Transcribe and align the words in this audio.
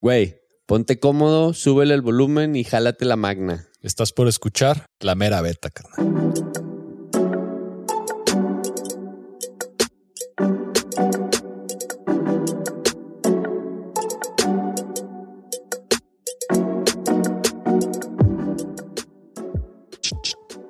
Güey, 0.00 0.36
ponte 0.66 1.00
cómodo, 1.00 1.54
súbele 1.54 1.92
el 1.92 2.02
volumen 2.02 2.54
y 2.54 2.62
jálate 2.62 3.04
la 3.04 3.16
magna. 3.16 3.66
Estás 3.82 4.12
por 4.12 4.28
escuchar 4.28 4.86
la 5.00 5.16
mera 5.16 5.40
beta, 5.40 5.70
carnal. 5.70 6.32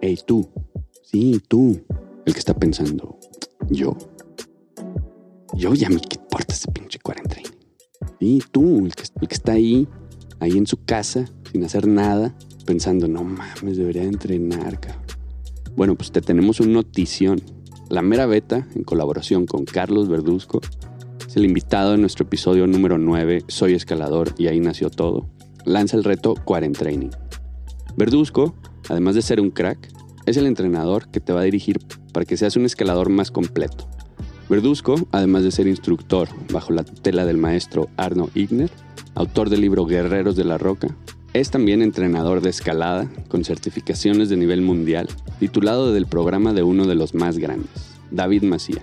Hey, 0.00 0.18
tú. 0.26 0.48
Sí, 1.02 1.42
tú. 1.48 1.84
El 2.24 2.32
que 2.32 2.38
está 2.38 2.54
pensando. 2.54 3.18
Yo. 3.68 3.94
Yo 5.52 5.74
ya 5.74 5.90
me 5.90 6.00
quito 6.00 6.24
ese 6.48 6.72
pinche 6.72 6.98
40. 6.98 7.47
Y 8.20 8.40
tú, 8.40 8.86
el 8.86 8.94
que, 8.94 9.34
está 9.34 9.52
ahí, 9.52 9.86
ahí 10.40 10.52
en 10.52 10.66
su 10.66 10.82
casa, 10.84 11.26
sin 11.52 11.64
hacer 11.64 11.86
nada, 11.86 12.34
pensando, 12.66 13.06
no 13.06 13.22
mames, 13.22 13.76
debería 13.76 14.02
entrenar, 14.02 14.80
cabrón. 14.80 15.02
Bueno, 15.76 15.94
pues 15.94 16.10
te 16.10 16.20
tenemos 16.20 16.58
una 16.60 16.72
notición. 16.72 17.40
La 17.88 18.02
Mera 18.02 18.26
Beta, 18.26 18.66
en 18.74 18.82
colaboración 18.82 19.46
con 19.46 19.64
Carlos 19.64 20.08
Verduzco, 20.08 20.60
es 21.26 21.36
el 21.36 21.44
invitado 21.44 21.94
en 21.94 22.00
nuestro 22.00 22.26
episodio 22.26 22.66
número 22.66 22.98
9, 22.98 23.44
Soy 23.48 23.74
escalador 23.74 24.34
y 24.36 24.48
ahí 24.48 24.60
nació 24.60 24.90
todo, 24.90 25.30
lanza 25.64 25.96
el 25.96 26.04
reto 26.04 26.34
Training. 26.76 27.10
Verduzco, 27.96 28.54
además 28.88 29.14
de 29.14 29.22
ser 29.22 29.40
un 29.40 29.50
crack, 29.50 29.88
es 30.26 30.36
el 30.36 30.46
entrenador 30.46 31.08
que 31.10 31.20
te 31.20 31.32
va 31.32 31.40
a 31.40 31.44
dirigir 31.44 31.78
para 32.12 32.26
que 32.26 32.36
seas 32.36 32.56
un 32.56 32.64
escalador 32.64 33.08
más 33.08 33.30
completo 33.30 33.88
Verduzco, 34.48 34.96
además 35.12 35.42
de 35.42 35.50
ser 35.50 35.66
instructor 35.66 36.28
bajo 36.50 36.72
la 36.72 36.82
tutela 36.82 37.26
del 37.26 37.36
maestro 37.36 37.88
Arno 37.98 38.30
Igner, 38.34 38.70
autor 39.14 39.50
del 39.50 39.60
libro 39.60 39.84
Guerreros 39.84 40.36
de 40.36 40.44
la 40.44 40.56
Roca, 40.56 40.96
es 41.34 41.50
también 41.50 41.82
entrenador 41.82 42.40
de 42.40 42.48
escalada 42.48 43.10
con 43.28 43.44
certificaciones 43.44 44.30
de 44.30 44.38
nivel 44.38 44.62
mundial, 44.62 45.06
titulado 45.38 45.92
del 45.92 46.06
programa 46.06 46.54
de 46.54 46.62
uno 46.62 46.86
de 46.86 46.94
los 46.94 47.14
más 47.14 47.36
grandes, 47.36 47.92
David 48.10 48.42
Macía, 48.42 48.82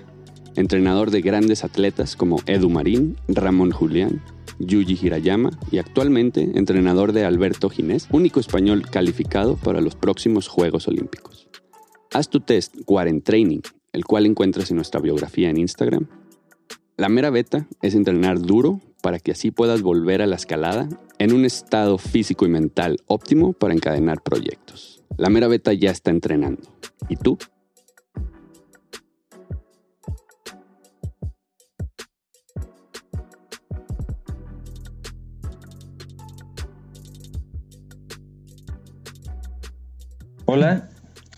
entrenador 0.56 1.10
de 1.10 1.22
grandes 1.22 1.64
atletas 1.64 2.16
como 2.16 2.38
Edu 2.46 2.70
Marín, 2.70 3.18
Ramón 3.28 3.72
Julián, 3.72 4.22
Yuji 4.60 5.00
Hirayama 5.02 5.50
y 5.72 5.80
actualmente 5.80 6.52
entrenador 6.54 7.12
de 7.12 7.26
Alberto 7.26 7.72
Ginés, 7.72 8.08
único 8.12 8.40
español 8.40 8.84
calificado 8.90 9.56
para 9.58 9.82
los 9.82 9.96
próximos 9.96 10.48
Juegos 10.48 10.88
Olímpicos. 10.88 11.48
Haz 12.14 12.30
tu 12.30 12.40
test 12.40 12.76
Training, 13.24 13.62
el 13.96 14.04
cual 14.04 14.26
encuentras 14.26 14.70
en 14.72 14.76
nuestra 14.76 15.00
biografía 15.00 15.50
en 15.50 15.58
Instagram. 15.58 16.08
La 16.98 17.08
mera 17.08 17.30
beta 17.30 17.66
es 17.82 17.96
entrenar 17.96 18.42
duro 18.42 18.82
para 19.02 19.20
que 19.20 19.32
así 19.32 19.52
puedas 19.52 19.82
volver 19.82 20.22
a 20.22 20.28
la 20.28 20.36
escalada 20.36 20.90
en 21.18 21.32
un 21.32 21.46
estado 21.46 21.98
físico 21.98 22.46
y 22.46 22.50
mental 22.50 22.98
óptimo 23.08 23.54
para 23.54 23.74
encadenar 23.74 24.22
proyectos. 24.22 25.02
La 25.16 25.30
mera 25.30 25.48
beta 25.48 25.72
ya 25.72 25.92
está 25.92 26.12
entrenando. 26.12 26.62
¿Y 27.08 27.16
tú? 27.16 27.38
Hola, 40.44 40.90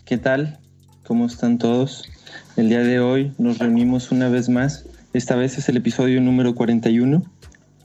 ¿qué 0.05 0.17
tal? 0.17 0.59
¿Cómo 1.05 1.27
están 1.27 1.59
todos? 1.59 2.16
El 2.57 2.69
día 2.69 2.79
de 2.79 2.99
hoy 2.99 3.33
nos 3.37 3.59
reunimos 3.59 4.11
una 4.11 4.29
vez 4.29 4.49
más. 4.49 4.83
Esta 5.13 5.35
vez 5.35 5.59
es 5.59 5.69
el 5.69 5.77
episodio 5.77 6.19
número 6.21 6.55
41, 6.55 7.21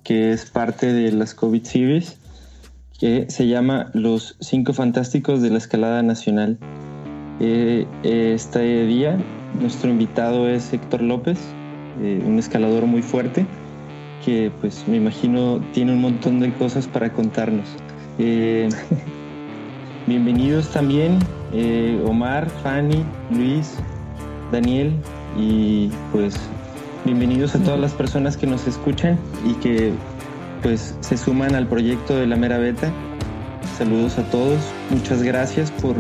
que 0.02 0.32
es 0.32 0.50
parte 0.50 0.94
de 0.94 1.12
las 1.12 1.34
COVID 1.34 1.62
Series, 1.62 2.16
que 2.98 3.26
se 3.28 3.48
llama 3.48 3.90
Los 3.92 4.34
Cinco 4.40 4.72
Fantásticos 4.72 5.42
de 5.42 5.50
la 5.50 5.58
Escalada 5.58 6.02
Nacional. 6.02 6.56
Eh, 7.38 7.86
este 8.02 8.86
día 8.86 9.18
nuestro 9.60 9.90
invitado 9.90 10.48
es 10.48 10.72
Héctor 10.72 11.02
López, 11.02 11.38
eh, 12.00 12.22
un 12.26 12.38
escalador 12.38 12.86
muy 12.86 13.02
fuerte, 13.02 13.44
que 14.24 14.50
pues 14.62 14.88
me 14.88 14.96
imagino 14.96 15.62
tiene 15.74 15.92
un 15.92 16.00
montón 16.00 16.40
de 16.40 16.50
cosas 16.54 16.88
para 16.88 17.12
contarnos. 17.12 17.68
Eh, 18.18 18.70
Bienvenidos 20.06 20.70
también 20.72 21.18
Omar, 22.06 22.48
Fanny, 22.62 23.04
Luis, 23.30 23.76
Daniel 24.52 24.92
y 25.36 25.90
pues 26.12 26.34
bienvenidos 27.06 27.54
a 27.54 27.58
todas 27.58 27.80
las 27.80 27.92
personas 27.92 28.36
que 28.36 28.46
nos 28.46 28.66
escuchan 28.66 29.18
y 29.46 29.54
que 29.54 29.92
pues 30.62 30.94
se 31.00 31.16
suman 31.16 31.54
al 31.54 31.66
proyecto 31.66 32.14
de 32.14 32.26
la 32.26 32.36
Mera 32.36 32.58
Beta. 32.58 32.92
Saludos 33.78 34.18
a 34.18 34.30
todos, 34.30 34.60
muchas 34.90 35.22
gracias 35.22 35.70
por 35.70 35.96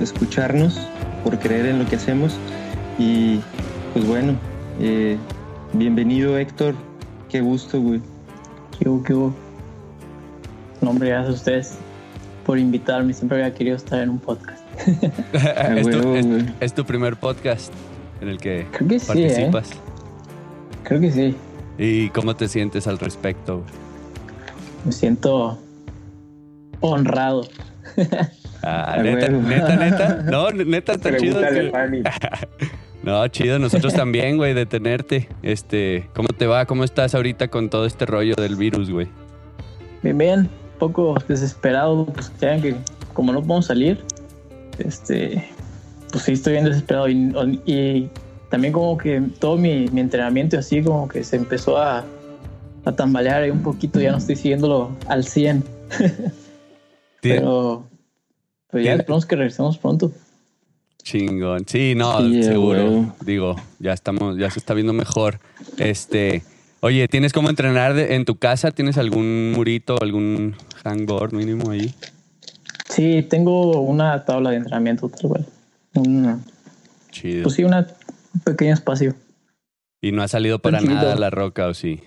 escucharnos, 0.00 0.78
por 1.24 1.38
creer 1.38 1.66
en 1.66 1.78
lo 1.78 1.86
que 1.86 1.96
hacemos 1.96 2.36
y 2.98 3.40
pues 3.94 4.06
bueno, 4.06 4.34
eh, 4.80 5.16
bienvenido 5.72 6.36
Héctor, 6.36 6.74
qué 7.30 7.40
gusto, 7.40 7.80
güey. 7.80 8.02
¿Qué 8.78 8.88
hubo, 8.88 9.02
qué 9.02 9.14
hubo? 9.14 9.34
Nombre, 10.82 11.08
gracias 11.08 11.30
a 11.30 11.36
ustedes 11.36 11.78
por 12.44 12.58
invitarme. 12.58 13.14
Siempre 13.14 13.42
había 13.42 13.54
querido 13.54 13.76
estar 13.76 14.00
en 14.02 14.10
un 14.10 14.18
podcast. 14.18 14.62
es, 15.76 15.88
tu, 15.88 16.44
es, 16.60 16.74
tu, 16.74 16.84
primer 16.84 17.16
podcast 17.16 17.72
en 18.20 18.28
el 18.28 18.38
que, 18.38 18.66
Creo 18.72 18.88
que 18.88 19.00
participas. 19.00 19.68
Sí, 19.68 19.74
¿eh? 19.74 19.78
Creo 20.84 21.00
que 21.00 21.10
sí. 21.10 21.36
¿Y 21.78 22.08
cómo 22.10 22.36
te 22.36 22.48
sientes 22.48 22.86
al 22.86 22.98
respecto? 22.98 23.62
Me 24.84 24.92
siento 24.92 25.58
honrado. 26.80 27.46
Ah, 28.62 28.96
neta, 29.02 29.28
neta, 29.28 29.76
neta. 29.76 30.22
No, 30.24 30.50
neta, 30.52 30.92
está 30.92 31.16
chido. 31.16 31.40
no, 33.02 33.28
chido, 33.28 33.58
nosotros 33.58 33.94
también, 33.94 34.36
güey, 34.36 34.54
de 34.54 34.66
tenerte. 34.66 35.28
Este, 35.42 36.08
¿cómo 36.14 36.28
te 36.28 36.46
va? 36.46 36.66
¿Cómo 36.66 36.84
estás 36.84 37.14
ahorita 37.14 37.48
con 37.48 37.70
todo 37.70 37.86
este 37.86 38.06
rollo 38.06 38.34
del 38.36 38.56
virus, 38.56 38.90
güey? 38.90 39.08
Bien, 40.02 40.18
bien 40.18 40.50
poco 40.78 41.14
desesperado, 41.28 42.06
pues 42.06 42.30
ya 42.40 42.60
que 42.60 42.76
como 43.12 43.32
no 43.32 43.40
podemos 43.40 43.66
salir, 43.66 44.04
este, 44.78 45.48
pues 46.14 46.26
sí 46.26 46.32
estoy 46.32 46.52
bien 46.52 46.64
desesperado 46.64 47.08
y, 47.08 48.08
también 48.48 48.72
como 48.72 48.96
que 48.96 49.20
todo 49.40 49.56
mi, 49.56 49.88
mi, 49.88 50.00
entrenamiento 50.00 50.56
así 50.56 50.80
como 50.80 51.08
que 51.08 51.24
se 51.24 51.34
empezó 51.34 51.76
a, 51.76 52.04
a 52.84 52.92
tambalear 52.92 53.42
ahí 53.42 53.50
un 53.50 53.64
poquito, 53.64 54.00
ya 54.00 54.12
no 54.12 54.18
estoy 54.18 54.36
siguiéndolo 54.36 54.92
al 55.08 55.24
100. 55.24 55.64
Pero, 57.20 57.88
ya 58.72 58.94
esperamos 58.94 59.26
que 59.26 59.34
regresemos 59.34 59.76
pronto. 59.76 60.12
Chingón. 61.02 61.64
Sí, 61.66 61.96
no, 61.96 62.20
seguro. 62.42 63.12
Digo, 63.26 63.56
ya 63.80 63.92
estamos, 63.92 64.36
ya 64.36 64.48
se 64.50 64.60
está 64.60 64.72
viendo 64.72 64.92
mejor. 64.92 65.40
Este, 65.78 66.44
Oye, 66.78 67.08
¿tienes 67.08 67.32
cómo 67.32 67.50
entrenar 67.50 67.98
en 67.98 68.24
tu 68.24 68.36
casa? 68.36 68.70
¿Tienes 68.70 68.98
algún 68.98 69.50
murito, 69.50 70.00
algún 70.00 70.54
hangboard 70.84 71.32
mínimo 71.32 71.72
ahí? 71.72 71.92
Sí, 72.88 73.26
tengo 73.28 73.80
una 73.80 74.24
tabla 74.24 74.50
de 74.50 74.56
entrenamiento 74.58 75.08
tal 75.08 75.28
cual. 75.28 75.46
Chido. 77.10 77.44
Pues 77.44 77.54
sí, 77.54 77.64
un 77.64 77.72
pequeño 78.44 78.74
espacio. 78.74 79.14
¿Y 80.00 80.12
no 80.12 80.22
ha 80.22 80.28
salido 80.28 80.58
para 80.58 80.80
nada 80.80 81.14
la 81.16 81.30
roca 81.30 81.66
o 81.66 81.74
sí? 81.74 82.02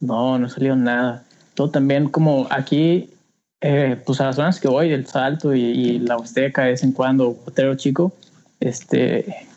No, 0.00 0.38
no 0.38 0.46
ha 0.46 0.50
salido 0.50 0.76
nada. 0.76 1.24
Todo 1.54 1.70
también 1.70 2.08
como 2.08 2.46
aquí, 2.50 3.10
eh, 3.60 4.00
pues 4.04 4.20
a 4.20 4.26
las 4.26 4.36
zonas 4.36 4.60
que 4.60 4.68
voy, 4.68 4.90
del 4.90 5.06
Salto 5.06 5.54
y, 5.54 5.98
la 6.00 6.16
Huasteca 6.16 6.62
de 6.62 6.70
vez 6.70 6.84
en 6.84 6.92
cuando, 6.92 7.34
Potero 7.34 7.74
Chico, 7.74 8.12
este, 8.60 9.48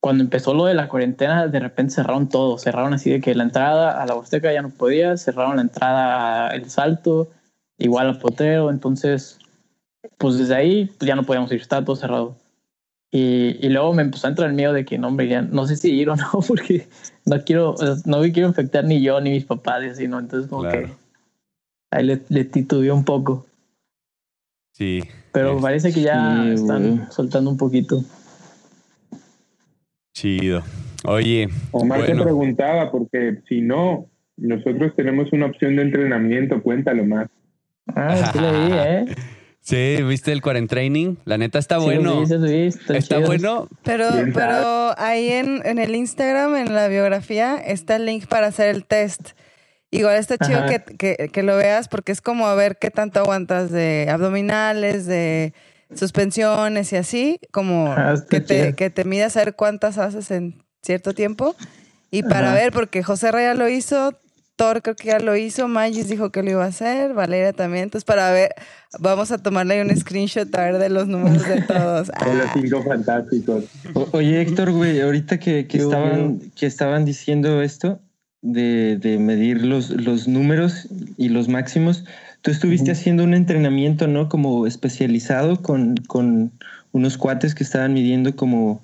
cuando 0.00 0.22
empezó 0.22 0.52
lo 0.52 0.66
de 0.66 0.74
la 0.74 0.88
cuarentena, 0.88 1.48
de 1.48 1.60
repente 1.60 1.94
cerraron 1.94 2.28
todo. 2.28 2.58
Cerraron 2.58 2.92
así 2.92 3.10
de 3.10 3.20
que 3.20 3.34
la 3.34 3.44
entrada 3.44 4.02
a 4.02 4.06
la 4.06 4.14
Huasteca 4.14 4.52
ya 4.52 4.62
no 4.62 4.70
podía, 4.70 5.16
cerraron 5.16 5.56
la 5.56 5.62
entrada 5.62 6.48
al 6.48 6.68
Salto, 6.68 7.30
igual 7.78 8.08
al 8.08 8.18
Potero. 8.18 8.70
Entonces, 8.70 9.38
pues 10.18 10.38
desde 10.38 10.54
ahí 10.54 10.90
pues 10.98 11.08
ya 11.08 11.16
no 11.16 11.24
podíamos 11.24 11.50
ir, 11.52 11.60
estaba 11.60 11.84
todo 11.84 11.96
cerrado. 11.96 12.36
Y, 13.14 13.58
y, 13.60 13.68
luego 13.68 13.92
me 13.92 14.00
empezó 14.00 14.26
a 14.26 14.30
entrar 14.30 14.48
el 14.48 14.56
miedo 14.56 14.72
de 14.72 14.86
que 14.86 14.96
no, 14.96 15.08
hombre, 15.08 15.28
ya 15.28 15.42
no 15.42 15.66
sé 15.66 15.76
si 15.76 15.92
ir 15.92 16.08
o 16.08 16.16
no, 16.16 16.30
porque 16.48 16.88
no 17.26 17.44
quiero, 17.44 17.74
no 18.06 18.20
me 18.20 18.32
quiero 18.32 18.48
infectar 18.48 18.84
ni 18.84 19.02
yo 19.02 19.20
ni 19.20 19.30
mis 19.30 19.44
papás 19.44 19.84
y 19.84 19.88
así, 19.88 20.08
¿no? 20.08 20.18
Entonces, 20.18 20.48
como 20.48 20.62
que 20.62 20.88
ahí 21.90 22.04
le, 22.04 22.22
le 22.30 22.44
titubeó 22.44 22.94
un 22.94 23.04
poco. 23.04 23.46
Sí. 24.72 25.04
Pero 25.32 25.60
parece 25.60 25.92
que 25.92 26.00
ya 26.00 26.46
están 26.52 27.12
soltando 27.12 27.50
un 27.50 27.58
poquito. 27.58 28.02
Chido. 30.14 30.62
Oye. 31.04 31.48
Omar 31.72 32.06
te 32.06 32.14
preguntaba, 32.14 32.90
porque 32.90 33.42
si 33.46 33.60
no, 33.60 34.06
nosotros 34.38 34.94
tenemos 34.96 35.32
una 35.32 35.46
opción 35.46 35.76
de 35.76 35.82
entrenamiento, 35.82 36.62
cuéntalo 36.62 37.04
más. 37.04 37.28
Ah, 37.94 38.30
sí 38.32 38.38
lo 38.38 38.52
vi, 38.52 38.72
¿eh? 38.72 39.04
Sí, 39.62 40.02
¿viste 40.02 40.32
el 40.32 40.42
training 40.68 41.16
La 41.24 41.38
neta 41.38 41.60
está 41.60 41.78
bueno. 41.78 42.24
está, 42.88 43.20
bueno. 43.20 43.68
Pero, 43.84 44.08
pero 44.34 44.98
ahí 44.98 45.28
en, 45.28 45.62
en 45.64 45.78
el 45.78 45.94
Instagram, 45.94 46.56
en 46.56 46.74
la 46.74 46.88
biografía, 46.88 47.56
está 47.56 47.96
el 47.96 48.06
link 48.06 48.26
para 48.26 48.48
hacer 48.48 48.74
el 48.74 48.84
test. 48.84 49.30
Igual 49.92 50.16
está 50.16 50.36
chido 50.36 50.62
que, 50.66 51.28
que, 51.30 51.42
lo 51.42 51.56
veas 51.56 51.86
porque 51.88 52.12
es 52.12 52.20
como 52.20 52.46
a 52.48 52.54
ver 52.54 52.78
qué 52.78 52.90
tanto 52.90 53.20
aguantas 53.20 53.70
de 53.70 54.08
abdominales, 54.10 55.06
de 55.06 55.52
suspensiones 55.94 56.92
y 56.92 56.96
así, 56.96 57.38
como 57.50 57.94
que, 58.30 58.40
te, 58.40 58.74
que 58.74 58.90
te 58.90 59.04
midas 59.04 59.36
a 59.36 59.44
ver 59.44 59.54
cuántas 59.54 59.98
haces 59.98 60.30
en 60.30 60.64
cierto 60.82 61.12
tiempo. 61.12 61.54
Y 62.10 62.22
para 62.22 62.52
ver, 62.52 62.72
porque 62.72 63.02
José 63.02 63.30
Raya 63.32 63.54
lo 63.54 63.68
hizo, 63.68 64.18
Thor 64.56 64.82
creo 64.82 64.96
que 64.96 65.08
ya 65.08 65.18
lo 65.18 65.36
hizo, 65.36 65.66
Magis 65.66 66.08
dijo 66.08 66.30
que 66.30 66.42
lo 66.42 66.50
iba 66.50 66.64
a 66.64 66.68
hacer, 66.68 67.14
Valeria 67.14 67.52
también. 67.52 67.84
Entonces, 67.84 68.04
para 68.04 68.30
ver, 68.30 68.54
vamos 68.98 69.32
a 69.32 69.38
tomarle 69.38 69.82
un 69.82 69.96
screenshot 69.96 70.54
a 70.54 70.64
ver 70.64 70.78
de 70.78 70.88
los 70.88 71.08
números 71.08 71.46
de 71.46 71.62
todos. 71.62 72.08
De 72.26 72.34
los 72.34 72.50
cinco 72.52 72.82
fantásticos. 72.82 73.64
oye, 74.12 74.40
Héctor, 74.42 74.72
güey, 74.72 75.00
ahorita 75.00 75.38
que, 75.38 75.66
que 75.66 75.78
estaban, 75.78 76.40
que 76.54 76.66
estaban 76.66 77.04
diciendo 77.04 77.62
esto, 77.62 78.00
de, 78.42 79.16
medir 79.20 79.64
los, 79.64 79.90
los 79.90 80.28
números 80.28 80.88
y 81.16 81.28
los 81.28 81.48
máximos. 81.48 82.04
Tú 82.42 82.50
estuviste 82.50 82.90
haciendo 82.90 83.22
un 83.24 83.34
entrenamiento, 83.34 84.08
¿no? 84.08 84.28
Como 84.28 84.66
especializado 84.66 85.62
con, 85.62 85.96
con 86.08 86.52
unos 86.90 87.16
cuates 87.16 87.54
que 87.54 87.62
estaban 87.62 87.94
midiendo 87.94 88.34
como 88.34 88.82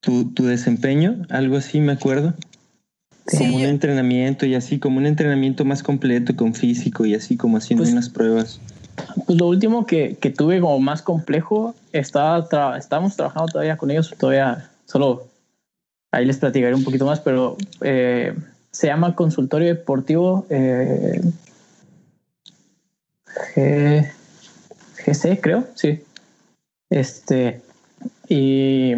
tu, 0.00 0.32
tu 0.32 0.44
desempeño, 0.44 1.22
algo 1.30 1.56
así, 1.56 1.80
me 1.80 1.92
acuerdo. 1.92 2.34
Como 3.26 3.56
un 3.56 3.62
entrenamiento 3.62 4.46
y 4.46 4.54
así, 4.54 4.78
como 4.78 4.98
un 4.98 5.06
entrenamiento 5.06 5.64
más 5.64 5.82
completo 5.82 6.34
con 6.36 6.54
físico 6.54 7.06
y 7.06 7.14
así 7.14 7.36
como 7.36 7.58
haciendo 7.58 7.84
pues 7.84 7.92
unas 7.92 8.08
pruebas. 8.08 8.60
Pues 9.26 9.38
lo 9.38 9.46
último 9.46 9.86
que, 9.86 10.16
que 10.20 10.30
tuve 10.30 10.60
como 10.60 10.78
más 10.80 11.02
complejo, 11.02 11.74
estaba 11.92 12.46
estábamos 12.76 13.16
trabajando 13.16 13.52
todavía 13.52 13.76
con 13.76 13.90
ellos, 13.90 14.14
todavía 14.18 14.70
solo 14.86 15.28
ahí 16.10 16.24
les 16.24 16.38
platicaré 16.38 16.74
un 16.74 16.84
poquito 16.84 17.06
más, 17.06 17.20
pero 17.20 17.56
eh, 17.82 18.34
se 18.70 18.86
llama 18.88 19.14
Consultorio 19.14 19.68
Deportivo 19.68 20.46
eh, 20.50 21.20
GC, 25.04 25.40
creo, 25.40 25.66
sí. 25.74 26.02
Este, 26.90 27.62
y 28.28 28.94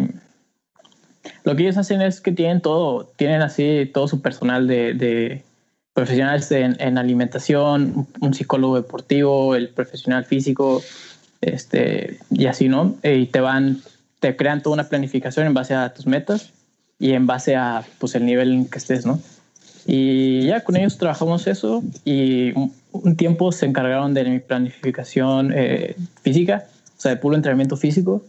lo 1.43 1.55
que 1.55 1.63
ellos 1.63 1.77
hacen 1.77 2.01
es 2.01 2.21
que 2.21 2.31
tienen 2.31 2.61
todo, 2.61 3.11
tienen 3.15 3.41
así 3.41 3.89
todo 3.93 4.07
su 4.07 4.21
personal 4.21 4.67
de, 4.67 5.43
profesionales 5.93 6.51
en, 6.51 6.97
alimentación, 6.97 8.07
un 8.19 8.33
psicólogo 8.33 8.75
deportivo, 8.75 9.55
el 9.55 9.69
profesional 9.69 10.25
físico, 10.25 10.81
este, 11.41 12.19
y 12.31 12.45
así, 12.47 12.69
¿no? 12.69 12.95
Y 13.03 13.27
te 13.27 13.41
van, 13.41 13.81
te 14.19 14.35
crean 14.35 14.63
toda 14.63 14.75
una 14.75 14.89
planificación 14.89 15.45
en 15.45 15.53
base 15.53 15.75
a 15.75 15.93
tus 15.93 16.07
metas 16.07 16.51
y 16.97 17.11
en 17.11 17.27
base 17.27 17.55
a 17.55 17.83
pues 17.99 18.15
el 18.15 18.25
nivel 18.25 18.53
en 18.53 18.65
que 18.65 18.79
estés, 18.79 19.05
¿no? 19.05 19.19
Y 19.85 20.47
ya 20.47 20.63
con 20.63 20.77
ellos 20.77 20.97
trabajamos 20.97 21.45
eso 21.47 21.83
y 22.05 22.53
un, 22.53 23.15
tiempo 23.17 23.51
se 23.51 23.65
encargaron 23.65 24.13
de 24.13 24.23
mi 24.23 24.39
planificación 24.39 25.51
eh, 25.53 25.95
física, 26.21 26.65
o 26.97 27.01
sea, 27.01 27.11
de 27.11 27.17
puro 27.17 27.35
entrenamiento 27.35 27.75
físico. 27.75 28.23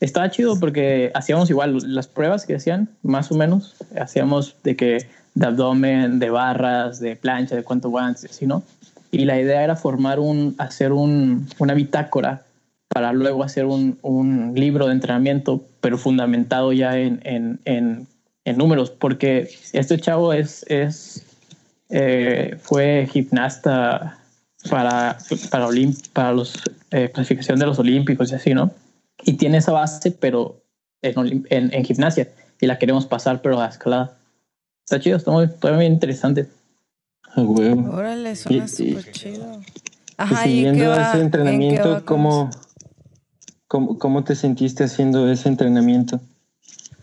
Estaba 0.00 0.30
chido 0.30 0.58
porque 0.60 1.10
hacíamos 1.14 1.48
igual 1.50 1.78
las 1.82 2.06
pruebas 2.06 2.44
que 2.44 2.56
hacían, 2.56 2.88
más 3.02 3.32
o 3.32 3.34
menos. 3.34 3.76
Hacíamos 3.98 4.56
de 4.62 4.76
que 4.76 5.06
de 5.34 5.46
abdomen, 5.46 6.18
de 6.18 6.30
barras, 6.30 7.00
de 7.00 7.16
plancha, 7.16 7.56
de 7.56 7.62
cuánto 7.62 7.90
guantes, 7.90 8.30
así, 8.30 8.46
¿no? 8.46 8.62
Y 9.10 9.24
la 9.24 9.40
idea 9.40 9.62
era 9.62 9.76
formar 9.76 10.18
un, 10.18 10.54
hacer 10.58 10.92
un, 10.92 11.48
una 11.58 11.74
bitácora 11.74 12.42
para 12.88 13.12
luego 13.12 13.42
hacer 13.42 13.66
un, 13.66 13.98
un 14.02 14.52
libro 14.54 14.86
de 14.86 14.92
entrenamiento, 14.92 15.64
pero 15.80 15.98
fundamentado 15.98 16.72
ya 16.72 16.98
en, 16.98 17.20
en, 17.24 17.60
en 17.64 18.06
en 18.46 18.56
números, 18.56 18.90
porque 18.90 19.50
este 19.72 19.98
chavo 19.98 20.32
es, 20.32 20.64
es 20.68 21.26
eh, 21.90 22.56
fue 22.62 23.08
gimnasta 23.12 24.18
para, 24.70 25.18
para, 25.50 25.68
para 26.12 26.32
los 26.32 26.54
eh, 26.92 27.10
clasificación 27.12 27.58
de 27.58 27.66
los 27.66 27.78
olímpicos 27.80 28.30
y 28.30 28.36
así, 28.36 28.54
¿no? 28.54 28.70
Y 29.26 29.34
tiene 29.34 29.58
esa 29.58 29.72
base, 29.72 30.12
pero 30.12 30.62
en, 31.02 31.44
en, 31.50 31.84
gimnasia, 31.84 32.28
y 32.60 32.66
la 32.66 32.78
queremos 32.78 33.06
pasar, 33.06 33.42
pero 33.42 33.60
a 33.60 33.66
escalada. 33.66 34.16
Está 34.84 35.00
chido, 35.00 35.16
está 35.16 35.32
muy, 35.32 35.50
muy 35.74 35.84
interesante. 35.84 36.48
Órale, 37.34 38.36
suena 38.36 38.68
súper 38.68 39.10
chido. 39.10 39.60
Ajá, 40.16 40.46
y 40.46 40.50
siguiendo 40.50 40.94
ese 40.94 41.20
entrenamiento, 41.20 42.04
¿cómo, 42.04 42.50
cómo, 43.66 43.98
cómo, 43.98 44.22
te 44.22 44.36
sentiste 44.36 44.84
haciendo 44.84 45.28
ese 45.30 45.48
entrenamiento 45.48 46.20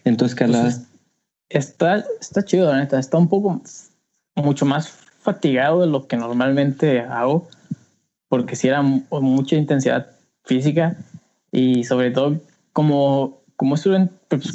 en 0.06 0.16
tu 0.16 0.24
escalada? 0.24 0.64
Pues 0.64 0.82
está, 1.50 2.06
está 2.22 2.44
chido, 2.46 2.72
la 2.72 2.80
neta. 2.80 2.98
Está 2.98 3.18
un 3.18 3.28
poco 3.28 3.62
mucho 4.36 4.66
más 4.66 4.88
fatigado 4.88 5.82
de 5.82 5.88
lo 5.88 6.08
que 6.08 6.16
normalmente 6.16 7.02
hago, 7.02 7.50
porque 8.30 8.56
si 8.56 8.70
era 8.70 8.82
mucha 8.82 9.58
intensidad 9.58 10.08
física 10.46 10.98
y 11.54 11.86
sobre 11.86 12.12
todo 12.12 12.42
como, 12.74 13.42
como 13.56 13.76
un 13.86 14.12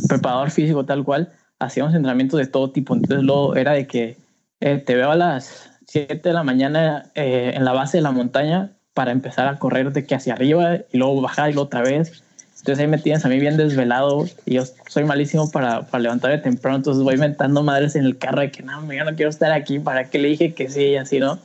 preparador 0.06 0.50
físico 0.50 0.84
tal 0.84 1.02
cual, 1.04 1.32
hacíamos 1.58 1.94
entrenamientos 1.94 2.38
de 2.38 2.46
todo 2.46 2.70
tipo. 2.70 2.94
Entonces 2.94 3.24
luego 3.24 3.56
era 3.56 3.72
de 3.72 3.86
que 3.86 4.18
eh, 4.60 4.76
te 4.76 4.94
veo 4.94 5.10
a 5.10 5.16
las 5.16 5.70
7 5.86 6.20
de 6.22 6.34
la 6.34 6.42
mañana 6.42 7.10
eh, 7.14 7.52
en 7.54 7.64
la 7.64 7.72
base 7.72 7.96
de 7.96 8.02
la 8.02 8.10
montaña 8.10 8.72
para 8.92 9.12
empezar 9.12 9.48
a 9.48 9.58
correr 9.58 9.92
de 9.92 10.04
que 10.04 10.14
hacia 10.14 10.34
arriba 10.34 10.76
y 10.92 10.98
luego 10.98 11.22
bajar 11.22 11.48
y 11.48 11.54
luego 11.54 11.68
otra 11.68 11.80
vez 11.80 12.22
entonces 12.58 12.80
ahí 12.80 12.88
me 12.88 12.98
tienes 12.98 13.24
a 13.24 13.28
mí 13.28 13.38
bien 13.38 13.56
desvelado 13.56 14.26
y 14.44 14.54
yo 14.54 14.64
soy 14.88 15.04
malísimo 15.04 15.50
para, 15.50 15.82
para 15.82 16.02
levantarme 16.02 16.38
temprano, 16.38 16.78
entonces 16.78 17.02
voy 17.02 17.14
inventando 17.14 17.62
madres 17.62 17.94
en 17.94 18.04
el 18.04 18.18
carro 18.18 18.40
de 18.40 18.50
que 18.50 18.62
no, 18.62 18.92
yo 18.92 19.04
no 19.04 19.14
quiero 19.14 19.30
estar 19.30 19.52
aquí, 19.52 19.78
¿para 19.78 20.10
qué 20.10 20.18
le 20.18 20.28
dije 20.28 20.54
que 20.54 20.68
sí 20.68 20.82
y 20.82 20.96
así, 20.96 21.20
no? 21.20 21.38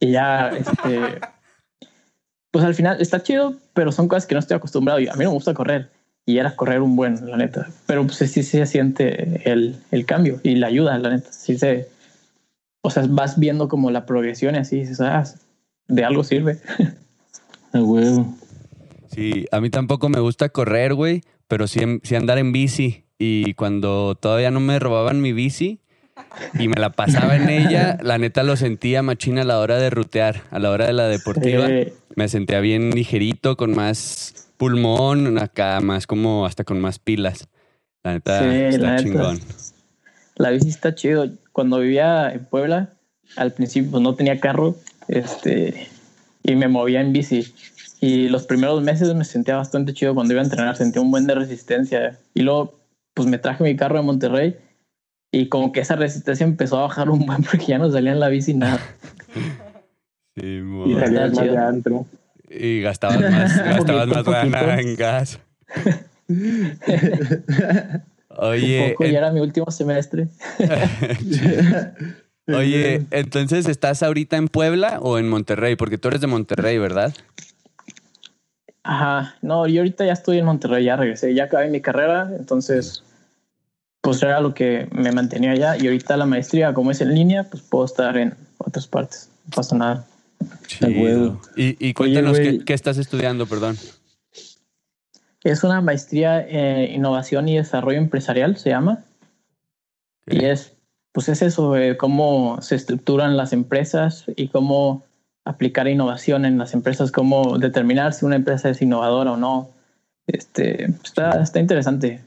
Y 0.00 0.10
ya, 0.10 0.48
este, 0.48 1.20
pues 2.50 2.64
al 2.64 2.74
final 2.74 3.00
está 3.00 3.22
chido, 3.22 3.54
pero 3.74 3.92
son 3.92 4.08
cosas 4.08 4.26
que 4.26 4.34
no 4.34 4.40
estoy 4.40 4.56
acostumbrado 4.56 5.00
y 5.00 5.08
a 5.08 5.14
mí 5.14 5.24
no 5.24 5.30
me 5.30 5.34
gusta 5.34 5.54
correr 5.54 5.90
y 6.26 6.38
era 6.38 6.56
correr 6.56 6.82
un 6.82 6.96
buen, 6.96 7.30
la 7.30 7.36
neta, 7.36 7.68
pero 7.86 8.04
pues 8.04 8.18
sí, 8.18 8.26
sí 8.26 8.42
se 8.42 8.66
siente 8.66 9.50
el, 9.50 9.76
el 9.90 10.04
cambio 10.04 10.40
y 10.42 10.56
la 10.56 10.66
ayuda, 10.66 10.98
la 10.98 11.10
neta, 11.10 11.32
sí 11.32 11.56
se, 11.56 11.88
o 12.82 12.90
sea, 12.90 13.04
vas 13.08 13.38
viendo 13.38 13.68
como 13.68 13.90
la 13.90 14.06
progresión 14.06 14.54
y 14.54 14.58
así, 14.58 14.80
dices, 14.80 15.00
ah, 15.00 15.24
de 15.88 16.04
algo 16.04 16.24
sirve. 16.24 16.58
A 17.72 17.82
huevo. 17.82 18.34
Sí, 19.10 19.46
a 19.50 19.60
mí 19.60 19.68
tampoco 19.68 20.08
me 20.08 20.20
gusta 20.20 20.48
correr, 20.48 20.94
güey, 20.94 21.22
pero 21.48 21.66
sí, 21.66 21.80
sí, 22.02 22.14
andar 22.14 22.38
en 22.38 22.52
bici. 22.52 23.04
Y 23.18 23.54
cuando 23.54 24.14
todavía 24.14 24.50
no 24.50 24.60
me 24.60 24.78
robaban 24.78 25.20
mi 25.20 25.32
bici 25.32 25.80
y 26.58 26.68
me 26.68 26.80
la 26.80 26.90
pasaba 26.90 27.36
en 27.36 27.48
ella, 27.48 27.98
la 28.02 28.18
neta 28.18 28.42
lo 28.42 28.56
sentía 28.56 29.02
machina 29.02 29.42
a 29.42 29.44
la 29.44 29.58
hora 29.58 29.78
de 29.78 29.90
rutear, 29.90 30.42
a 30.50 30.58
la 30.58 30.70
hora 30.70 30.86
de 30.86 30.92
la 30.92 31.08
deportiva. 31.08 31.68
Me 32.14 32.28
sentía 32.28 32.60
bien 32.60 32.90
ligerito, 32.90 33.56
con 33.56 33.74
más 33.74 34.50
pulmón, 34.56 35.38
acá 35.38 35.80
más 35.80 36.06
como 36.06 36.46
hasta 36.46 36.64
con 36.64 36.80
más 36.80 36.98
pilas. 36.98 37.48
La 38.02 38.12
neta 38.12 38.68
está 38.68 38.96
chingón. 38.96 39.40
La 40.36 40.50
bici 40.50 40.68
está 40.68 40.94
chido. 40.94 41.30
Cuando 41.52 41.80
vivía 41.80 42.32
en 42.32 42.44
Puebla, 42.44 42.94
al 43.36 43.52
principio 43.52 44.00
no 44.00 44.14
tenía 44.14 44.40
carro, 44.40 44.76
este, 45.08 45.88
y 46.42 46.54
me 46.54 46.68
movía 46.68 47.00
en 47.00 47.12
bici. 47.12 47.52
Y 48.00 48.28
los 48.28 48.46
primeros 48.46 48.82
meses 48.82 49.12
me 49.14 49.24
sentía 49.24 49.56
bastante 49.56 49.92
chido 49.92 50.14
cuando 50.14 50.32
iba 50.34 50.40
a 50.40 50.44
entrenar, 50.44 50.76
sentía 50.76 51.02
un 51.02 51.10
buen 51.10 51.26
de 51.26 51.34
resistencia. 51.34 52.18
Y 52.34 52.42
luego, 52.42 52.78
pues 53.14 53.28
me 53.28 53.38
traje 53.38 53.64
mi 53.64 53.76
carro 53.76 53.96
de 53.96 54.04
Monterrey 54.04 54.56
y 55.30 55.48
como 55.48 55.72
que 55.72 55.80
esa 55.80 55.96
resistencia 55.96 56.44
empezó 56.44 56.78
a 56.78 56.82
bajar 56.82 57.10
un 57.10 57.26
buen 57.26 57.42
porque 57.42 57.66
ya 57.66 57.78
no 57.78 57.90
salía 57.90 58.12
en 58.12 58.20
la 58.20 58.28
bici 58.28 58.54
nada. 58.54 58.80
Sí, 60.36 60.62
y 60.86 60.94
salías 60.94 61.32
más 61.34 61.44
de 61.44 61.58
antro. 61.58 62.06
Y 62.48 62.80
gastabas 62.80 63.20
más, 63.20 63.56
gastabas 63.86 64.48
más 64.48 64.80
en 64.80 64.96
gas. 64.96 65.38
Oye. 68.38 68.90
Poco, 68.90 69.04
ya 69.04 69.18
era 69.18 69.32
mi 69.32 69.40
último 69.40 69.70
semestre. 69.70 70.28
Oye, 72.46 73.04
entonces, 73.10 73.66
¿estás 73.68 74.02
ahorita 74.02 74.38
en 74.38 74.48
Puebla 74.48 75.00
o 75.02 75.18
en 75.18 75.28
Monterrey? 75.28 75.76
Porque 75.76 75.98
tú 75.98 76.08
eres 76.08 76.22
de 76.22 76.28
Monterrey, 76.28 76.78
¿verdad? 76.78 77.14
Ajá, 78.82 79.34
no, 79.42 79.66
yo 79.66 79.80
ahorita 79.80 80.06
ya 80.06 80.14
estoy 80.14 80.38
en 80.38 80.46
Monterrey, 80.46 80.84
ya 80.84 80.96
regresé, 80.96 81.34
ya 81.34 81.44
acabé 81.44 81.68
mi 81.68 81.82
carrera, 81.82 82.30
entonces 82.38 83.02
pues 84.00 84.22
era 84.22 84.40
lo 84.40 84.54
que 84.54 84.88
me 84.92 85.12
mantenía 85.12 85.52
allá 85.52 85.76
y 85.76 85.86
ahorita 85.86 86.16
la 86.16 86.26
maestría 86.26 86.72
como 86.74 86.90
es 86.90 87.00
en 87.00 87.14
línea, 87.14 87.44
pues 87.44 87.62
puedo 87.62 87.84
estar 87.84 88.16
en 88.16 88.34
otras 88.58 88.86
partes, 88.86 89.28
no 89.46 89.50
pasa 89.56 89.76
nada. 89.76 90.06
Y, 91.56 91.88
y 91.88 91.94
cuéntanos 91.94 92.38
qué, 92.38 92.74
estás 92.74 92.98
estudiando, 92.98 93.46
perdón. 93.46 93.76
Es 95.44 95.64
una 95.64 95.80
maestría 95.80 96.40
en 96.46 96.94
innovación 96.94 97.48
y 97.48 97.56
desarrollo 97.56 97.98
empresarial, 97.98 98.56
se 98.56 98.70
llama. 98.70 99.04
Y 100.26 100.44
es, 100.44 100.74
pues 101.12 101.28
es 101.28 101.42
eso, 101.42 101.74
cómo 101.96 102.58
se 102.60 102.74
estructuran 102.74 103.36
las 103.36 103.52
empresas 103.52 104.24
y 104.36 104.48
cómo 104.48 105.04
aplicar 105.44 105.88
innovación 105.88 106.44
en 106.44 106.58
las 106.58 106.74
empresas, 106.74 107.10
cómo 107.10 107.58
determinar 107.58 108.12
si 108.12 108.26
una 108.26 108.36
empresa 108.36 108.68
es 108.68 108.82
innovadora 108.82 109.32
o 109.32 109.36
no. 109.36 109.70
Este, 110.26 110.84
está, 111.02 111.42
está 111.42 111.58
interesante. 111.58 112.22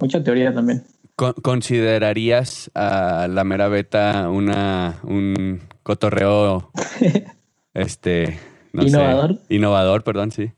Mucha 0.00 0.22
teoría 0.22 0.54
también. 0.54 0.84
¿Considerarías 1.16 2.70
a 2.74 3.28
la 3.28 3.44
mera 3.44 3.68
beta 3.68 4.30
una, 4.30 5.00
un 5.02 5.60
cotorreo, 5.82 6.70
este, 7.74 8.38
no 8.72 8.84
innovador. 8.84 9.38
innovador, 9.48 10.04
perdón, 10.04 10.30
sí. 10.30 10.52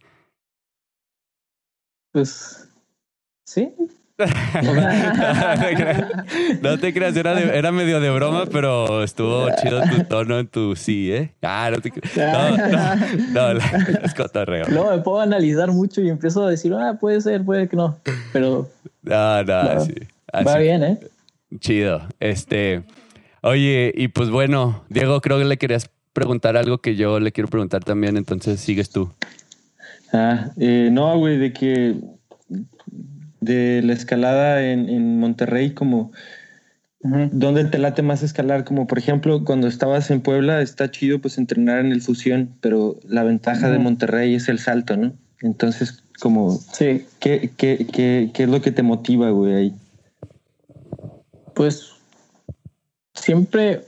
Pues, 2.12 2.68
sí, 3.44 3.74
no 6.62 6.78
te 6.78 6.94
creas, 6.94 7.16
era, 7.16 7.36
era, 7.40 7.72
medio 7.72 7.98
de 7.98 8.10
broma, 8.10 8.46
pero 8.46 9.02
estuvo 9.02 9.48
chido 9.60 9.82
tu 9.82 10.04
tono 10.04 10.38
en 10.38 10.46
tu 10.46 10.76
sí, 10.76 11.12
¿eh? 11.12 11.34
Ah, 11.42 11.68
no 11.72 11.80
te 11.80 11.90
No, 12.16 12.56
no, 13.32 13.54
no, 13.54 13.60
es 14.04 14.14
cotorreo. 14.14 14.68
No, 14.68 14.92
me 14.92 14.98
puedo 14.98 15.18
analizar 15.20 15.72
mucho 15.72 16.00
y 16.00 16.10
empiezo 16.10 16.44
a 16.44 16.50
decir, 16.50 16.72
ah, 16.74 16.96
puede 17.00 17.20
ser, 17.20 17.44
puede 17.44 17.68
que 17.68 17.74
no. 17.74 17.98
Pero. 18.32 18.70
No, 19.02 19.42
no, 19.42 19.80
sí. 19.80 19.94
Va 20.42 20.58
bien, 20.58 20.82
¿eh? 20.82 20.98
Chido. 21.60 22.02
Este. 22.20 22.82
Oye, 23.42 23.92
y 23.94 24.08
pues 24.08 24.30
bueno, 24.30 24.84
Diego, 24.88 25.20
creo 25.20 25.38
que 25.38 25.44
le 25.44 25.58
querías 25.58 25.90
preguntar 26.14 26.56
algo 26.56 26.78
que 26.78 26.96
yo 26.96 27.20
le 27.20 27.32
quiero 27.32 27.48
preguntar 27.48 27.84
también, 27.84 28.16
entonces 28.16 28.60
sigues 28.60 28.88
tú. 28.88 29.12
Ah, 30.12 30.50
eh, 30.56 30.88
no, 30.90 31.18
güey, 31.18 31.38
de 31.38 31.52
que 31.52 31.96
de 33.40 33.82
la 33.82 33.92
escalada 33.92 34.64
en, 34.64 35.18
Monterrey, 35.18 35.72
como 35.74 36.12
¿dónde 37.02 37.64
te 37.64 37.78
late 37.78 38.00
más 38.02 38.22
escalar? 38.22 38.64
Como 38.64 38.86
por 38.86 38.98
ejemplo, 38.98 39.44
cuando 39.44 39.66
estabas 39.66 40.10
en 40.10 40.22
Puebla, 40.22 40.62
está 40.62 40.90
chido 40.90 41.18
pues 41.18 41.36
entrenar 41.36 41.80
en 41.80 41.92
el 41.92 42.00
fusión, 42.00 42.54
pero 42.62 42.98
la 43.06 43.24
ventaja 43.24 43.68
de 43.70 43.78
Monterrey 43.78 44.34
es 44.34 44.48
el 44.48 44.58
salto, 44.58 44.96
¿no? 44.96 45.12
Entonces, 45.42 46.02
como, 46.20 46.52
sí. 46.52 47.04
¿qué, 47.18 47.50
qué, 47.58 47.86
qué, 47.92 48.30
qué 48.32 48.42
es 48.44 48.48
lo 48.48 48.62
que 48.62 48.72
te 48.72 48.82
motiva, 48.82 49.28
güey, 49.30 49.54
ahí? 49.54 49.74
Pues 51.54 51.94
siempre, 53.14 53.84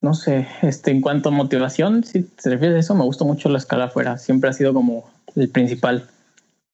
no 0.00 0.14
sé, 0.14 0.46
este, 0.62 0.90
en 0.90 1.00
cuanto 1.00 1.28
a 1.28 1.32
motivación, 1.32 2.04
si 2.04 2.22
te 2.22 2.50
refieres 2.50 2.76
a 2.76 2.80
eso, 2.80 2.94
me 2.94 3.04
gusta 3.04 3.24
mucho 3.24 3.48
la 3.48 3.58
escala 3.58 3.84
afuera. 3.84 4.18
Siempre 4.18 4.50
ha 4.50 4.52
sido 4.52 4.72
como 4.72 5.10
el 5.34 5.48
principal. 5.48 6.08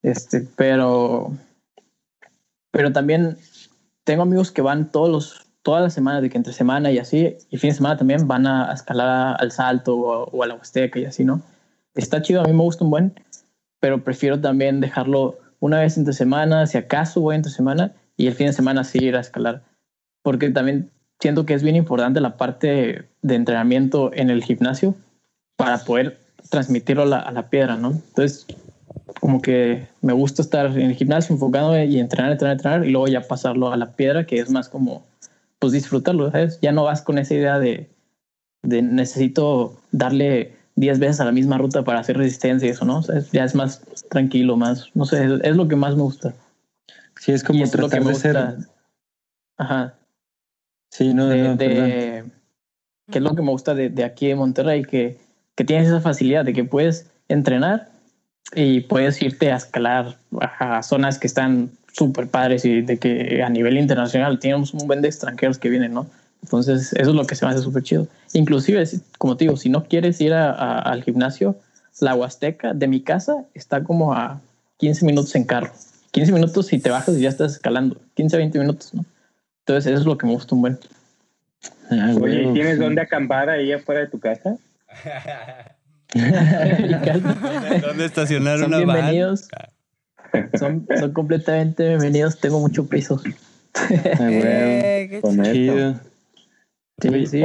Este, 0.02 0.46
pero, 0.56 1.32
pero 2.70 2.92
también 2.92 3.38
tengo 4.04 4.22
amigos 4.22 4.52
que 4.52 4.62
van 4.62 4.90
todos 4.90 5.08
los, 5.08 5.46
todas 5.62 5.82
las 5.82 5.94
semanas, 5.94 6.22
de 6.22 6.30
que 6.30 6.36
entre 6.36 6.52
semana 6.52 6.92
y 6.92 6.98
así, 6.98 7.36
y 7.50 7.56
fin 7.56 7.70
de 7.70 7.76
semana 7.76 7.96
también 7.96 8.28
van 8.28 8.46
a 8.46 8.72
escalar 8.72 9.36
al 9.40 9.50
salto 9.50 9.96
o, 9.96 10.42
a 10.42 10.46
la 10.46 10.54
Huasteca 10.54 10.98
y 10.98 11.06
así, 11.06 11.24
¿no? 11.24 11.40
Está 11.94 12.20
chido, 12.20 12.42
a 12.42 12.44
mí 12.44 12.52
me 12.52 12.62
gusta 12.62 12.84
un 12.84 12.90
buen, 12.90 13.14
pero 13.80 14.04
prefiero 14.04 14.40
también 14.40 14.80
dejarlo 14.80 15.38
una 15.60 15.80
vez 15.80 15.96
entre 15.96 16.12
semana, 16.12 16.66
si 16.66 16.76
acaso 16.76 17.22
voy 17.22 17.36
entre 17.36 17.50
semana, 17.50 17.92
y 18.16 18.26
el 18.26 18.34
fin 18.34 18.46
de 18.46 18.52
semana 18.52 18.84
sí 18.84 18.98
ir 18.98 19.16
a 19.16 19.20
escalar. 19.20 19.62
Porque 20.22 20.50
también 20.50 20.90
siento 21.20 21.46
que 21.46 21.54
es 21.54 21.62
bien 21.62 21.76
importante 21.76 22.20
la 22.20 22.36
parte 22.36 23.08
de 23.22 23.34
entrenamiento 23.34 24.10
en 24.14 24.30
el 24.30 24.42
gimnasio 24.42 24.94
para 25.56 25.78
poder 25.78 26.18
transmitirlo 26.50 27.02
a 27.02 27.30
la, 27.30 27.48
piedra, 27.48 27.76
¿no? 27.76 27.90
Entonces, 27.90 28.46
como 29.20 29.40
que 29.40 29.86
me 30.02 30.12
gusta 30.12 30.42
estar 30.42 30.66
en 30.66 30.90
el 30.90 30.94
gimnasio 30.94 31.34
enfocado 31.34 31.76
y 31.82 31.98
entrenar, 31.98 32.32
entrenar, 32.32 32.56
entrenar 32.56 32.86
y 32.86 32.90
luego 32.90 33.08
ya 33.08 33.22
pasarlo 33.22 33.72
a 33.72 33.76
la 33.76 33.92
piedra, 33.92 34.26
que 34.26 34.38
es 34.38 34.50
más 34.50 34.68
como, 34.68 35.04
pues 35.58 35.72
disfrutarlo, 35.72 36.30
¿sabes? 36.30 36.58
Ya 36.60 36.72
no 36.72 36.84
vas 36.84 37.02
con 37.02 37.18
esa 37.18 37.34
idea 37.34 37.58
de, 37.58 37.88
de 38.62 38.82
necesito 38.82 39.76
darle 39.92 40.52
10 40.76 40.98
veces 40.98 41.20
a 41.20 41.24
la 41.24 41.32
misma 41.32 41.58
ruta 41.58 41.84
para 41.84 42.00
hacer 42.00 42.16
resistencia 42.16 42.66
y 42.66 42.72
eso, 42.72 42.84
¿no? 42.84 43.02
Ya 43.32 43.44
es 43.44 43.54
más 43.54 43.82
tranquilo, 44.10 44.56
más, 44.56 44.90
no 44.94 45.04
sé, 45.04 45.24
es, 45.42 45.56
lo 45.56 45.68
que 45.68 45.76
más 45.76 45.96
me 45.96 46.02
gusta. 46.02 46.34
Sí, 47.24 47.32
es 47.32 47.42
como 47.42 47.64
tratar 47.70 48.04
de 48.04 48.14
ser... 48.16 48.36
Ajá. 49.56 49.94
Sí, 50.90 51.14
no, 51.14 51.26
de, 51.26 51.56
de 51.56 52.24
que 53.10 53.18
es 53.18 53.24
lo 53.24 53.34
que 53.34 53.40
me 53.40 53.50
gusta 53.50 53.74
de, 53.74 53.88
de 53.88 54.04
aquí 54.04 54.28
de 54.28 54.34
Monterrey, 54.34 54.84
que, 54.84 55.18
que 55.54 55.64
tienes 55.64 55.88
esa 55.88 56.02
facilidad 56.02 56.44
de 56.44 56.52
que 56.52 56.64
puedes 56.64 57.10
entrenar 57.28 57.88
y 58.54 58.80
puedes 58.80 59.22
irte 59.22 59.50
a 59.50 59.56
escalar 59.56 60.18
a 60.58 60.82
zonas 60.82 61.18
que 61.18 61.26
están 61.26 61.70
súper 61.94 62.28
padres 62.28 62.66
y 62.66 62.82
de 62.82 62.98
que 62.98 63.42
a 63.42 63.48
nivel 63.48 63.78
internacional 63.78 64.38
tenemos 64.38 64.74
un 64.74 64.86
buen 64.86 65.00
de 65.00 65.08
extranjeros 65.08 65.56
que 65.56 65.70
vienen, 65.70 65.94
¿no? 65.94 66.06
Entonces, 66.42 66.92
eso 66.92 67.10
es 67.10 67.16
lo 67.16 67.26
que 67.26 67.36
se 67.36 67.46
me 67.46 67.52
hace 67.52 67.62
súper 67.62 67.84
chido. 67.84 68.06
Inclusive, 68.34 68.84
como 69.16 69.38
te 69.38 69.44
digo, 69.44 69.56
si 69.56 69.70
no 69.70 69.84
quieres 69.84 70.20
ir 70.20 70.34
al 70.34 71.02
gimnasio, 71.02 71.56
la 72.00 72.14
Huasteca 72.14 72.74
de 72.74 72.86
mi 72.86 73.00
casa 73.00 73.46
está 73.54 73.82
como 73.82 74.12
a 74.12 74.42
15 74.76 75.06
minutos 75.06 75.34
en 75.36 75.44
carro. 75.44 75.72
15 76.14 76.32
minutos 76.32 76.72
y 76.72 76.78
te 76.78 76.90
bajas 76.90 77.16
y 77.16 77.22
ya 77.22 77.28
estás 77.28 77.54
escalando. 77.54 78.00
15 78.14 78.36
a 78.36 78.38
20 78.38 78.58
minutos, 78.60 78.94
¿no? 78.94 79.04
Entonces, 79.66 79.92
eso 79.92 80.00
es 80.02 80.06
lo 80.06 80.16
que 80.16 80.26
me 80.28 80.32
gusta 80.32 80.54
un 80.54 80.60
buen. 80.60 80.78
Ah, 81.90 82.14
Oye, 82.20 82.52
¿tienes 82.52 82.78
dónde 82.78 83.00
acampar 83.00 83.50
ahí 83.50 83.72
afuera 83.72 84.02
de 84.02 84.06
tu 84.06 84.20
casa? 84.20 84.56
¿Dónde 87.82 88.04
estacionar 88.04 88.60
son 88.60 88.68
una 88.68 88.78
bienvenidos. 88.78 89.48
Son, 90.56 90.86
son, 90.96 91.12
completamente 91.12 91.88
bienvenidos. 91.88 92.38
Tengo 92.38 92.60
mucho 92.60 92.86
piso. 92.86 93.20
eh, 93.90 95.08
qué 95.10 95.20
Sí, 97.02 97.26
sí. 97.26 97.42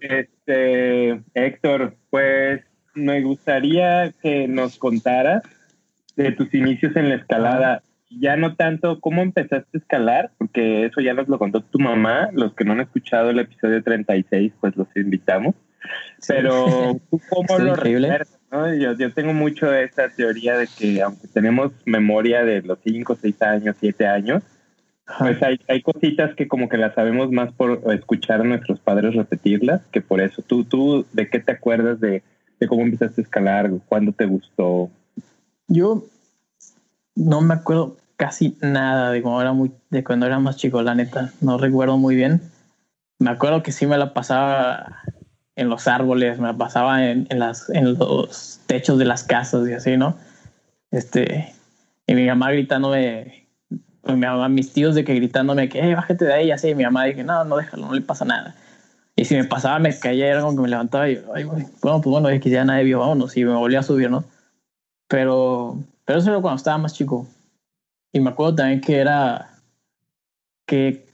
este, 0.00 1.20
Héctor, 1.34 1.96
pues 2.10 2.62
me 2.94 3.22
gustaría 3.22 4.14
que 4.22 4.46
nos 4.46 4.78
contaras 4.78 5.42
de 6.16 6.32
tus 6.32 6.52
inicios 6.54 6.96
en 6.96 7.10
la 7.10 7.16
escalada. 7.16 7.82
Ya 8.10 8.36
no 8.36 8.54
tanto 8.54 9.00
cómo 9.00 9.22
empezaste 9.22 9.68
a 9.74 9.78
escalar, 9.78 10.30
porque 10.38 10.86
eso 10.86 11.00
ya 11.00 11.12
nos 11.12 11.28
lo 11.28 11.38
contó 11.38 11.60
tu 11.60 11.78
mamá. 11.78 12.30
Los 12.32 12.54
que 12.54 12.64
no 12.64 12.72
han 12.72 12.80
escuchado 12.80 13.30
el 13.30 13.38
episodio 13.38 13.82
36, 13.82 14.52
pues 14.60 14.76
los 14.76 14.88
invitamos. 14.96 15.54
Pero 16.26 17.00
tú 17.10 17.20
cómo 17.28 17.58
lo 17.58 17.76
recuerdas, 17.76 18.38
¿no? 18.50 18.72
Yo, 18.74 18.92
yo 18.94 19.12
tengo 19.12 19.32
mucho 19.32 19.72
esa 19.72 20.08
teoría 20.08 20.56
de 20.56 20.68
que 20.78 21.02
aunque 21.02 21.28
tenemos 21.28 21.72
memoria 21.84 22.44
de 22.44 22.62
los 22.62 22.78
5, 22.84 23.18
6 23.20 23.42
años, 23.42 23.76
7 23.78 24.06
años, 24.06 24.42
pues 25.18 25.40
hay, 25.42 25.60
hay 25.68 25.82
cositas 25.82 26.34
que 26.34 26.48
como 26.48 26.68
que 26.68 26.78
las 26.78 26.94
sabemos 26.94 27.30
más 27.30 27.52
por 27.52 27.80
escuchar 27.92 28.40
a 28.40 28.44
nuestros 28.44 28.80
padres 28.80 29.14
repetirlas, 29.14 29.82
que 29.92 30.00
por 30.00 30.20
eso. 30.20 30.42
¿Tú, 30.42 30.64
tú 30.64 31.06
de 31.12 31.28
qué 31.28 31.38
te 31.38 31.52
acuerdas 31.52 32.00
de, 32.00 32.22
de 32.58 32.66
cómo 32.66 32.82
empezaste 32.82 33.20
a 33.20 33.24
escalar? 33.24 33.70
¿Cuándo 33.86 34.12
te 34.12 34.26
gustó? 34.26 34.90
Yo 35.68 36.04
no 37.14 37.40
me 37.40 37.54
acuerdo 37.54 37.96
casi 38.16 38.56
nada 38.60 39.10
de 39.10 39.22
cuando 39.22 39.40
era 39.40 39.52
muy 39.52 39.72
de 39.90 40.04
cuando 40.04 40.26
era 40.26 40.38
más 40.38 40.56
chico, 40.56 40.82
la 40.82 40.94
neta. 40.94 41.32
No 41.40 41.58
recuerdo 41.58 41.96
muy 41.96 42.14
bien. 42.16 42.40
Me 43.18 43.30
acuerdo 43.30 43.62
que 43.62 43.72
sí 43.72 43.86
me 43.86 43.96
la 43.98 44.12
pasaba 44.12 45.02
en 45.56 45.70
los 45.70 45.88
árboles, 45.88 46.38
me 46.38 46.52
pasaba 46.54 47.06
en, 47.06 47.26
en, 47.30 47.38
las, 47.38 47.70
en 47.70 47.94
los 47.94 48.60
techos 48.66 48.98
de 48.98 49.06
las 49.06 49.24
casas 49.24 49.66
y 49.68 49.72
así, 49.72 49.96
¿no? 49.96 50.16
Este, 50.90 51.52
y 52.06 52.14
mi 52.14 52.26
mamá 52.26 52.52
gritándome, 52.52 53.48
pues, 54.02 54.16
mi 54.16 54.26
mis 54.50 54.72
tíos 54.72 54.94
de 54.94 55.04
que 55.04 55.14
gritándome 55.14 55.68
que, 55.70 55.80
hey, 55.82 55.94
bájate 55.94 56.26
de 56.26 56.34
ahí, 56.34 56.50
así, 56.50 56.68
y 56.68 56.74
mi 56.74 56.84
mamá 56.84 57.04
dije, 57.04 57.24
no, 57.24 57.42
no 57.44 57.56
déjalo, 57.56 57.86
no 57.86 57.94
le 57.94 58.02
pasa 58.02 58.26
nada. 58.26 58.54
Y 59.16 59.24
si 59.24 59.34
me 59.34 59.44
pasaba, 59.44 59.78
me 59.78 59.98
caía, 59.98 60.26
era 60.26 60.42
como 60.42 60.56
que 60.56 60.62
me 60.62 60.68
levantaba 60.68 61.08
y, 61.08 61.22
ay, 61.34 61.44
bueno, 61.44 61.70
pues 61.80 62.04
bueno, 62.04 62.28
es 62.28 62.40
que 62.40 62.50
ya 62.50 62.64
nadie 62.64 62.84
vio, 62.84 63.00
vámonos, 63.00 63.34
y 63.36 63.44
me 63.44 63.54
volví 63.54 63.76
a 63.76 63.82
subir, 63.82 64.10
¿no? 64.10 64.24
Pero, 65.08 65.78
pero 66.04 66.18
eso 66.18 66.30
era 66.30 66.40
cuando 66.40 66.56
estaba 66.56 66.78
más 66.78 66.94
chico. 66.94 67.26
Y 68.12 68.20
me 68.20 68.30
acuerdo 68.30 68.56
también 68.56 68.80
que 68.80 68.98
era, 68.98 69.50
que 70.66 71.06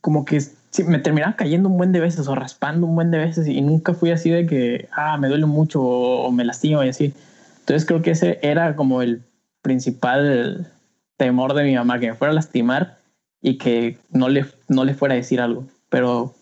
como 0.00 0.24
que 0.24 0.40
me 0.86 0.98
terminaba 0.98 1.36
cayendo 1.36 1.68
un 1.68 1.76
buen 1.76 1.92
de 1.92 2.00
veces 2.00 2.28
o 2.28 2.34
raspando 2.34 2.86
un 2.86 2.94
buen 2.94 3.10
de 3.10 3.18
veces 3.18 3.46
y 3.48 3.60
nunca 3.60 3.92
fui 3.92 4.10
así 4.10 4.30
de 4.30 4.46
que, 4.46 4.88
ah, 4.92 5.16
me 5.18 5.28
duele 5.28 5.46
mucho 5.46 5.82
o, 5.82 6.30
me 6.30 6.44
lastimo 6.44 6.82
y 6.84 6.88
así. 6.88 7.12
Entonces 7.60 7.86
creo 7.86 8.02
que 8.02 8.12
ese 8.12 8.38
era 8.42 8.76
como 8.76 9.02
el 9.02 9.22
principal 9.62 10.72
temor 11.16 11.54
de 11.54 11.64
mi 11.64 11.74
mamá, 11.74 11.98
que 11.98 12.08
me 12.08 12.14
fuera 12.14 12.32
a 12.32 12.34
lastimar 12.34 12.98
y 13.42 13.58
que 13.58 13.98
no 14.10 14.28
le, 14.28 14.46
no 14.68 14.84
le 14.84 14.94
fuera 14.94 15.14
a 15.14 15.18
decir 15.18 15.40
algo. 15.40 15.66
Pero, 15.88 16.34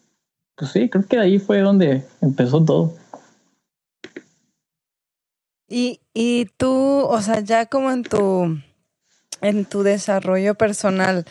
pues 0.56 0.70
sí, 0.72 0.88
creo 0.88 1.06
que 1.06 1.18
ahí 1.18 1.38
fue 1.38 1.60
donde 1.60 2.04
empezó 2.20 2.64
todo. 2.64 2.94
Y, 5.68 6.00
y 6.14 6.46
tú, 6.56 6.72
o 6.72 7.20
sea, 7.20 7.40
ya 7.40 7.66
como 7.66 7.90
en 7.90 8.02
tu, 8.02 8.58
en 9.42 9.64
tu 9.66 9.82
desarrollo 9.82 10.54
personal, 10.54 11.26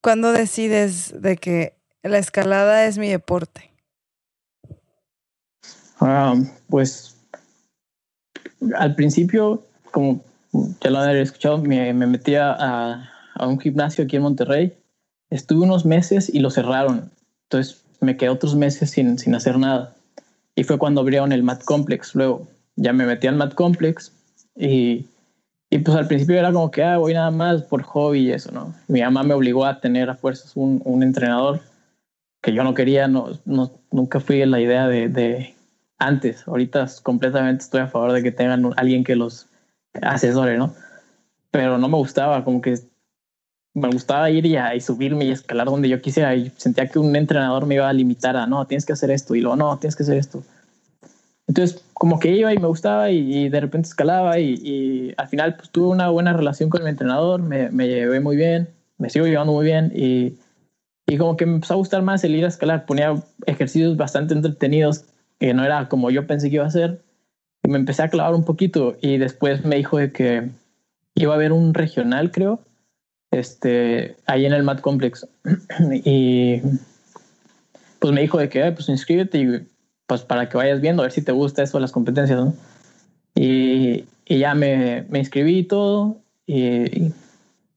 ¿cuándo 0.00 0.32
decides 0.32 1.20
de 1.20 1.36
que 1.36 1.76
la 2.08 2.18
escalada 2.18 2.86
es 2.86 2.98
mi 2.98 3.08
deporte. 3.08 3.70
Ah, 6.00 6.34
pues 6.68 7.16
al 8.76 8.94
principio, 8.94 9.64
como 9.90 10.22
ya 10.80 10.90
lo 10.90 10.98
han 10.98 11.16
escuchado, 11.16 11.58
me, 11.58 11.92
me 11.92 12.06
metí 12.06 12.34
a, 12.36 13.10
un 13.40 13.58
gimnasio 13.58 14.04
aquí 14.04 14.16
en 14.16 14.22
Monterrey. 14.22 14.76
Estuve 15.30 15.64
unos 15.64 15.84
meses 15.84 16.32
y 16.32 16.38
lo 16.40 16.50
cerraron. 16.50 17.10
Entonces 17.44 17.82
me 18.00 18.16
quedé 18.16 18.30
otros 18.30 18.54
meses 18.54 18.90
sin, 18.90 19.18
sin 19.18 19.34
hacer 19.34 19.58
nada. 19.58 19.94
Y 20.54 20.64
fue 20.64 20.78
cuando 20.78 21.00
abrieron 21.00 21.32
el 21.32 21.42
Mat 21.42 21.62
Complex. 21.64 22.14
Luego 22.14 22.46
ya 22.76 22.92
me 22.92 23.06
metí 23.06 23.26
al 23.26 23.36
Mat 23.36 23.54
Complex 23.54 24.12
y, 24.54 25.06
y 25.70 25.78
pues 25.78 25.96
al 25.96 26.06
principio 26.06 26.38
era 26.38 26.52
como 26.52 26.70
que 26.70 26.82
ah, 26.84 26.98
voy 26.98 27.14
nada 27.14 27.30
más 27.30 27.62
por 27.62 27.82
hobby 27.82 28.20
y 28.20 28.32
eso, 28.32 28.52
¿no? 28.52 28.74
Mi 28.88 29.00
mamá 29.00 29.22
me 29.22 29.34
obligó 29.34 29.64
a 29.64 29.80
tener 29.80 30.08
a 30.08 30.14
fuerzas 30.14 30.52
un, 30.56 30.80
un 30.84 31.02
entrenador 31.02 31.60
que 32.42 32.52
yo 32.52 32.62
no 32.62 32.74
quería, 32.74 33.08
no, 33.08 33.30
no, 33.44 33.72
nunca 33.90 34.20
fui 34.20 34.40
en 34.40 34.52
la 34.52 34.60
idea 34.60 34.86
de, 34.86 35.08
de 35.08 35.54
antes. 35.98 36.46
Ahorita 36.46 36.86
completamente 37.02 37.64
estoy 37.64 37.80
a 37.80 37.88
favor 37.88 38.12
de 38.12 38.22
que 38.22 38.30
tengan 38.30 38.72
alguien 38.76 39.02
que 39.02 39.16
los 39.16 39.48
asesore, 40.02 40.56
¿no? 40.56 40.74
Pero 41.50 41.78
no 41.78 41.88
me 41.88 41.96
gustaba, 41.96 42.44
como 42.44 42.60
que 42.60 42.78
me 43.74 43.88
gustaba 43.88 44.30
ir 44.30 44.46
y, 44.46 44.56
y, 44.56 44.80
subirme 44.80 45.24
y 45.24 45.30
escalar 45.32 45.66
donde 45.66 45.88
yo 45.88 46.00
quisiera 46.00 46.34
y 46.34 46.50
sentía 46.56 46.86
que 46.86 46.98
un 46.98 47.14
entrenador 47.16 47.66
me 47.66 47.74
iba 47.74 47.88
a 47.88 47.92
limitar 47.92 48.36
a 48.36 48.46
no, 48.46 48.66
tienes 48.66 48.86
que 48.86 48.92
hacer 48.92 49.10
esto 49.10 49.34
y 49.34 49.40
luego 49.40 49.56
no, 49.56 49.78
tienes 49.78 49.96
que 49.96 50.02
hacer 50.02 50.16
esto. 50.16 50.42
Entonces, 51.48 51.84
como 51.94 52.18
que 52.18 52.32
iba 52.32 52.52
y 52.52 52.58
me 52.58 52.66
gustaba 52.66 53.10
y, 53.10 53.48
de 53.48 53.60
repente 53.60 53.88
escalaba 53.88 54.38
y, 54.38 55.14
al 55.16 55.28
final 55.28 55.56
pues 55.56 55.70
tuve 55.70 55.88
una 55.88 56.10
buena 56.10 56.32
relación 56.32 56.70
con 56.70 56.82
mi 56.82 56.90
entrenador, 56.90 57.40
me, 57.40 57.70
me, 57.70 57.86
llevé 57.86 58.20
muy 58.20 58.36
bien, 58.36 58.68
me 58.98 59.10
sigo 59.10 59.26
llevando 59.26 59.52
muy 59.52 59.64
bien 59.64 59.92
y, 59.94 60.34
y 61.06 61.18
como 61.18 61.36
que 61.36 61.46
me 61.46 61.54
empezó 61.54 61.74
a 61.74 61.78
gustar 61.78 62.02
más 62.02 62.24
el 62.24 62.34
ir 62.34 62.44
a 62.44 62.48
escalar, 62.48 62.84
ponía 62.84 63.14
ejercicios 63.46 63.96
bastante 63.96 64.34
entretenidos 64.34 65.04
que 65.38 65.54
no 65.54 65.64
era 65.64 65.88
como 65.88 66.10
yo 66.10 66.26
pensé 66.26 66.48
que 66.48 66.56
iba 66.56 66.66
a 66.66 66.70
ser 66.70 67.00
y 67.62 67.70
me 67.70 67.78
empecé 67.78 68.02
a 68.02 68.08
clavar 68.08 68.34
un 68.34 68.44
poquito 68.44 68.96
y 69.00 69.18
después 69.18 69.64
me 69.64 69.76
dijo 69.76 69.98
de 69.98 70.10
que 70.12 70.48
iba 71.14 71.32
a 71.32 71.36
haber 71.36 71.52
un 71.52 71.74
regional, 71.74 72.30
creo, 72.30 72.60
este, 73.30 74.16
ahí 74.26 74.46
en 74.46 74.52
el 74.52 74.62
Mat 74.62 74.80
Complex. 74.80 75.26
y 76.04 76.60
pues 77.98 78.12
me 78.12 78.20
dijo 78.20 78.38
de 78.38 78.48
que, 78.48 78.70
pues 78.72 78.88
inscríbete 78.88 79.38
y 79.38 79.66
pues 80.06 80.22
para 80.22 80.48
que 80.48 80.56
vayas 80.56 80.80
viendo, 80.80 81.02
a 81.02 81.06
ver 81.06 81.12
si 81.12 81.22
te 81.22 81.32
gusta 81.32 81.62
eso, 81.62 81.80
las 81.80 81.92
competencias, 81.92 82.38
¿no? 82.38 82.54
Y, 83.34 84.04
y 84.24 84.38
ya 84.38 84.54
me, 84.54 85.04
me, 85.08 85.18
inscribí 85.18 85.58
y 85.58 85.64
todo, 85.64 86.16
y, 86.46 87.12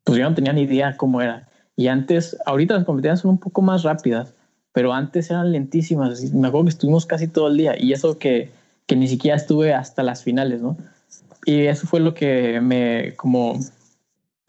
pues 0.03 0.17
yo 0.17 0.29
no 0.29 0.35
tenía 0.35 0.53
ni 0.53 0.61
idea 0.61 0.95
cómo 0.97 1.21
era. 1.21 1.47
Y 1.75 1.87
antes, 1.87 2.37
ahorita 2.45 2.75
las 2.75 2.85
competencias 2.85 3.21
son 3.21 3.31
un 3.31 3.39
poco 3.39 3.61
más 3.61 3.83
rápidas, 3.83 4.33
pero 4.73 4.93
antes 4.93 5.29
eran 5.29 5.51
lentísimas. 5.51 6.21
Me 6.33 6.47
acuerdo 6.47 6.65
que 6.65 6.71
estuvimos 6.71 7.05
casi 7.05 7.27
todo 7.27 7.47
el 7.47 7.57
día, 7.57 7.75
y 7.81 7.93
eso 7.93 8.17
que, 8.19 8.51
que 8.85 8.95
ni 8.95 9.07
siquiera 9.07 9.37
estuve 9.37 9.73
hasta 9.73 10.03
las 10.03 10.23
finales, 10.23 10.61
¿no? 10.61 10.77
Y 11.45 11.65
eso 11.65 11.87
fue 11.87 11.99
lo 11.99 12.13
que 12.13 12.61
me, 12.61 13.15
como, 13.15 13.59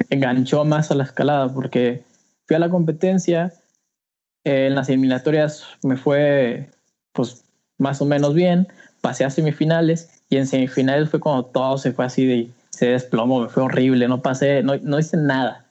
enganchó 0.08 0.64
más 0.64 0.90
a 0.90 0.94
la 0.94 1.04
escalada 1.04 1.52
porque 1.52 2.02
fui 2.46 2.56
a 2.56 2.58
la 2.58 2.70
competencia, 2.70 3.52
eh, 4.44 4.66
en 4.66 4.74
las 4.74 4.88
eliminatorias 4.88 5.64
me 5.82 5.96
fue 5.96 6.70
pues 7.12 7.44
más 7.80 8.00
o 8.00 8.04
menos 8.04 8.34
bien, 8.34 8.68
pasé 9.00 9.24
a 9.24 9.30
semifinales 9.30 10.22
y 10.28 10.36
en 10.36 10.46
semifinales 10.46 11.08
fue 11.10 11.18
cuando 11.18 11.44
todo 11.44 11.78
se 11.78 11.92
fue 11.92 12.04
así 12.04 12.26
de 12.26 12.50
se 12.70 12.86
desplomó, 12.86 13.48
fue 13.48 13.64
horrible, 13.64 14.08
no 14.08 14.22
pasé, 14.22 14.62
no, 14.62 14.76
no 14.78 14.98
hice 14.98 15.16
nada. 15.16 15.66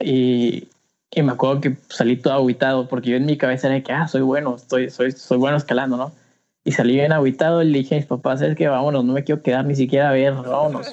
Y, 0.00 0.68
y 1.12 1.22
me 1.22 1.32
acuerdo 1.32 1.60
que 1.60 1.76
salí 1.88 2.16
todo 2.16 2.34
aguitado 2.34 2.88
porque 2.88 3.10
yo 3.10 3.16
en 3.16 3.26
mi 3.26 3.36
cabeza 3.36 3.68
era 3.68 3.82
que, 3.82 3.92
ah, 3.92 4.08
soy 4.08 4.22
bueno, 4.22 4.56
estoy, 4.56 4.90
soy, 4.90 5.12
soy 5.12 5.38
bueno 5.38 5.56
escalando, 5.56 5.96
¿no? 5.96 6.12
Y 6.64 6.72
salí 6.72 6.94
bien 6.94 7.12
aguitado 7.12 7.62
y 7.62 7.70
le 7.70 7.78
dije 7.78 7.94
a 7.94 7.98
mis 7.98 8.06
papás, 8.06 8.42
es 8.42 8.56
que 8.56 8.68
vámonos, 8.68 9.04
no 9.04 9.12
me 9.12 9.22
quiero 9.22 9.42
quedar 9.42 9.64
ni 9.64 9.76
siquiera 9.76 10.08
a 10.08 10.12
ver, 10.12 10.34
vámonos. 10.34 10.86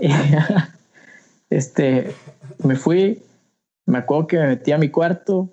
Este, 1.50 2.14
me 2.62 2.76
fui, 2.76 3.20
me 3.84 3.98
acuerdo 3.98 4.28
que 4.28 4.38
me 4.38 4.46
metí 4.46 4.70
a 4.70 4.78
mi 4.78 4.88
cuarto, 4.88 5.50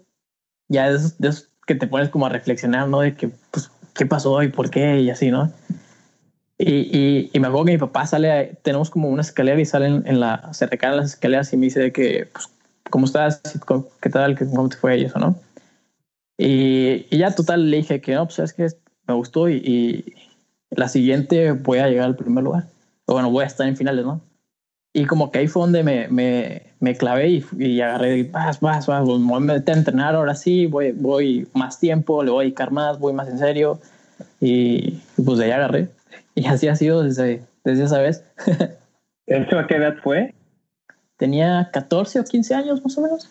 ya 0.70 0.92
de 0.92 0.98
esos, 0.98 1.50
que 1.68 1.76
te 1.76 1.86
pones 1.86 2.10
como 2.10 2.26
a 2.26 2.30
reflexionar, 2.30 2.88
¿no? 2.88 3.02
De 3.02 3.14
que, 3.14 3.30
pues, 3.52 3.70
¿qué 3.94 4.06
pasó 4.06 4.42
y 4.42 4.48
por 4.48 4.72
qué? 4.72 5.02
Y 5.02 5.10
así, 5.12 5.30
¿no? 5.30 5.52
Y, 6.58 7.30
y, 7.32 7.40
me 7.40 7.48
acuerdo 7.48 7.66
que 7.66 7.72
mi 7.74 7.78
papá 7.78 8.08
sale, 8.08 8.58
tenemos 8.64 8.90
como 8.90 9.10
una 9.10 9.22
escalera 9.22 9.62
y 9.62 9.66
salen 9.66 10.02
en 10.08 10.20
la, 10.20 10.52
se 10.54 10.66
recargan 10.66 10.98
las 10.98 11.12
escaleras 11.12 11.54
y 11.54 11.58
me 11.58 11.68
dice 11.68 11.82
de 11.82 11.92
que, 11.92 12.28
pues, 12.34 12.50
¿cómo 12.90 13.06
estás? 13.06 13.42
¿Qué 14.02 14.10
tal? 14.10 14.36
¿Cómo 14.38 14.70
te 14.70 14.78
fue? 14.78 14.98
Y 14.98 15.04
eso, 15.04 15.20
¿no? 15.20 15.36
Y, 16.38 17.06
y 17.12 17.18
ya 17.20 17.36
total 17.36 17.70
le 17.70 17.78
dije 17.78 18.02
que 18.02 18.16
no, 18.16 18.26
pues 18.26 18.40
es 18.40 18.54
que 18.54 18.68
me 19.08 19.14
gustó 19.14 19.50
y, 19.50 19.56
y, 19.58 20.14
la 20.70 20.88
siguiente 20.88 21.52
voy 21.52 21.80
a 21.80 21.88
llegar 21.88 22.06
al 22.06 22.16
primer 22.16 22.44
lugar. 22.44 22.66
O 23.06 23.14
bueno, 23.14 23.30
voy 23.30 23.44
a 23.44 23.48
estar 23.48 23.68
en 23.68 23.78
finales, 23.78 24.06
¿no? 24.06 24.22
Y 24.94 25.06
como 25.06 25.32
que 25.32 25.40
ahí 25.40 25.48
fue 25.48 25.64
donde 25.64 25.84
me, 25.84 26.08
me, 26.08 26.64
me 26.80 26.96
clavé 26.96 27.30
y, 27.30 27.46
y 27.60 27.82
agarré, 27.82 28.24
vas, 28.24 28.60
vas, 28.62 28.88
vas, 28.88 29.06
me 29.06 29.14
voy 29.14 29.38
a 29.38 29.40
meter 29.40 29.76
a 29.76 29.78
entrenar, 29.78 30.16
ahora 30.16 30.36
sí, 30.36 30.66
voy, 30.66 30.92
voy 30.92 31.48
más 31.54 31.80
tiempo, 31.80 32.24
le 32.24 32.32
voy 32.32 32.42
a 32.42 32.46
dedicar 32.46 32.72
más, 32.72 33.00
voy 33.00 33.14
más 33.14 33.28
en 33.28 33.40
serio. 33.40 33.80
Y, 34.40 35.00
pues 35.24 35.38
de 35.38 35.46
ahí 35.46 35.52
agarré. 35.52 35.90
Y 36.36 36.46
así 36.48 36.68
ha 36.68 36.76
sido 36.76 37.04
desde, 37.04 37.42
desde 37.64 37.84
esa 37.84 38.00
vez. 38.00 38.24
¿Eso 39.28 39.60
a 39.60 39.68
qué 39.68 39.76
edad 39.76 39.96
fue? 40.02 40.34
Tenía 41.18 41.70
14 41.74 42.20
o 42.20 42.24
15 42.24 42.56
años 42.56 42.84
más 42.84 42.98
o 42.98 43.02
menos. 43.02 43.30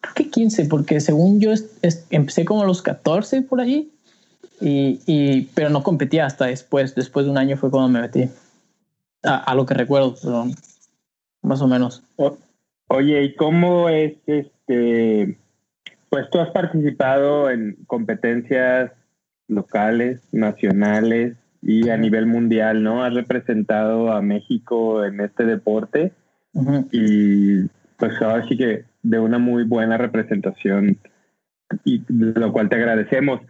Creo 0.00 0.14
que 0.14 0.30
15, 0.30 0.64
porque 0.66 1.00
según 1.00 1.40
yo 1.40 1.52
empecé 2.10 2.44
como 2.44 2.62
a 2.62 2.66
los 2.66 2.82
14 2.82 3.42
por 3.42 3.60
ahí. 3.60 3.92
Y, 4.60 5.00
y, 5.06 5.42
pero 5.54 5.70
no 5.70 5.82
competía 5.82 6.26
hasta 6.26 6.46
después. 6.46 6.94
Después 6.94 7.26
de 7.26 7.30
un 7.32 7.38
año 7.38 7.56
fue 7.56 7.70
cuando 7.70 7.88
me 7.88 8.00
metí. 8.00 8.28
A, 9.22 9.36
a 9.36 9.54
lo 9.54 9.66
que 9.66 9.74
recuerdo, 9.74 10.16
pero 10.20 10.46
más 11.42 11.60
o 11.60 11.68
menos. 11.68 12.02
oye, 12.88 13.22
¿y 13.22 13.34
cómo 13.34 13.88
es 13.88 14.14
este? 14.26 15.36
Pues 16.08 16.30
tú 16.30 16.40
has 16.40 16.50
participado 16.50 17.50
en 17.50 17.76
competencias 17.86 18.92
locales, 19.48 20.20
nacionales 20.32 21.36
y 21.60 21.88
a 21.88 21.96
nivel 21.96 22.26
mundial, 22.26 22.82
¿no? 22.82 23.04
Has 23.04 23.14
representado 23.14 24.12
a 24.12 24.22
México 24.22 25.04
en 25.04 25.20
este 25.20 25.44
deporte 25.44 26.12
y 26.90 27.64
pues 27.96 28.20
ahora 28.20 28.46
sí 28.48 28.56
que 28.56 28.84
de 29.02 29.18
una 29.18 29.38
muy 29.38 29.64
buena 29.64 29.96
representación 29.96 30.98
y 31.84 32.02
de 32.08 32.38
lo 32.38 32.52
cual 32.52 32.68
te 32.68 32.76
agradecemos. 32.76 33.40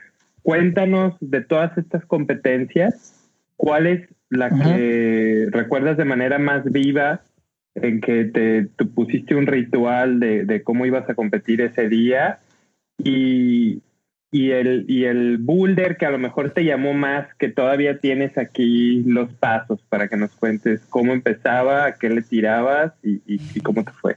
Cuéntanos 0.43 1.15
de 1.21 1.41
todas 1.41 1.77
estas 1.79 2.05
competencias, 2.05 3.29
¿cuál 3.57 3.87
es 3.87 4.09
la 4.29 4.51
que 4.51 5.49
recuerdas 5.51 5.97
de 5.97 6.05
manera 6.05 6.39
más 6.39 6.65
viva 6.65 7.21
en 7.75 8.01
que 8.01 8.25
te, 8.25 8.85
pusiste 8.87 9.35
un 9.35 9.47
ritual 9.47 10.21
de, 10.21 10.63
cómo 10.65 10.87
ibas 10.87 11.09
a 11.09 11.15
competir 11.15 11.61
ese 11.61 11.89
día 11.89 12.41
y, 12.99 13.81
y, 14.31 14.51
el, 14.51 14.85
y 14.89 15.05
el 15.05 15.39
boulder 15.39 15.97
que 15.97 16.07
a 16.07 16.11
lo 16.11 16.19
mejor 16.19 16.51
te 16.51 16.65
llamó 16.65 16.93
más, 16.93 17.35
que 17.37 17.49
todavía 17.49 17.99
tienes 17.99 18.37
aquí 18.37 19.03
los 19.05 19.33
pasos 19.35 19.83
para 19.89 20.09
que 20.09 20.17
nos 20.17 20.33
cuentes 20.33 20.81
cómo 20.91 21.13
empezaba, 21.13 21.87
a 21.87 21.95
qué 21.95 22.11
le 22.11 22.23
tirabas 22.23 22.93
y, 23.03 23.23
y, 23.27 23.61
cómo 23.61 23.85
te 23.85 23.93
fue. 23.93 24.17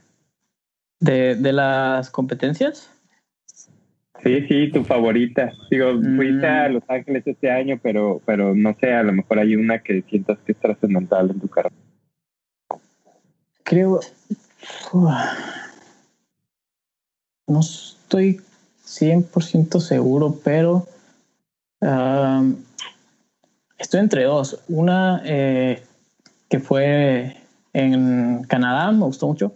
¿De, 1.00 1.34
¿De, 1.34 1.52
las 1.52 2.10
competencias? 2.10 2.92
Sí, 4.22 4.46
sí, 4.48 4.70
tu 4.72 4.82
favorita. 4.82 5.52
Digo, 5.70 5.92
fuiste 6.16 6.46
a 6.46 6.68
mm. 6.68 6.72
Los 6.72 6.82
Ángeles 6.88 7.26
este 7.26 7.50
año, 7.50 7.78
pero, 7.82 8.20
pero 8.24 8.54
no 8.54 8.74
sé, 8.80 8.92
a 8.92 9.02
lo 9.02 9.12
mejor 9.12 9.38
hay 9.38 9.56
una 9.56 9.78
que 9.80 10.02
sientas 10.02 10.38
que 10.44 10.52
es 10.52 10.58
trascendental 10.58 11.30
en 11.30 11.40
tu 11.40 11.48
carrera 11.48 11.85
creo. 13.66 14.00
no 17.48 17.60
estoy 17.60 18.40
100% 18.86 19.80
seguro, 19.80 20.38
pero 20.42 20.86
estoy 23.78 24.00
entre 24.00 24.24
dos. 24.24 24.60
Una 24.68 25.20
eh, 25.24 25.82
que 26.48 26.60
fue 26.60 27.36
en 27.72 28.44
Canadá, 28.44 28.90
me 28.92 29.04
gustó 29.04 29.26
mucho. 29.26 29.52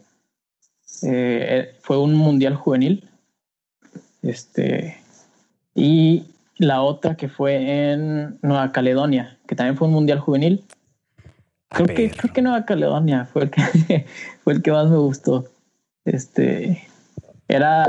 Eh, 1.02 1.74
fue 1.80 1.98
un 1.98 2.14
mundial 2.14 2.56
juvenil. 2.56 3.08
Este, 4.22 4.98
y 5.74 6.24
la 6.58 6.82
otra 6.82 7.16
que 7.16 7.28
fue 7.28 7.92
en 7.92 8.38
Nueva 8.42 8.70
Caledonia, 8.72 9.38
que 9.46 9.54
también 9.54 9.76
fue 9.76 9.88
un 9.88 9.94
mundial 9.94 10.18
juvenil. 10.18 10.64
Creo 11.70 11.86
que, 11.86 12.10
creo 12.10 12.32
que 12.32 12.42
Nueva 12.42 12.64
Caledonia 12.64 13.26
fue 13.26 13.44
el 13.44 13.50
que 13.50 14.06
fue 14.44 14.54
el 14.54 14.62
que 14.62 14.72
más 14.72 14.90
me 14.90 14.96
gustó. 14.98 15.46
Este 16.04 16.88
era 17.48 17.84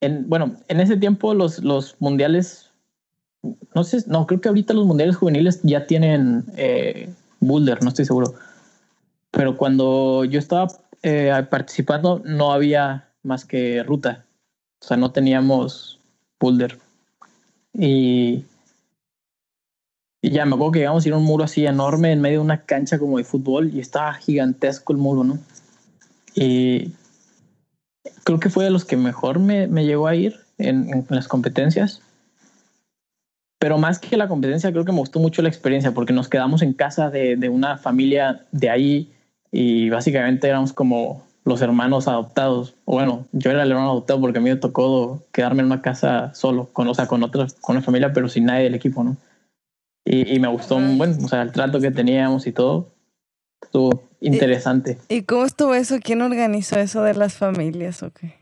En, 0.00 0.28
bueno, 0.28 0.56
en 0.68 0.80
ese 0.80 0.96
tiempo 0.96 1.34
los, 1.34 1.60
los 1.60 1.96
mundiales, 2.00 2.70
no 3.74 3.84
sé, 3.84 4.04
no, 4.06 4.26
creo 4.26 4.40
que 4.40 4.48
ahorita 4.48 4.74
los 4.74 4.86
mundiales 4.86 5.16
juveniles 5.16 5.60
ya 5.62 5.86
tienen 5.86 6.44
eh, 6.56 7.08
boulder, 7.40 7.82
no 7.82 7.88
estoy 7.88 8.04
seguro. 8.04 8.34
Pero 9.30 9.56
cuando 9.56 10.24
yo 10.24 10.38
estaba 10.38 10.68
eh, 11.02 11.46
participando 11.50 12.22
no 12.24 12.52
había 12.52 13.08
más 13.22 13.44
que 13.44 13.82
ruta. 13.82 14.24
O 14.80 14.86
sea, 14.86 14.96
no 14.96 15.12
teníamos 15.12 15.98
boulder. 16.38 16.78
Y 17.72 18.44
y 20.22 20.30
ya 20.30 20.44
me 20.44 20.54
acuerdo 20.54 20.72
que 20.72 20.80
íbamos 20.80 21.04
a 21.04 21.08
ir 21.08 21.14
a 21.14 21.18
un 21.18 21.24
muro 21.24 21.44
así 21.44 21.66
enorme 21.66 22.12
en 22.12 22.20
medio 22.20 22.38
de 22.38 22.44
una 22.44 22.62
cancha 22.62 22.98
como 22.98 23.18
de 23.18 23.24
fútbol 23.24 23.70
y 23.74 23.80
estaba 23.80 24.14
gigantesco 24.14 24.92
el 24.92 24.98
muro, 24.98 25.24
¿no? 25.24 25.38
Y 26.34 26.92
creo 28.24 28.40
que 28.40 28.50
fue 28.50 28.64
de 28.64 28.70
los 28.70 28.84
que 28.84 28.96
mejor 28.96 29.38
me, 29.38 29.66
me 29.68 29.84
llegó 29.84 30.06
a 30.06 30.14
ir 30.14 30.36
en, 30.58 30.90
en, 30.90 31.06
las 31.08 31.28
competencias. 31.28 32.02
Pero 33.58 33.78
más 33.78 33.98
que 33.98 34.16
la 34.16 34.28
competencia, 34.28 34.70
creo 34.70 34.84
que 34.84 34.92
me 34.92 34.98
gustó 34.98 35.18
mucho 35.18 35.42
la 35.42 35.48
experiencia 35.48 35.92
porque 35.92 36.12
nos 36.12 36.28
quedamos 36.28 36.60
en 36.62 36.72
casa 36.72 37.10
de, 37.10 37.36
de 37.36 37.48
una 37.48 37.78
familia 37.78 38.44
de 38.52 38.70
ahí 38.70 39.12
y 39.50 39.88
básicamente 39.88 40.48
éramos 40.48 40.72
como 40.72 41.22
los 41.44 41.62
hermanos 41.62 42.08
adoptados. 42.08 42.74
Bueno, 42.84 43.26
yo 43.32 43.50
era 43.50 43.62
el 43.62 43.70
hermano 43.70 43.92
adoptado 43.92 44.20
porque 44.20 44.38
a 44.38 44.42
mí 44.42 44.50
me 44.50 44.56
tocó 44.56 45.22
quedarme 45.32 45.60
en 45.60 45.66
una 45.66 45.80
casa 45.80 46.34
solo, 46.34 46.68
con, 46.72 46.88
o 46.88 46.94
sea, 46.94 47.06
con 47.06 47.22
otra, 47.22 47.46
con 47.60 47.76
la 47.76 47.82
familia, 47.82 48.12
pero 48.12 48.28
sin 48.28 48.46
nadie 48.46 48.64
del 48.64 48.74
equipo, 48.74 49.04
¿no? 49.04 49.16
Y, 50.08 50.38
me 50.38 50.46
gustó, 50.46 50.78
bueno, 50.78 51.16
o 51.24 51.28
sea, 51.28 51.42
el 51.42 51.50
trato 51.50 51.80
que 51.80 51.90
teníamos 51.90 52.46
y 52.46 52.52
todo. 52.52 52.92
Estuvo 53.60 54.04
interesante. 54.20 54.98
¿Y, 55.08 55.22
cómo 55.22 55.44
estuvo 55.44 55.74
eso? 55.74 55.96
¿Quién 56.00 56.22
organizó 56.22 56.78
eso 56.78 57.02
de 57.02 57.14
las 57.14 57.34
familias 57.34 58.04
o 58.04 58.12
qué? 58.12 58.34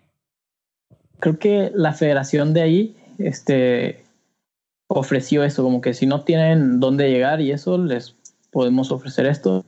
Creo 1.21 1.39
que 1.39 1.73
la 1.75 1.95
federación 1.95 2.53
de 2.53 2.61
ahí, 2.61 2.97
este, 3.17 4.05
ofreció 4.89 5.43
eso, 5.43 5.63
como 5.63 5.81
que 5.81 5.95
si 5.95 6.05
no 6.05 6.23
tienen 6.23 6.81
dónde 6.81 7.11
llegar 7.11 7.41
y 7.41 7.51
eso, 7.51 7.79
les 7.79 8.15
podemos 8.51 8.93
ofrecer 8.93 9.25
esto. 9.25 9.65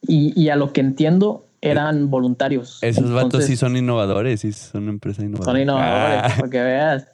Y, 0.00 0.38
y 0.40 0.48
a 0.48 0.56
lo 0.56 0.72
que 0.72 0.80
entiendo, 0.80 1.46
eran 1.60 2.10
voluntarios. 2.10 2.78
Esos 2.82 3.12
vatos 3.12 3.44
sí 3.44 3.56
son 3.56 3.76
innovadores, 3.76 4.40
sí 4.40 4.52
son 4.52 4.88
empresas 4.88 5.24
innovadoras. 5.24 5.46
Son 5.46 5.60
innovadores, 5.60 6.20
ah. 6.24 6.34
para 6.36 6.50
que 6.50 6.62
veas. 6.62 7.06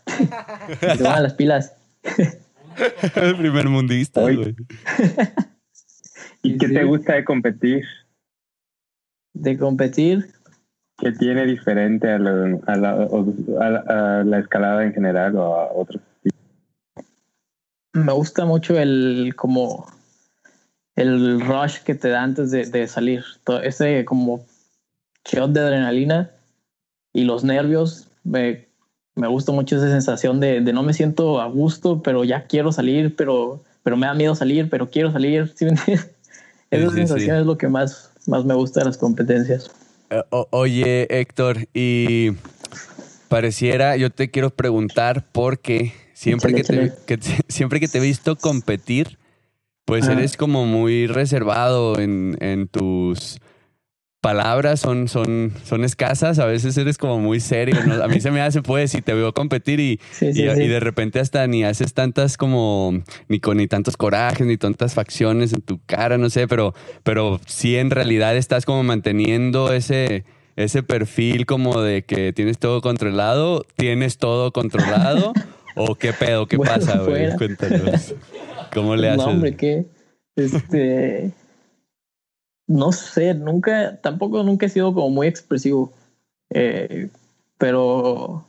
Toman 0.99 1.23
las 1.23 1.35
pilas. 1.35 1.75
El 3.17 3.37
primer 3.37 3.69
mundista, 3.69 4.23
güey. 4.23 4.55
¿Y 6.43 6.59
qué 6.59 6.69
te 6.69 6.85
gusta 6.85 7.15
de 7.15 7.25
competir? 7.25 7.85
De 9.35 9.59
competir. 9.59 10.31
¿Qué 10.99 11.13
tiene 11.13 11.47
diferente 11.47 12.11
a, 12.11 12.19
la, 12.19 12.59
a, 12.67 14.25
la, 14.25 14.39
escalada 14.39 14.85
en 14.85 14.93
general 14.93 15.37
o 15.37 15.55
a 15.55 15.73
otros? 15.73 16.03
Me 17.93 18.13
gusta 18.13 18.45
mucho 18.45 18.79
el 18.79 19.35
como 19.37 19.87
el 20.97 21.41
rush 21.41 21.83
que 21.85 21.95
te 21.95 22.09
da 22.09 22.23
antes 22.23 22.51
de, 22.51 22.89
salir. 22.89 23.25
Todo 23.45 23.63
ese 23.63 24.05
como 24.05 24.45
shot 25.25 25.53
de 25.53 25.61
adrenalina 25.61 26.33
y 27.13 27.23
los 27.25 27.45
nervios. 27.45 28.11
Me, 28.25 28.68
gusta 29.27 29.53
mucho 29.53 29.77
esa 29.77 29.91
sensación 29.91 30.41
de, 30.41 30.61
no 30.61 30.83
me 30.83 30.95
siento 30.95 31.41
a 31.41 31.47
gusto, 31.47 32.03
pero 32.03 32.25
ya 32.25 32.47
quiero 32.47 32.73
salir, 32.73 33.17
pero, 33.17 33.63
pero 33.83 33.97
me 33.97 34.07
da 34.07 34.15
miedo 34.15 34.35
salir, 34.35 34.71
pero 34.71 34.89
quiero 34.91 35.11
salir. 35.13 35.53
Esa 36.71 36.91
sensación 36.91 37.37
es 37.39 37.47
lo 37.47 37.59
que 37.59 37.69
más, 37.69 38.11
más 38.27 38.45
me 38.45 38.55
gusta 38.55 38.81
de 38.81 38.87
las 38.87 38.99
competencias. 38.99 39.71
Eh, 40.11 40.23
oye, 40.51 41.07
Héctor, 41.11 41.67
y 41.75 42.31
pareciera, 43.29 43.97
yo 43.97 44.11
te 44.11 44.31
quiero 44.31 44.51
preguntar 44.51 45.27
porque 45.33 45.93
siempre, 46.15 46.55
que, 46.55 46.65
te, 46.65 46.93
siempre 47.49 47.81
que 47.81 47.89
te 47.89 47.99
he 47.99 48.01
visto 48.01 48.37
competir, 48.37 49.19
pues 49.85 50.07
eres 50.07 50.37
como 50.37 50.67
muy 50.67 51.07
reservado 51.07 51.99
en, 51.99 52.37
en, 52.41 52.69
tus 52.69 53.41
palabras, 54.21 54.81
son, 54.81 55.09
son, 55.09 55.53
son 55.65 55.85
escasas, 55.85 56.39
a 56.39 56.47
veces 56.47 56.77
eres 56.77 56.99
como 56.99 57.19
muy 57.19 57.41
serio. 57.41 57.77
A 58.03 58.09
mí 58.09 58.21
se 58.21 58.31
me 58.31 58.41
hace, 58.41 58.63
pues, 58.63 58.91
si 58.91 59.03
te 59.03 59.15
veo 59.15 59.33
competir 59.33 59.81
y, 59.81 60.01
y, 60.21 60.43
de 60.43 60.81
repente 60.81 61.21
hasta 61.21 61.47
ni 61.47 61.65
haces 61.65 61.95
tantas 61.95 62.37
como, 62.37 63.03
ni 63.29 63.41
con 63.41 63.59
ni 63.59 63.69
tantos 63.69 63.97
corajes, 63.97 64.47
ni 64.47 64.57
tantas 64.57 64.95
facciones 64.95 65.53
en 65.53 65.63
tu 65.63 65.81
cara, 65.87 66.19
no 66.19 66.31
sé, 66.31 66.49
pero, 66.49 66.75
pero 67.05 67.41
sí 67.47 67.77
en 67.77 67.91
realidad 67.91 68.37
estás 68.37 68.65
como 68.65 68.83
manteniendo 68.83 69.73
ese, 69.73 70.25
ese 70.57 70.83
perfil 70.83 71.47
como 71.47 71.81
de 71.81 72.03
que 72.03 72.33
tienes 72.33 72.59
todo 72.59 72.81
controlado, 72.81 73.65
tienes 73.77 74.19
todo 74.19 74.53
controlado. 74.53 75.33
¿O 75.81 75.95
qué 75.95 76.13
pedo? 76.13 76.47
¿Qué 76.49 76.59
pasa, 76.59 76.99
güey? 76.99 77.37
Cuéntanos. 77.37 78.15
¿Cómo 78.75 78.97
le 78.97 79.11
haces? 79.11 79.25
No, 79.25 79.31
hombre, 79.31 79.55
¿qué? 79.55 79.87
Este. 80.35 81.33
No 82.69 82.93
sé, 82.93 83.35
nunca, 83.35 83.97
tampoco 84.01 84.43
nunca 84.43 84.67
he 84.67 84.69
sido 84.69 84.95
como 84.95 85.11
muy 85.11 85.27
expresivo. 85.27 85.93
Eh, 86.51 87.09
pero. 87.57 88.45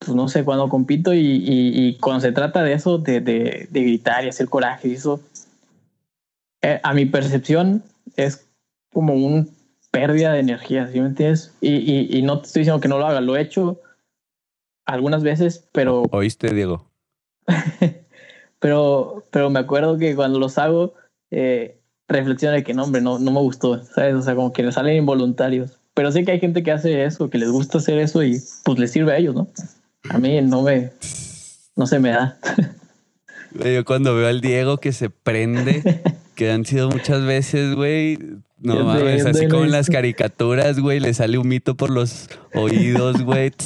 Pues 0.00 0.16
no 0.16 0.28
sé, 0.28 0.44
cuando 0.44 0.68
compito 0.68 1.14
y, 1.14 1.20
y, 1.20 1.96
cuando 1.98 2.20
se 2.20 2.32
trata 2.32 2.64
de 2.64 2.72
eso, 2.72 2.98
de, 2.98 3.20
de, 3.20 3.68
de 3.70 3.82
gritar 3.82 4.24
y 4.24 4.28
hacer 4.28 4.48
coraje 4.48 4.88
y 4.88 4.94
eso, 4.94 5.20
eh, 6.60 6.80
a 6.82 6.92
mi 6.92 7.06
percepción 7.06 7.84
es 8.16 8.48
como 8.92 9.14
una 9.14 9.46
pérdida 9.92 10.32
de 10.32 10.40
energía, 10.40 10.88
¿sí 10.88 11.00
me 11.00 11.06
entiendes? 11.06 11.54
Y 11.60 12.20
no 12.24 12.40
te 12.40 12.46
estoy 12.48 12.60
diciendo 12.60 12.80
que 12.80 12.88
no 12.88 12.98
lo 12.98 13.06
haga, 13.06 13.20
lo 13.20 13.36
he 13.36 13.42
hecho 13.42 13.80
algunas 14.86 15.22
veces, 15.22 15.68
pero... 15.72 16.02
¿Oíste, 16.10 16.52
Diego? 16.52 16.90
pero, 18.58 19.24
pero 19.30 19.50
me 19.50 19.60
acuerdo 19.60 19.98
que 19.98 20.14
cuando 20.14 20.38
los 20.38 20.58
hago, 20.58 20.94
eh, 21.30 21.78
reflexiono 22.12 22.54
de 22.54 22.62
que 22.62 22.74
no, 22.74 22.84
hombre, 22.84 23.00
no, 23.00 23.18
no 23.18 23.30
me 23.30 23.40
gustó, 23.40 23.82
¿sabes? 23.84 24.14
O 24.14 24.22
sea, 24.22 24.34
como 24.34 24.52
que 24.52 24.62
les 24.62 24.74
salen 24.74 24.96
involuntarios. 24.96 25.78
Pero 25.94 26.10
sé 26.10 26.24
que 26.24 26.32
hay 26.32 26.40
gente 26.40 26.62
que 26.62 26.72
hace 26.72 27.04
eso, 27.04 27.28
que 27.28 27.38
les 27.38 27.50
gusta 27.50 27.78
hacer 27.78 27.98
eso 27.98 28.22
y 28.22 28.40
pues 28.64 28.78
les 28.78 28.90
sirve 28.90 29.12
a 29.12 29.18
ellos, 29.18 29.34
¿no? 29.34 29.48
A 30.08 30.18
mí 30.18 30.40
no 30.42 30.62
me... 30.62 30.92
No 31.74 31.86
se 31.86 31.98
me 31.98 32.10
da. 32.10 32.38
Yo 33.64 33.84
cuando 33.84 34.14
veo 34.14 34.28
al 34.28 34.40
Diego 34.40 34.78
que 34.78 34.92
se 34.92 35.10
prende, 35.10 35.82
que 36.34 36.50
han 36.50 36.64
sido 36.64 36.90
muchas 36.90 37.24
veces, 37.24 37.74
güey, 37.74 38.18
no 38.62 38.84
mames, 38.84 39.26
así 39.26 39.48
como 39.48 39.64
en 39.64 39.72
las 39.72 39.88
caricaturas, 39.90 40.78
güey, 40.78 41.00
le 41.00 41.12
sale 41.14 41.36
un 41.36 41.48
mito 41.48 41.74
por 41.76 41.90
los 41.90 42.28
oídos, 42.54 43.22
güey. 43.22 43.52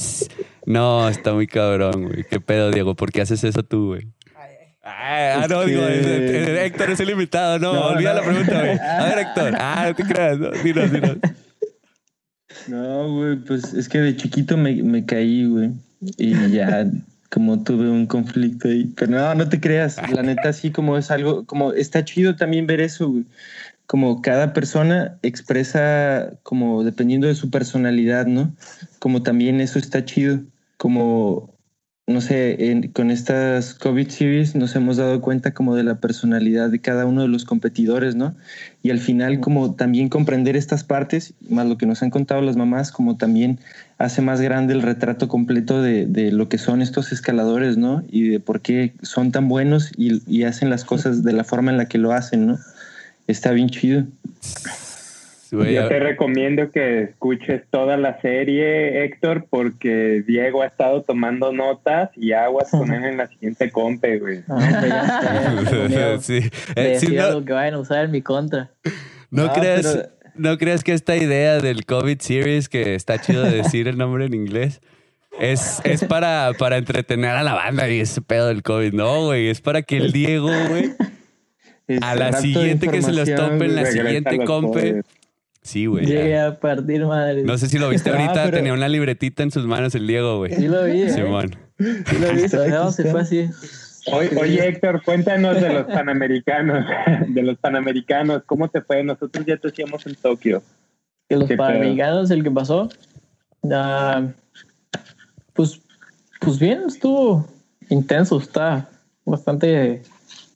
No, 0.69 1.09
está 1.09 1.33
muy 1.33 1.47
cabrón, 1.47 2.09
güey. 2.09 2.25
¿Qué 2.29 2.41
pedo, 2.41 2.73
Diego? 2.73 2.97
¿Por 2.97 3.13
qué 3.13 3.21
haces 3.21 3.45
eso 3.45 3.63
tú, 3.63 3.87
güey? 3.87 4.09
Ah, 4.89 5.47
no, 5.49 5.65
digo, 5.65 5.83
Héctor 5.85 6.91
es 6.91 7.01
el 7.01 7.11
invitado, 7.11 7.59
no, 7.59 7.73
olvida 7.89 8.15
la 8.15 8.23
pregunta, 8.23 8.61
güey. 8.61 8.79
A 8.79 9.05
ver, 9.05 9.19
Héctor, 9.19 9.55
ah, 9.59 9.87
no 9.89 9.95
te 9.95 10.05
creas, 10.05 10.39
no, 10.39 10.51
dinos, 10.51 10.93
dinos. 10.93 11.17
No, 12.69 13.13
güey, 13.13 13.37
pues 13.37 13.75
es 13.75 13.89
que 13.89 13.99
de 13.99 14.17
chiquito 14.17 14.57
me, 14.57 14.75
me 14.83 15.05
caí, 15.05 15.45
güey. 15.45 15.73
Y 16.19 16.51
ya 16.51 16.87
como 17.31 17.63
tuve 17.63 17.91
un 17.91 18.07
conflicto 18.07 18.69
ahí. 18.69 18.93
Pero 18.97 19.13
no, 19.13 19.35
no 19.35 19.49
te 19.49 19.61
creas. 19.61 19.97
La 20.11 20.23
neta, 20.23 20.53
sí, 20.53 20.71
como 20.71 20.97
es 20.97 21.11
algo, 21.11 21.45
como 21.47 21.73
está 21.73 22.05
chido 22.05 22.37
también 22.37 22.67
ver 22.67 22.81
eso, 22.81 23.09
güey 23.09 23.25
como 23.87 24.21
cada 24.21 24.53
persona 24.53 25.19
expresa 25.23 26.33
como 26.43 26.83
dependiendo 26.85 27.29
de 27.29 27.35
su 27.35 27.51
personalidad, 27.51 28.27
¿no? 28.27 28.53
Como 28.99 29.23
también 29.23 29.61
eso 29.61 29.79
está 29.79 30.05
chido, 30.05 30.41
como, 30.77 31.56
no 32.09 32.21
sé, 32.21 32.89
con 32.93 33.11
estas 33.11 33.75
COVID 33.75 34.09
series 34.09 34.55
nos 34.55 34.77
hemos 34.77 34.97
dado 34.97 35.21
cuenta 35.21 35.53
como 35.53 35.75
de 35.75 35.83
la 35.83 35.97
personalidad 35.97 36.71
de 36.71 36.79
cada 36.79 37.05
uno 37.05 37.23
de 37.23 37.29
los 37.29 37.45
competidores, 37.45 38.15
¿no? 38.15 38.37
Y 38.85 38.91
al 38.91 39.01
final 39.01 39.41
como 39.41 39.75
también 39.75 40.09
comprender 40.09 40.57
estas 40.57 40.85
partes, 40.85 41.35
más 41.49 41.67
lo 41.67 41.77
que 41.79 41.87
nos 41.87 42.05
han 42.05 42.11
contado 42.11 42.43
las 42.43 42.57
mamás, 42.57 42.93
como 42.93 43.17
también 43.17 43.59
hace 43.99 44.23
más 44.23 44.41
grande 44.41 44.73
el 44.73 44.83
retrato 44.83 45.27
completo 45.27 45.83
de, 45.83 46.07
de 46.07 46.31
lo 46.31 46.49
que 46.49 46.59
son 46.59 46.81
estos 46.81 47.11
escaladores, 47.11 47.77
¿no? 47.77 48.05
Y 48.09 48.29
de 48.29 48.39
por 48.39 48.61
qué 48.61 48.95
son 49.03 49.33
tan 49.33 49.49
buenos 49.49 49.91
y, 49.97 50.23
y 50.29 50.45
hacen 50.45 50.71
las 50.71 50.85
cosas 50.85 51.25
de 51.25 51.33
la 51.33 51.43
forma 51.43 51.73
en 51.73 51.77
la 51.77 51.87
que 51.87 51.99
lo 51.99 52.13
hacen, 52.13 52.47
¿no? 52.47 52.59
Está 53.27 53.51
bien 53.51 53.69
chido. 53.69 54.05
Yo 55.51 55.89
te 55.89 56.01
recomiendo 56.01 56.71
que 56.71 57.03
escuches 57.03 57.63
toda 57.71 57.97
la 57.97 58.21
serie, 58.21 59.05
Héctor, 59.05 59.47
porque 59.49 60.23
Diego 60.27 60.63
ha 60.63 60.67
estado 60.67 61.03
tomando 61.03 61.53
notas 61.53 62.11
y 62.17 62.33
aguas 62.33 62.71
con 62.71 62.93
él 62.93 63.05
en 63.05 63.17
la 63.17 63.29
siguiente 63.29 63.71
compe, 63.71 64.19
güey. 64.19 64.43
sí. 66.21 66.41
Eh, 66.75 66.99
que 67.47 67.53
vayan 67.53 67.75
a 67.75 67.79
usar 67.79 68.07
en 68.07 68.11
mi 68.11 68.23
contra. 68.23 68.71
No, 69.31 69.53
creas, 69.53 70.09
no 70.35 70.59
creas 70.59 70.83
que 70.83 70.93
esta 70.93 71.17
idea 71.17 71.59
del 71.59 71.85
COVID 71.85 72.19
series, 72.21 72.69
que 72.69 72.95
está 72.95 73.21
chido 73.21 73.45
decir 73.45 73.89
el 73.89 73.99
nombre 73.99 74.27
en 74.27 74.35
inglés, 74.35 74.81
es, 75.39 75.81
es 75.85 76.05
para, 76.05 76.53
para 76.59 76.77
entretener 76.79 77.31
a 77.31 77.43
la 77.43 77.55
banda 77.55 77.89
y 77.89 78.01
ese 78.01 78.23
pedo 78.23 78.49
del 78.49 78.63
COVID. 78.63 78.93
No, 78.93 79.27
güey, 79.27 79.49
es 79.49 79.61
para 79.61 79.83
que 79.83 79.99
el 79.99 80.13
Diego, 80.13 80.51
güey 80.69 80.95
a 82.03 82.15
la 82.15 82.33
siguiente 82.33 82.89
que 82.89 83.03
se 83.03 83.13
los 83.13 83.29
tope 83.33 83.65
en 83.65 83.75
la 83.75 83.87
siguiente 83.87 84.45
compe. 84.45 85.03
Sí, 85.67 85.87
güey. 85.87 86.07
Llegué 86.07 86.39
a 86.39 86.61
partir 86.61 87.05
madre. 87.05 87.43
No 87.43 87.59
sé 87.59 87.69
si 87.69 87.79
lo 87.79 87.89
viste 87.89 88.11
ahorita, 88.17 88.53
tenía 88.53 88.73
una 88.73 88.89
libretita 88.89 89.43
en 89.43 89.51
sus 89.51 89.67
manos 89.67 89.97
el 89.97 90.07
Diego, 90.07 90.39
güey. 90.39 90.55
Sí 90.55 90.69
lo 90.69 90.85
vi. 90.85 91.03
¿eh? 91.03 91.11
Simón. 91.11 91.57
Sí 91.79 92.19
lo 92.21 92.33
vi, 92.33 92.49
se 92.49 93.11
fue 93.11 93.21
así. 93.21 93.51
Oye, 94.13 94.69
Héctor, 94.69 95.03
cuéntanos 95.03 95.61
de 95.61 95.75
los 95.75 95.87
panamericanos, 95.87 96.87
de 97.29 97.43
los 97.43 97.59
panamericanos, 97.59 98.45
¿cómo 98.47 98.69
te 98.69 98.81
fue? 98.81 99.03
Nosotros 99.03 99.45
ya 99.45 99.57
te 99.57 99.67
hacíamos 99.67 100.07
en 100.07 100.15
Tokio. 100.15 100.63
Que 101.29 101.37
los 101.37 101.51
panamericanos, 101.51 102.31
el 102.31 102.45
que 102.45 102.51
pasó, 102.53 102.89
pues, 105.53 105.81
pues 106.41 106.59
bien, 106.61 106.85
estuvo 106.87 107.49
intenso, 107.89 108.39
está 108.39 108.89
bastante 109.25 110.03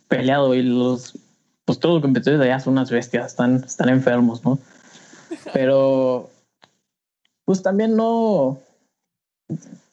peleado 0.06 0.54
y 0.54 0.62
los, 0.62 1.18
pues 1.64 1.80
todos 1.80 1.96
los 1.96 2.02
competidores 2.02 2.38
de 2.38 2.46
allá 2.46 2.60
son 2.60 2.74
unas 2.74 2.92
bestias, 2.92 3.26
están, 3.26 3.56
están 3.56 3.88
enfermos, 3.88 4.44
¿no? 4.44 4.60
Pero, 5.52 6.30
pues 7.44 7.62
también 7.62 7.96
no, 7.96 8.58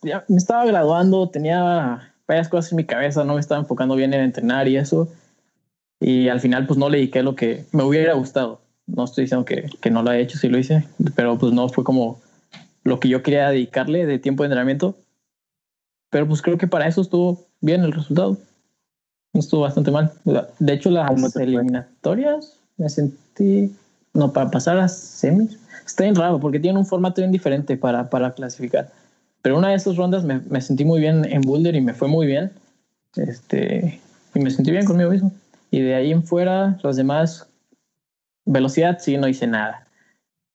ya 0.01 0.25
me 0.27 0.37
estaba 0.37 0.65
graduando, 0.65 1.29
tenía 1.29 2.13
varias 2.27 2.49
cosas 2.49 2.71
en 2.71 2.77
mi 2.77 2.85
cabeza, 2.85 3.23
no 3.23 3.35
me 3.35 3.39
estaba 3.39 3.61
enfocando 3.61 3.95
bien 3.95 4.13
en 4.13 4.21
entrenar 4.21 4.67
y 4.67 4.77
eso. 4.77 5.07
Y 5.99 6.29
al 6.29 6.39
final, 6.39 6.67
pues 6.67 6.77
no 6.77 6.89
le 6.89 6.97
dediqué 6.97 7.23
lo 7.23 7.35
que 7.35 7.65
me 7.71 7.83
hubiera 7.83 8.13
gustado. 8.13 8.61
No 8.85 9.03
estoy 9.03 9.25
diciendo 9.25 9.45
que, 9.45 9.69
que 9.81 9.89
no 9.89 10.03
lo 10.03 10.11
he 10.11 10.21
hecho, 10.21 10.37
sí 10.37 10.47
lo 10.47 10.57
hice, 10.57 10.87
pero 11.15 11.37
pues 11.37 11.53
no 11.53 11.67
fue 11.69 11.83
como 11.83 12.21
lo 12.83 12.99
que 12.99 13.09
yo 13.09 13.21
quería 13.23 13.49
dedicarle 13.49 14.05
de 14.05 14.19
tiempo 14.19 14.43
de 14.43 14.47
entrenamiento. 14.47 14.95
Pero 16.09 16.27
pues 16.27 16.41
creo 16.41 16.57
que 16.57 16.67
para 16.67 16.87
eso 16.87 17.01
estuvo 17.01 17.45
bien 17.59 17.83
el 17.83 17.91
resultado. 17.91 18.37
Estuvo 19.33 19.61
bastante 19.61 19.91
mal. 19.91 20.13
De 20.59 20.73
hecho, 20.73 20.89
las 20.89 21.35
eliminatorias 21.35 22.57
me 22.77 22.89
sentí. 22.89 23.75
No, 24.17 24.33
para 24.33 24.49
pasar 24.49 24.79
a 24.79 24.87
semis. 24.87 25.59
Está 25.85 26.03
bien 26.03 26.15
raro 26.15 26.39
porque 26.39 26.59
tienen 26.59 26.79
un 26.79 26.87
formato 26.87 27.21
bien 27.21 27.31
diferente 27.31 27.77
para, 27.77 28.09
para 28.09 28.33
clasificar. 28.33 28.89
Pero 29.43 29.59
una 29.59 29.69
de 29.69 29.75
esas 29.75 29.95
rondas 29.95 30.23
me, 30.23 30.39
me, 30.49 30.59
sentí 30.59 30.83
muy 30.83 30.99
bien 30.99 31.23
en 31.25 31.41
Boulder 31.41 31.75
y 31.75 31.81
me 31.81 31.93
fue 31.93 32.07
muy 32.07 32.25
bien. 32.25 32.51
Este, 33.15 34.01
y 34.33 34.39
me 34.39 34.49
sentí 34.49 34.71
bien 34.71 34.85
conmigo 34.85 35.11
mismo. 35.11 35.31
Y 35.69 35.81
de 35.81 35.93
ahí 35.93 36.11
en 36.11 36.23
fuera, 36.23 36.79
los 36.81 36.95
demás, 36.95 37.47
velocidad 38.45 38.97
sí 38.99 39.17
no 39.17 39.27
hice 39.27 39.45
nada. 39.45 39.85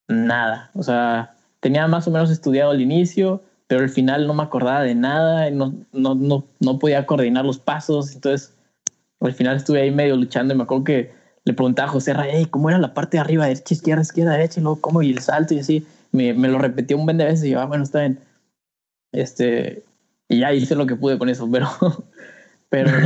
Nada. 0.08 0.72
O 0.74 0.82
sea, 0.82 1.36
tenía 1.60 1.86
más 1.86 2.08
o 2.08 2.10
menos 2.10 2.32
estudiado 2.32 2.72
al 2.72 2.80
inicio, 2.80 3.42
pero 3.68 3.82
al 3.82 3.90
final 3.90 4.26
no 4.26 4.34
me 4.34 4.42
acordaba 4.42 4.82
de 4.82 4.96
nada, 4.96 5.48
no, 5.50 5.72
no, 5.92 6.16
no, 6.16 6.44
no 6.58 6.78
podía 6.80 7.06
coordinar 7.06 7.44
los 7.44 7.60
pasos. 7.60 8.12
Entonces, 8.12 8.52
al 9.20 9.34
final 9.34 9.56
estuve 9.56 9.82
ahí 9.82 9.92
medio 9.92 10.16
luchando 10.16 10.52
y 10.52 10.56
me 10.56 10.64
acuerdo 10.64 10.82
que 10.82 11.21
le 11.44 11.54
preguntaba 11.54 11.88
a 11.88 11.92
José 11.92 12.12
Ray, 12.12 12.46
¿cómo 12.46 12.68
era 12.68 12.78
la 12.78 12.94
parte 12.94 13.16
de 13.16 13.22
arriba, 13.22 13.46
derecha, 13.46 13.74
izquierda, 13.74 14.02
izquierda, 14.02 14.32
derecha? 14.32 14.60
Y 14.60 14.62
luego, 14.62 14.80
¿cómo? 14.80 15.02
Y 15.02 15.10
el 15.10 15.18
salto 15.18 15.54
y 15.54 15.58
así. 15.58 15.86
Me, 16.12 16.34
me 16.34 16.48
lo 16.48 16.58
repetí 16.58 16.94
un 16.94 17.04
buen 17.04 17.16
de 17.16 17.24
veces 17.24 17.44
y 17.44 17.50
yo, 17.50 17.60
ah, 17.60 17.64
bueno, 17.64 17.84
está 17.84 18.00
bien. 18.00 18.18
Este, 19.12 19.82
y 20.28 20.40
ya 20.40 20.52
hice 20.52 20.74
lo 20.74 20.86
que 20.86 20.96
pude 20.96 21.18
con 21.18 21.28
eso, 21.28 21.48
pero, 21.50 21.68
pero 22.68 22.90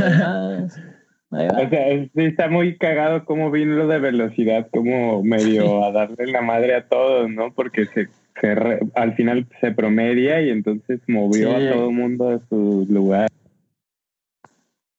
nada, 1.29 1.65
o 1.65 1.69
sea, 1.69 1.89
está 2.15 2.47
muy 2.47 2.77
cagado 2.77 3.25
cómo 3.25 3.51
vino 3.51 3.75
lo 3.75 3.87
de 3.87 3.99
velocidad, 3.99 4.67
como 4.71 5.23
medio 5.23 5.83
a 5.83 5.91
darle 5.91 6.27
la 6.27 6.41
madre 6.41 6.75
a 6.75 6.87
todos, 6.87 7.29
¿no? 7.29 7.51
Porque 7.53 7.85
se, 7.85 8.07
al 8.95 9.13
final 9.15 9.45
se 9.59 9.71
promedia 9.71 10.41
y 10.41 10.49
entonces 10.49 11.01
movió 11.07 11.51
a 11.51 11.59
todo 11.59 11.89
el 11.89 11.95
mundo 11.95 12.29
a 12.29 12.39
su 12.47 12.85
lugar. 12.89 13.29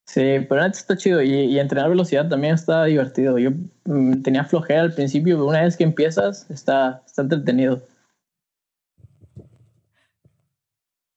Sí, 0.09 0.23
pero 0.49 0.62
antes 0.62 0.81
está 0.81 0.97
chido 0.97 1.21
y, 1.21 1.35
y, 1.35 1.61
entrenar 1.61 1.90
velocidad 1.90 2.27
también 2.31 2.55
está 2.55 2.85
divertido. 2.85 3.37
Yo 3.37 3.51
mm, 3.85 4.23
tenía 4.23 4.42
flojera 4.42 4.81
al 4.81 4.94
principio, 4.94 5.37
pero 5.37 5.47
una 5.47 5.61
vez 5.61 5.77
que 5.77 5.85
empiezas 5.85 6.51
está, 6.51 7.03
está 7.07 7.21
entretenido. 7.21 7.83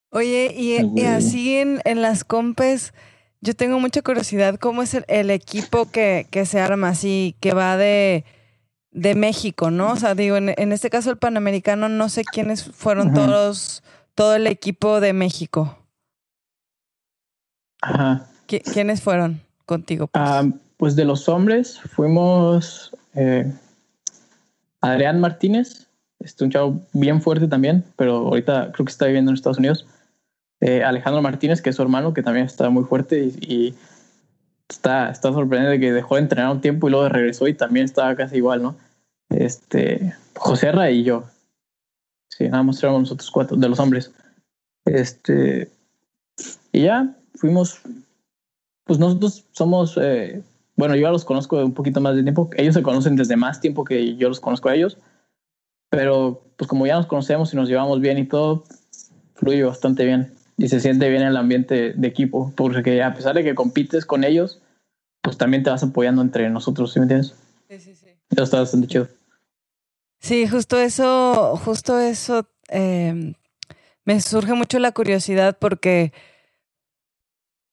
Oye, 0.10 0.54
y, 0.54 1.06
así 1.06 1.56
en, 1.56 1.80
en, 1.86 2.01
las 2.01 2.25
compes, 2.25 2.93
yo 3.39 3.54
tengo 3.54 3.80
mucha 3.80 4.01
curiosidad, 4.01 4.56
¿cómo 4.60 4.84
es 4.84 4.93
el, 5.08 5.30
equipo 5.30 5.89
que, 5.89 6.27
que, 6.30 6.45
se 6.45 6.60
arma 6.60 6.89
así, 6.89 7.38
que 7.39 7.54
va 7.54 7.77
de, 7.77 8.25
de 8.91 9.15
México, 9.15 9.71
¿no? 9.71 9.93
O 9.93 9.95
sea, 9.95 10.15
digo, 10.15 10.36
en, 10.36 10.54
en, 10.58 10.73
este 10.73 10.89
caso 10.89 11.12
el 11.12 11.17
Panamericano, 11.17 11.88
no 11.88 12.10
sé 12.10 12.25
quiénes 12.25 12.65
fueron 12.65 13.13
todos, 13.13 13.84
todo 14.15 14.36
el 14.36 14.47
equipo 14.47 14.99
de 14.99 15.13
México. 15.13 15.77
Ajá. 17.82 18.27
¿Quiénes 18.60 19.02
fueron 19.02 19.42
contigo? 19.66 20.08
Pues? 20.08 20.24
Ah, 20.24 20.44
pues 20.78 20.96
de 20.96 21.06
los 21.06 21.30
hombres 21.30 21.80
fuimos 21.80 22.92
eh, 23.14 23.52
Adrián 24.82 25.20
Martínez, 25.20 25.88
este, 26.20 26.44
un 26.44 26.52
chavo 26.52 26.82
bien 26.94 27.22
fuerte 27.22 27.48
también, 27.48 27.84
pero 27.96 28.18
ahorita 28.18 28.72
creo 28.74 28.86
que 28.86 28.92
está 28.92 29.06
viviendo 29.06 29.32
en 29.32 29.36
Estados 29.36 29.60
Unidos. 29.60 29.86
Eh, 30.60 30.84
Alejandro 30.84 31.22
Martínez, 31.22 31.62
que 31.62 31.72
es 31.72 31.76
su 31.76 31.82
hermano, 31.82 32.14
que 32.14 32.22
también 32.22 32.46
está 32.46 32.70
muy 32.70 32.84
fuerte 32.84 33.32
y, 33.42 33.76
está, 34.70 35.10
está 35.10 35.34
sorprendente 35.34 35.80
que 35.80 35.92
dejó 35.92 36.16
de 36.16 36.22
entrenar 36.22 36.52
un 36.52 36.62
tiempo 36.62 36.88
y 36.88 36.92
luego 36.92 37.10
regresó 37.10 37.48
y 37.48 37.54
también 37.54 37.86
estaba 37.86 38.16
casi 38.16 38.38
igual, 38.38 38.62
¿no? 38.62 38.76
Este, 39.30 40.14
José 40.36 40.72
Ra 40.72 40.92
y 40.92 41.04
yo. 41.04 41.24
Sí, 42.30 42.48
nada 42.48 42.64
más 42.64 42.82
éramos 42.82 43.02
nosotros 43.02 43.30
cuatro, 43.32 43.58
de 43.58 43.70
los 43.70 43.80
hombres. 43.80 44.12
Este, 44.86 45.70
y 46.72 46.84
ya 46.84 47.14
fuimos 47.36 47.82
pues 48.91 48.99
nosotros 48.99 49.45
somos, 49.54 49.97
eh, 50.01 50.43
bueno, 50.75 50.95
yo 50.95 51.04
ya 51.04 51.12
los 51.12 51.23
conozco 51.23 51.58
de 51.58 51.63
un 51.63 51.73
poquito 51.73 52.01
más 52.01 52.13
de 52.13 52.23
tiempo, 52.23 52.49
ellos 52.58 52.73
se 52.73 52.84
conocen 52.84 53.15
desde 53.15 53.38
más 53.38 53.62
tiempo 53.62 53.86
que 53.86 54.17
yo 54.17 54.27
los 54.27 54.41
conozco 54.41 54.67
a 54.67 54.75
ellos, 54.75 54.97
pero 55.89 56.43
pues 56.58 56.67
como 56.67 56.86
ya 56.86 56.95
nos 56.95 57.06
conocemos 57.06 57.54
y 57.54 57.56
nos 57.56 57.69
llevamos 57.69 58.01
bien 58.01 58.17
y 58.17 58.25
todo, 58.25 58.65
fluye 59.36 59.63
bastante 59.63 60.04
bien 60.04 60.34
y 60.58 60.67
se 60.67 60.82
siente 60.82 61.08
bien 61.08 61.21
el 61.21 61.38
ambiente 61.38 61.93
de 61.93 62.06
equipo, 62.06 62.51
porque 62.58 63.01
a 63.01 63.13
pesar 63.13 63.34
de 63.34 63.45
que 63.45 63.56
compites 63.56 64.06
con 64.06 64.25
ellos, 64.25 64.62
pues 65.21 65.38
también 65.38 65.63
te 65.63 65.69
vas 65.69 65.84
apoyando 65.84 66.21
entre 66.21 66.49
nosotros, 66.49 66.91
¿sí 66.91 66.99
me 66.99 67.04
entiendes? 67.06 67.34
Sí, 67.69 67.80
sí, 67.80 67.95
sí. 67.95 68.08
Eso 68.30 68.43
está 68.43 68.60
bastante 68.60 68.88
chido. 68.88 69.08
Sí, 70.19 70.49
justo 70.49 70.77
eso, 70.77 71.56
justo 71.63 71.97
eso, 71.97 72.45
eh, 72.67 73.36
me 74.04 74.19
surge 74.19 74.54
mucho 74.54 74.80
la 74.80 74.91
curiosidad 74.91 75.58
porque 75.62 76.12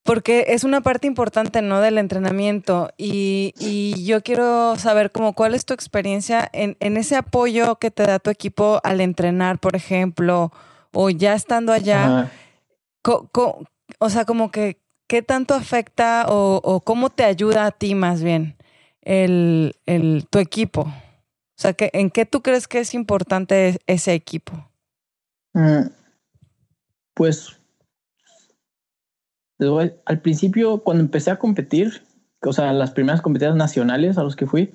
porque 0.09 0.47
es 0.49 0.65
una 0.65 0.81
parte 0.81 1.07
importante, 1.07 1.61
¿no? 1.61 1.83
Del 1.83 1.99
entrenamiento 1.99 2.89
y, 2.97 3.53
y 3.59 4.07
yo 4.07 4.23
quiero 4.23 4.75
saber 4.79 5.13
como 5.13 5.35
cuál 5.35 5.55
es 5.55 5.67
tu 5.67 5.75
experiencia 5.75 6.49
en, 6.55 6.79
en, 6.81 6.97
ese 6.97 7.15
apoyo 7.15 7.77
que 7.77 7.91
te 7.91 8.05
da 8.05 8.19
tu 8.19 8.31
equipo 8.31 8.81
al 8.85 9.03
entrenar, 9.03 9.59
por 9.59 9.77
ejemplo, 9.77 10.51
o 10.95 11.11
ya 11.11 11.35
estando 11.35 11.75
allá. 11.75 12.33
o 13.05 14.09
sea, 14.09 14.25
como 14.25 14.51
que, 14.51 14.81
¿qué 15.09 15.21
tanto 15.21 15.53
afecta 15.53 16.25
o, 16.31 16.59
o, 16.65 16.81
cómo 16.81 17.11
te 17.11 17.25
ayuda 17.25 17.67
a 17.67 17.71
ti 17.71 17.95
más 17.95 18.23
bien 18.23 18.57
el, 19.03 19.77
el, 19.85 20.27
tu 20.31 20.39
equipo? 20.39 20.85
O 20.85 21.61
sea, 21.61 21.75
¿en 21.79 22.09
qué 22.09 22.25
tú 22.25 22.41
crees 22.41 22.67
que 22.67 22.79
es 22.79 22.95
importante 22.95 23.79
ese 23.87 24.15
equipo? 24.15 24.71
Mm, 25.53 25.89
pues 27.13 27.58
al 29.59 30.21
principio, 30.21 30.79
cuando 30.79 31.03
empecé 31.03 31.31
a 31.31 31.39
competir, 31.39 32.03
o 32.43 32.53
sea, 32.53 32.73
las 32.73 32.93
primeras 32.93 33.21
competiciones 33.21 33.57
nacionales 33.57 34.19
a 34.19 34.23
los 34.23 34.37
que 34.37 34.47
fui, 34.47 34.73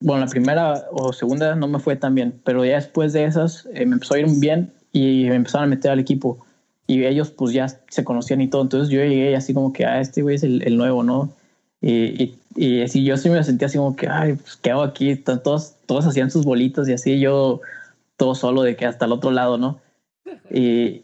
bueno, 0.00 0.24
la 0.24 0.30
primera 0.30 0.86
o 0.92 1.12
segunda 1.12 1.54
no 1.54 1.66
me 1.66 1.78
fue 1.78 1.96
tan 1.96 2.14
bien, 2.14 2.40
pero 2.44 2.64
ya 2.64 2.74
después 2.74 3.12
de 3.12 3.24
esas 3.24 3.66
eh, 3.72 3.86
me 3.86 3.94
empezó 3.94 4.14
a 4.14 4.18
ir 4.18 4.26
bien 4.38 4.72
y 4.92 5.24
me 5.28 5.36
empezaron 5.36 5.64
a 5.64 5.74
meter 5.74 5.90
al 5.90 5.98
equipo. 5.98 6.38
Y 6.86 7.04
ellos 7.04 7.30
pues 7.30 7.54
ya 7.54 7.68
se 7.68 8.04
conocían 8.04 8.42
y 8.42 8.48
todo. 8.48 8.62
Entonces 8.62 8.90
yo 8.90 9.00
llegué 9.00 9.34
así 9.34 9.54
como 9.54 9.72
que, 9.72 9.86
ah, 9.86 10.00
este 10.00 10.20
güey 10.20 10.36
es 10.36 10.42
el, 10.42 10.76
nuevo, 10.76 11.02
¿no? 11.02 11.32
Y, 11.80 12.34
y, 12.54 12.82
así 12.82 13.02
yo 13.04 13.16
sí 13.16 13.30
me 13.30 13.42
sentía 13.42 13.66
así 13.66 13.78
como 13.78 13.96
que, 13.96 14.08
ay, 14.08 14.34
pues, 14.34 14.56
¿qué 14.56 14.70
hago 14.70 14.82
aquí? 14.82 15.16
Todos, 15.16 15.74
todos 15.86 16.06
hacían 16.06 16.30
sus 16.30 16.44
bolitos 16.44 16.88
y 16.88 16.92
así 16.92 17.18
yo 17.18 17.62
todo 18.16 18.34
solo 18.34 18.62
de 18.62 18.76
que 18.76 18.86
hasta 18.86 19.06
el 19.06 19.12
otro 19.12 19.30
lado, 19.30 19.56
¿no? 19.56 19.80
Y, 20.50 21.02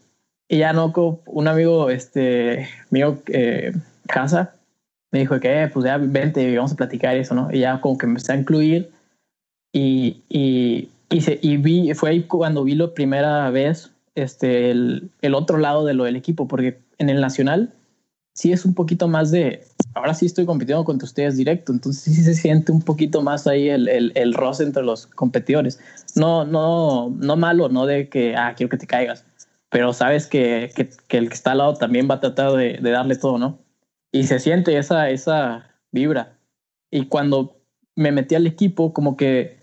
y 0.51 0.57
ya 0.57 0.73
no, 0.73 0.91
un 1.27 1.47
amigo 1.47 1.89
este, 1.89 2.67
mío, 2.89 3.21
eh, 3.27 3.71
me 5.09 5.19
dijo 5.19 5.39
que, 5.39 5.63
eh, 5.63 5.69
pues 5.69 5.85
ya 5.85 5.97
vente, 5.97 6.53
vamos 6.57 6.73
a 6.73 6.75
platicar 6.75 7.15
eso, 7.15 7.33
¿no? 7.33 7.47
Y 7.53 7.59
ya 7.59 7.79
como 7.79 7.97
que 7.97 8.05
me 8.05 8.11
empecé 8.11 8.33
a 8.33 8.35
incluir 8.35 8.91
y, 9.71 10.23
y, 10.27 10.89
y, 11.09 11.21
se, 11.21 11.39
y 11.41 11.55
vi, 11.55 11.93
fue 11.93 12.09
ahí 12.09 12.23
cuando 12.23 12.65
vi 12.65 12.75
la 12.75 12.93
primera 12.93 13.49
vez 13.49 13.91
este, 14.15 14.71
el, 14.71 15.09
el, 15.21 15.35
otro 15.35 15.57
lado 15.57 15.85
de 15.85 15.93
lo 15.93 16.03
del 16.03 16.17
equipo, 16.17 16.49
porque 16.49 16.79
en 16.97 17.09
el 17.09 17.21
nacional 17.21 17.71
sí 18.33 18.51
es 18.51 18.65
un 18.65 18.73
poquito 18.73 19.07
más 19.07 19.31
de, 19.31 19.63
ahora 19.93 20.13
sí 20.13 20.25
estoy 20.25 20.45
compitiendo 20.45 20.83
contra 20.83 21.05
ustedes 21.05 21.37
directo, 21.37 21.71
entonces 21.71 22.13
sí 22.13 22.23
se 22.23 22.33
siente 22.33 22.73
un 22.73 22.81
poquito 22.81 23.21
más 23.21 23.47
ahí 23.47 23.69
el, 23.69 23.87
el, 23.87 24.11
el 24.15 24.33
roce 24.33 24.63
entre 24.63 24.83
los 24.83 25.07
competidores. 25.07 25.79
No, 26.15 26.43
no, 26.43 27.09
no 27.09 27.37
malo, 27.37 27.69
no 27.69 27.85
de 27.85 28.09
que, 28.09 28.35
ah, 28.35 28.53
quiero 28.57 28.69
que 28.69 28.77
te 28.77 28.85
caigas, 28.87 29.23
pero 29.71 29.93
sabes 29.93 30.27
que, 30.27 30.69
que, 30.75 31.17
el 31.17 31.29
que 31.29 31.33
está 31.33 31.53
al 31.53 31.59
lado 31.59 31.73
también 31.75 32.07
va 32.11 32.15
a 32.15 32.19
tratar 32.19 32.51
de, 32.51 32.77
de, 32.81 32.91
darle 32.91 33.15
todo, 33.15 33.39
¿no? 33.39 33.59
Y 34.11 34.25
se 34.25 34.37
siente 34.39 34.77
esa, 34.77 35.09
esa 35.09 35.69
vibra. 35.91 36.37
Y 36.91 37.05
cuando 37.05 37.55
me 37.95 38.11
metí 38.11 38.35
al 38.35 38.45
equipo, 38.45 38.91
como 38.91 39.15
que 39.15 39.59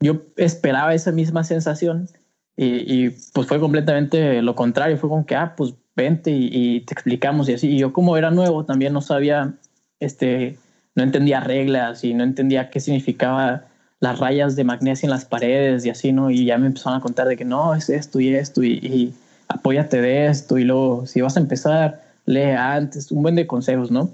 yo 0.00 0.22
esperaba 0.36 0.94
esa 0.94 1.12
misma 1.12 1.44
sensación 1.44 2.08
y, 2.56 2.66
y 2.92 3.10
pues 3.32 3.46
fue 3.46 3.60
completamente 3.60 4.42
lo 4.42 4.56
contrario, 4.56 4.98
fue 4.98 5.08
como 5.08 5.24
que, 5.26 5.36
ah, 5.36 5.54
pues 5.56 5.74
vente 5.94 6.32
y, 6.32 6.48
y, 6.50 6.80
te 6.80 6.94
explicamos 6.94 7.48
y 7.48 7.54
así. 7.54 7.68
Y 7.68 7.78
yo 7.78 7.92
como 7.92 8.16
era 8.16 8.32
nuevo 8.32 8.64
también 8.64 8.92
no 8.92 9.00
sabía, 9.00 9.54
este, 10.00 10.58
no 10.96 11.04
entendía 11.04 11.38
reglas 11.38 12.02
y 12.02 12.14
no 12.14 12.24
entendía 12.24 12.68
qué 12.68 12.80
significaba 12.80 13.66
las 14.00 14.18
rayas 14.18 14.56
de 14.56 14.64
magnesio 14.64 15.06
en 15.06 15.10
las 15.10 15.24
paredes 15.24 15.86
y 15.86 15.90
así, 15.90 16.10
¿no? 16.10 16.30
Y 16.32 16.46
ya 16.46 16.58
me 16.58 16.66
empezaron 16.66 16.98
a 16.98 17.00
contar 17.00 17.28
de 17.28 17.36
que 17.36 17.44
no, 17.44 17.76
es 17.76 17.88
esto 17.88 18.18
y 18.18 18.34
esto 18.34 18.64
y, 18.64 18.72
y 18.82 19.14
apóyate 19.54 20.00
de 20.00 20.26
esto 20.26 20.58
y 20.58 20.64
luego 20.64 21.06
si 21.06 21.20
vas 21.20 21.36
a 21.36 21.40
empezar, 21.40 22.02
lee 22.26 22.52
antes, 22.52 23.10
un 23.10 23.22
buen 23.22 23.34
de 23.34 23.46
consejos, 23.46 23.90
¿no? 23.90 24.10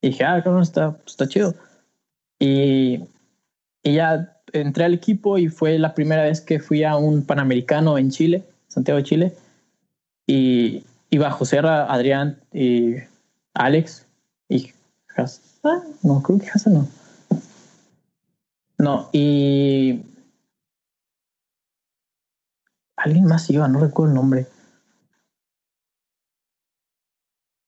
Y 0.00 0.08
dije, 0.08 0.24
ah, 0.24 0.42
cabrón, 0.42 0.62
está, 0.62 0.96
está 1.06 1.26
chido. 1.28 1.54
Y, 2.38 3.04
y 3.82 3.94
ya 3.94 4.36
entré 4.52 4.84
al 4.84 4.94
equipo 4.94 5.38
y 5.38 5.48
fue 5.48 5.78
la 5.78 5.94
primera 5.94 6.22
vez 6.22 6.40
que 6.40 6.60
fui 6.60 6.84
a 6.84 6.96
un 6.96 7.24
Panamericano 7.24 7.98
en 7.98 8.10
Chile, 8.10 8.44
Santiago 8.68 8.98
de 8.98 9.04
Chile. 9.04 9.32
Y 10.26 10.84
iba 11.10 11.30
José 11.30 11.58
Adrián 11.58 12.38
y 12.52 12.96
Alex 13.54 14.06
y 14.48 14.72
no, 16.02 16.22
creo 16.22 16.38
que 16.38 16.48
Hasa 16.48 16.70
no. 16.70 16.86
No, 18.78 19.08
y 19.12 20.02
alguien 22.96 23.24
más 23.24 23.48
iba, 23.50 23.68
no 23.68 23.80
recuerdo 23.80 24.12
el 24.12 24.16
nombre. 24.16 24.46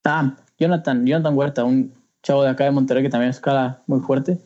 Ah, 0.04 0.36
Jonathan, 0.58 1.06
Jonathan 1.06 1.36
Huerta, 1.36 1.64
un 1.64 1.92
chavo 2.22 2.42
de 2.42 2.50
acá 2.50 2.64
de 2.64 2.70
Monterrey 2.70 3.02
que 3.02 3.10
también 3.10 3.30
escala 3.30 3.82
muy 3.86 4.00
fuerte. 4.00 4.38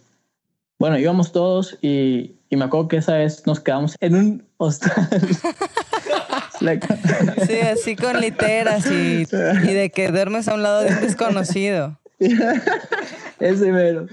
Bueno, 0.78 0.98
íbamos 0.98 1.32
todos 1.32 1.78
y, 1.80 2.36
y 2.50 2.56
me 2.56 2.64
acuerdo 2.64 2.88
que 2.88 2.96
esa 2.96 3.16
vez 3.16 3.46
nos 3.46 3.60
quedamos 3.60 3.96
en 4.00 4.16
un 4.16 4.44
hostal. 4.56 5.08
sí, 7.46 7.60
así 7.60 7.96
con 7.96 8.20
literas 8.20 8.86
y, 8.90 9.22
y, 9.22 9.74
de 9.74 9.90
que 9.94 10.08
duermes 10.08 10.48
a 10.48 10.54
un 10.54 10.62
lado 10.62 10.82
de 10.82 10.92
un 10.94 11.00
desconocido. 11.00 11.98
Ese 13.40 13.72
mero. 13.72 14.06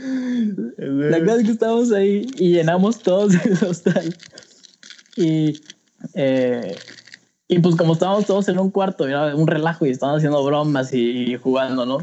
La 0.77 1.19
cosa 1.19 1.36
es 1.38 1.45
que 1.45 1.51
estábamos 1.51 1.91
ahí 1.91 2.27
y 2.38 2.53
llenamos 2.53 2.99
todos 2.99 3.34
el 3.45 3.63
hostal. 3.67 4.15
Y, 5.15 5.62
eh, 6.13 6.75
y 7.47 7.59
pues 7.59 7.75
como 7.75 7.93
estábamos 7.93 8.25
todos 8.25 8.47
en 8.47 8.59
un 8.59 8.69
cuarto, 8.69 9.07
era 9.07 9.35
un 9.35 9.47
relajo 9.47 9.85
y 9.85 9.89
estábamos 9.89 10.19
haciendo 10.19 10.43
bromas 10.43 10.93
y, 10.93 11.33
y 11.33 11.38
jugando, 11.38 11.85
¿no? 11.85 11.97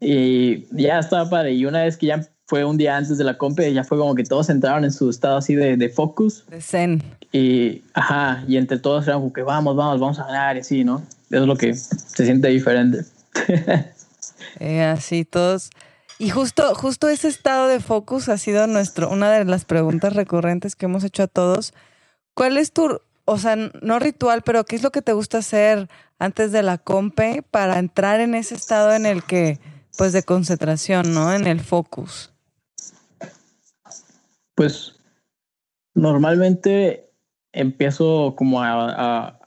Y 0.00 0.66
ya 0.76 0.98
estaba 0.98 1.30
padre. 1.30 1.52
Y 1.52 1.64
una 1.64 1.82
vez 1.84 1.96
que 1.96 2.06
ya 2.06 2.28
fue 2.46 2.64
un 2.64 2.76
día 2.76 2.96
antes 2.96 3.16
de 3.16 3.24
la 3.24 3.38
compa 3.38 3.62
ya 3.62 3.84
fue 3.84 3.98
como 3.98 4.14
que 4.14 4.24
todos 4.24 4.50
entraron 4.50 4.84
en 4.84 4.92
su 4.92 5.08
estado 5.08 5.38
así 5.38 5.54
de, 5.54 5.76
de 5.76 5.88
focus. 5.88 6.44
De 6.48 6.60
zen. 6.60 7.02
Y, 7.32 7.82
ajá, 7.94 8.44
y 8.46 8.56
entre 8.56 8.78
todos 8.78 9.06
eran 9.06 9.20
como 9.20 9.32
que 9.32 9.42
vamos, 9.42 9.76
vamos, 9.76 10.00
vamos 10.00 10.18
a 10.18 10.26
ganar 10.26 10.56
y 10.56 10.60
así, 10.60 10.84
¿no? 10.84 11.02
Eso 11.30 11.42
es 11.42 11.48
lo 11.48 11.56
que 11.56 11.74
se 11.74 12.24
siente 12.24 12.48
diferente. 12.48 13.04
eh, 14.60 14.82
así 14.82 15.24
todos. 15.24 15.70
Y 16.18 16.30
justo, 16.30 16.74
justo 16.74 17.08
ese 17.08 17.28
estado 17.28 17.66
de 17.66 17.80
focus 17.80 18.28
ha 18.28 18.38
sido 18.38 18.66
nuestro, 18.66 19.10
una 19.10 19.32
de 19.32 19.44
las 19.44 19.64
preguntas 19.64 20.12
recurrentes 20.12 20.76
que 20.76 20.86
hemos 20.86 21.02
hecho 21.02 21.24
a 21.24 21.26
todos. 21.26 21.74
¿Cuál 22.34 22.56
es 22.56 22.72
tu, 22.72 23.00
o 23.24 23.38
sea, 23.38 23.56
no 23.56 23.98
ritual, 23.98 24.42
pero 24.42 24.64
qué 24.64 24.76
es 24.76 24.82
lo 24.82 24.90
que 24.90 25.02
te 25.02 25.12
gusta 25.12 25.38
hacer 25.38 25.88
antes 26.18 26.52
de 26.52 26.62
la 26.62 26.78
compe 26.78 27.42
para 27.50 27.78
entrar 27.78 28.20
en 28.20 28.34
ese 28.34 28.54
estado 28.54 28.92
en 28.92 29.06
el 29.06 29.22
que, 29.22 29.58
pues 29.96 30.12
de 30.12 30.22
concentración, 30.22 31.14
¿no? 31.14 31.32
En 31.32 31.46
el 31.46 31.60
focus. 31.60 32.32
Pues 34.54 34.96
normalmente 35.94 37.10
empiezo 37.52 38.34
como 38.36 38.62
a, 38.62 39.38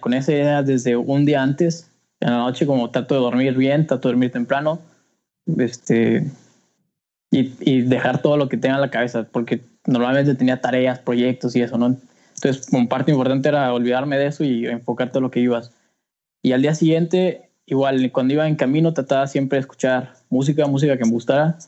con 0.00 0.14
esa 0.14 0.32
idea 0.32 0.62
desde 0.62 0.96
un 0.96 1.24
día 1.24 1.42
antes, 1.42 1.90
en 2.20 2.30
la 2.30 2.38
noche 2.38 2.66
como 2.66 2.90
trato 2.90 3.14
de 3.14 3.20
dormir 3.20 3.54
bien, 3.56 3.86
trato 3.86 4.08
de 4.08 4.12
dormir 4.12 4.32
temprano, 4.32 4.80
este, 5.56 6.30
y, 7.30 7.52
y 7.60 7.82
dejar 7.82 8.20
todo 8.20 8.36
lo 8.36 8.48
que 8.48 8.56
tenga 8.56 8.76
en 8.76 8.80
la 8.82 8.90
cabeza, 8.90 9.26
porque 9.30 9.62
normalmente 9.86 10.34
tenía 10.34 10.60
tareas, 10.60 10.98
proyectos 10.98 11.56
y 11.56 11.62
eso, 11.62 11.78
¿no? 11.78 11.96
Entonces, 12.36 12.66
como 12.66 12.88
parte 12.88 13.10
importante 13.10 13.48
era 13.48 13.72
olvidarme 13.72 14.18
de 14.18 14.26
eso 14.26 14.44
y 14.44 14.66
enfocarte 14.66 15.18
en 15.18 15.22
lo 15.22 15.30
que 15.30 15.40
ibas. 15.40 15.72
Y 16.42 16.52
al 16.52 16.62
día 16.62 16.74
siguiente, 16.74 17.50
igual, 17.64 18.10
cuando 18.12 18.34
iba 18.34 18.46
en 18.46 18.56
camino, 18.56 18.92
trataba 18.92 19.26
siempre 19.26 19.56
de 19.56 19.60
escuchar 19.60 20.14
música, 20.28 20.66
música 20.66 20.96
que 20.96 21.04
me 21.04 21.10
gustara, 21.10 21.58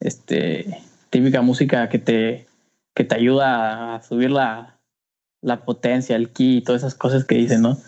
este, 0.00 0.78
típica 1.10 1.42
música 1.42 1.88
que 1.88 1.98
te, 1.98 2.46
que 2.94 3.04
te 3.04 3.14
ayuda 3.14 3.94
a 3.94 4.02
subir 4.02 4.30
la, 4.30 4.78
la 5.42 5.64
potencia, 5.64 6.16
el 6.16 6.30
ki 6.30 6.58
y 6.58 6.60
todas 6.62 6.82
esas 6.82 6.94
cosas 6.94 7.24
que 7.24 7.36
dicen, 7.36 7.62
¿no? 7.62 7.78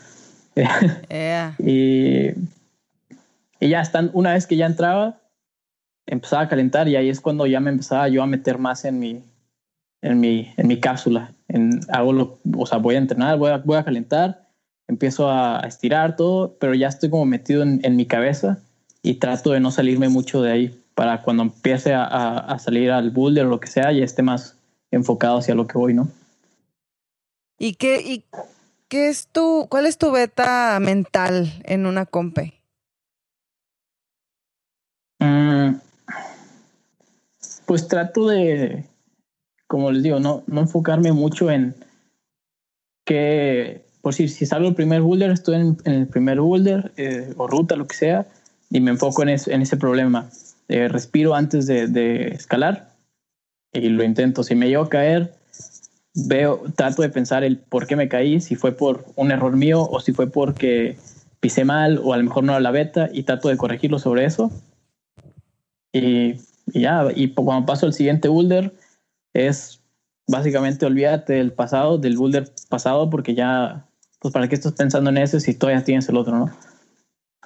y, 1.58 2.30
y 3.60 3.68
ya 3.68 3.80
están, 3.80 4.10
una 4.12 4.32
vez 4.32 4.46
que 4.46 4.56
ya 4.56 4.66
entraba, 4.66 5.20
empezaba 6.06 6.42
a 6.42 6.48
calentar 6.48 6.88
y 6.88 6.96
ahí 6.96 7.08
es 7.08 7.20
cuando 7.20 7.46
ya 7.46 7.60
me 7.60 7.70
empezaba 7.70 8.08
yo 8.08 8.22
a 8.22 8.26
meter 8.26 8.58
más 8.58 8.84
en 8.84 8.98
mi, 8.98 9.22
en 10.02 10.20
mi, 10.20 10.52
en 10.56 10.66
mi 10.68 10.80
cápsula. 10.80 11.32
En, 11.48 11.80
hago 11.88 12.12
lo, 12.12 12.38
o 12.56 12.66
sea, 12.66 12.78
voy 12.78 12.94
a 12.94 12.98
entrenar, 12.98 13.38
voy 13.38 13.50
a, 13.50 13.58
voy 13.58 13.76
a 13.76 13.84
calentar, 13.84 14.48
empiezo 14.86 15.30
a, 15.30 15.60
estirar 15.66 16.16
todo, 16.16 16.56
pero 16.60 16.74
ya 16.74 16.88
estoy 16.88 17.10
como 17.10 17.24
metido 17.24 17.62
en, 17.62 17.80
en, 17.82 17.96
mi 17.96 18.06
cabeza 18.06 18.58
y 19.02 19.14
trato 19.14 19.52
de 19.52 19.60
no 19.60 19.70
salirme 19.70 20.08
mucho 20.08 20.42
de 20.42 20.52
ahí 20.52 20.82
para 20.94 21.22
cuando 21.22 21.42
empiece 21.42 21.94
a, 21.94 22.04
a 22.04 22.58
salir 22.58 22.90
al 22.90 23.10
boulder 23.10 23.46
o 23.46 23.50
lo 23.50 23.60
que 23.60 23.68
sea, 23.68 23.92
ya 23.92 24.04
esté 24.04 24.22
más 24.22 24.58
enfocado 24.90 25.38
hacia 25.38 25.54
lo 25.54 25.66
que 25.66 25.78
voy, 25.78 25.94
¿no? 25.94 26.08
¿Y 27.58 27.74
qué, 27.74 28.00
y 28.00 28.24
qué 28.88 29.08
es 29.08 29.26
tu, 29.28 29.66
cuál 29.68 29.86
es 29.86 29.98
tu 29.98 30.12
beta 30.12 30.78
mental 30.80 31.52
en 31.64 31.86
una 31.86 32.06
compe? 32.06 32.54
Mm, 35.18 35.74
pues 37.66 37.88
trato 37.88 38.28
de, 38.28 38.84
como 39.68 39.92
les 39.92 40.02
digo, 40.02 40.18
no, 40.18 40.42
no 40.46 40.62
enfocarme 40.62 41.12
mucho 41.12 41.50
en 41.50 41.74
que, 43.06 43.84
por 44.02 44.14
si, 44.14 44.26
si 44.28 44.46
salgo 44.46 44.68
el 44.68 44.74
primer 44.74 45.02
boulder, 45.02 45.30
estoy 45.30 45.56
en, 45.56 45.76
el 45.84 46.08
primer 46.08 46.40
boulder 46.40 46.92
eh, 46.96 47.32
o 47.36 47.46
ruta, 47.46 47.76
lo 47.76 47.86
que 47.86 47.94
sea, 47.94 48.26
y 48.70 48.80
me 48.80 48.90
enfoco 48.90 49.22
en, 49.22 49.28
en 49.28 49.62
ese 49.62 49.76
problema. 49.76 50.28
Eh, 50.68 50.88
respiro 50.88 51.34
antes 51.34 51.66
de, 51.66 51.86
de 51.86 52.28
escalar 52.28 52.90
y 53.72 53.88
lo 53.88 54.04
intento. 54.04 54.42
Si 54.42 54.54
me 54.54 54.68
llevo 54.68 54.84
a 54.84 54.88
caer, 54.88 55.34
veo, 56.14 56.62
trato 56.74 57.02
de 57.02 57.10
pensar 57.10 57.44
el 57.44 57.58
por 57.58 57.86
qué 57.86 57.96
me 57.96 58.08
caí, 58.08 58.40
si 58.40 58.56
fue 58.56 58.72
por 58.72 59.04
un 59.16 59.30
error 59.30 59.56
mío 59.56 59.86
o 59.88 60.00
si 60.00 60.12
fue 60.12 60.30
porque 60.30 60.96
pisé 61.40 61.64
mal 61.64 62.00
o 62.02 62.12
a 62.12 62.16
lo 62.16 62.24
mejor 62.24 62.44
no 62.44 62.52
era 62.52 62.60
la 62.60 62.70
beta 62.70 63.08
y 63.12 63.22
trato 63.22 63.48
de 63.48 63.56
corregirlo 63.56 63.98
sobre 63.98 64.24
eso. 64.24 64.50
Y, 65.92 66.34
ya, 66.66 67.06
y 67.14 67.28
cuando 67.32 67.66
paso 67.66 67.86
al 67.86 67.92
siguiente 67.92 68.28
boulder 68.28 68.72
es 69.34 69.80
básicamente 70.28 70.86
olvídate 70.86 71.34
del 71.34 71.52
pasado, 71.52 71.98
del 71.98 72.16
boulder 72.16 72.50
pasado, 72.68 73.10
porque 73.10 73.34
ya, 73.34 73.86
pues 74.20 74.32
para 74.32 74.48
qué 74.48 74.54
estás 74.54 74.72
pensando 74.72 75.10
en 75.10 75.18
ese 75.18 75.40
si 75.40 75.54
todavía 75.54 75.82
tienes 75.82 76.08
el 76.08 76.16
otro, 76.16 76.38
¿no? 76.38 76.50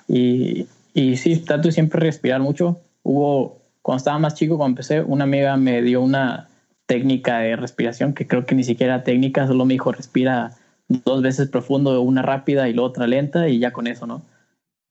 Y, 0.08 0.66
y 0.92 1.16
sí, 1.16 1.36
trato 1.38 1.68
de 1.68 1.72
siempre 1.72 2.00
respirar 2.00 2.40
mucho. 2.40 2.80
Hubo, 3.02 3.62
cuando 3.80 3.98
estaba 3.98 4.18
más 4.18 4.34
chico, 4.34 4.58
cuando 4.58 4.72
empecé, 4.72 5.00
una 5.00 5.24
amiga 5.24 5.56
me 5.56 5.80
dio 5.80 6.02
una 6.02 6.48
técnica 6.86 7.38
de 7.38 7.56
respiración 7.56 8.12
que 8.12 8.26
creo 8.26 8.44
que 8.44 8.54
ni 8.54 8.64
siquiera 8.64 9.04
técnica, 9.04 9.46
solo 9.46 9.64
me 9.64 9.74
dijo 9.74 9.92
respira 9.92 10.52
dos 10.88 11.22
veces 11.22 11.48
profundo, 11.48 12.02
una 12.02 12.22
rápida 12.22 12.68
y 12.68 12.74
la 12.74 12.82
otra 12.82 13.06
lenta 13.06 13.48
y 13.48 13.60
ya 13.60 13.72
con 13.72 13.86
eso, 13.86 14.06
¿no? 14.06 14.22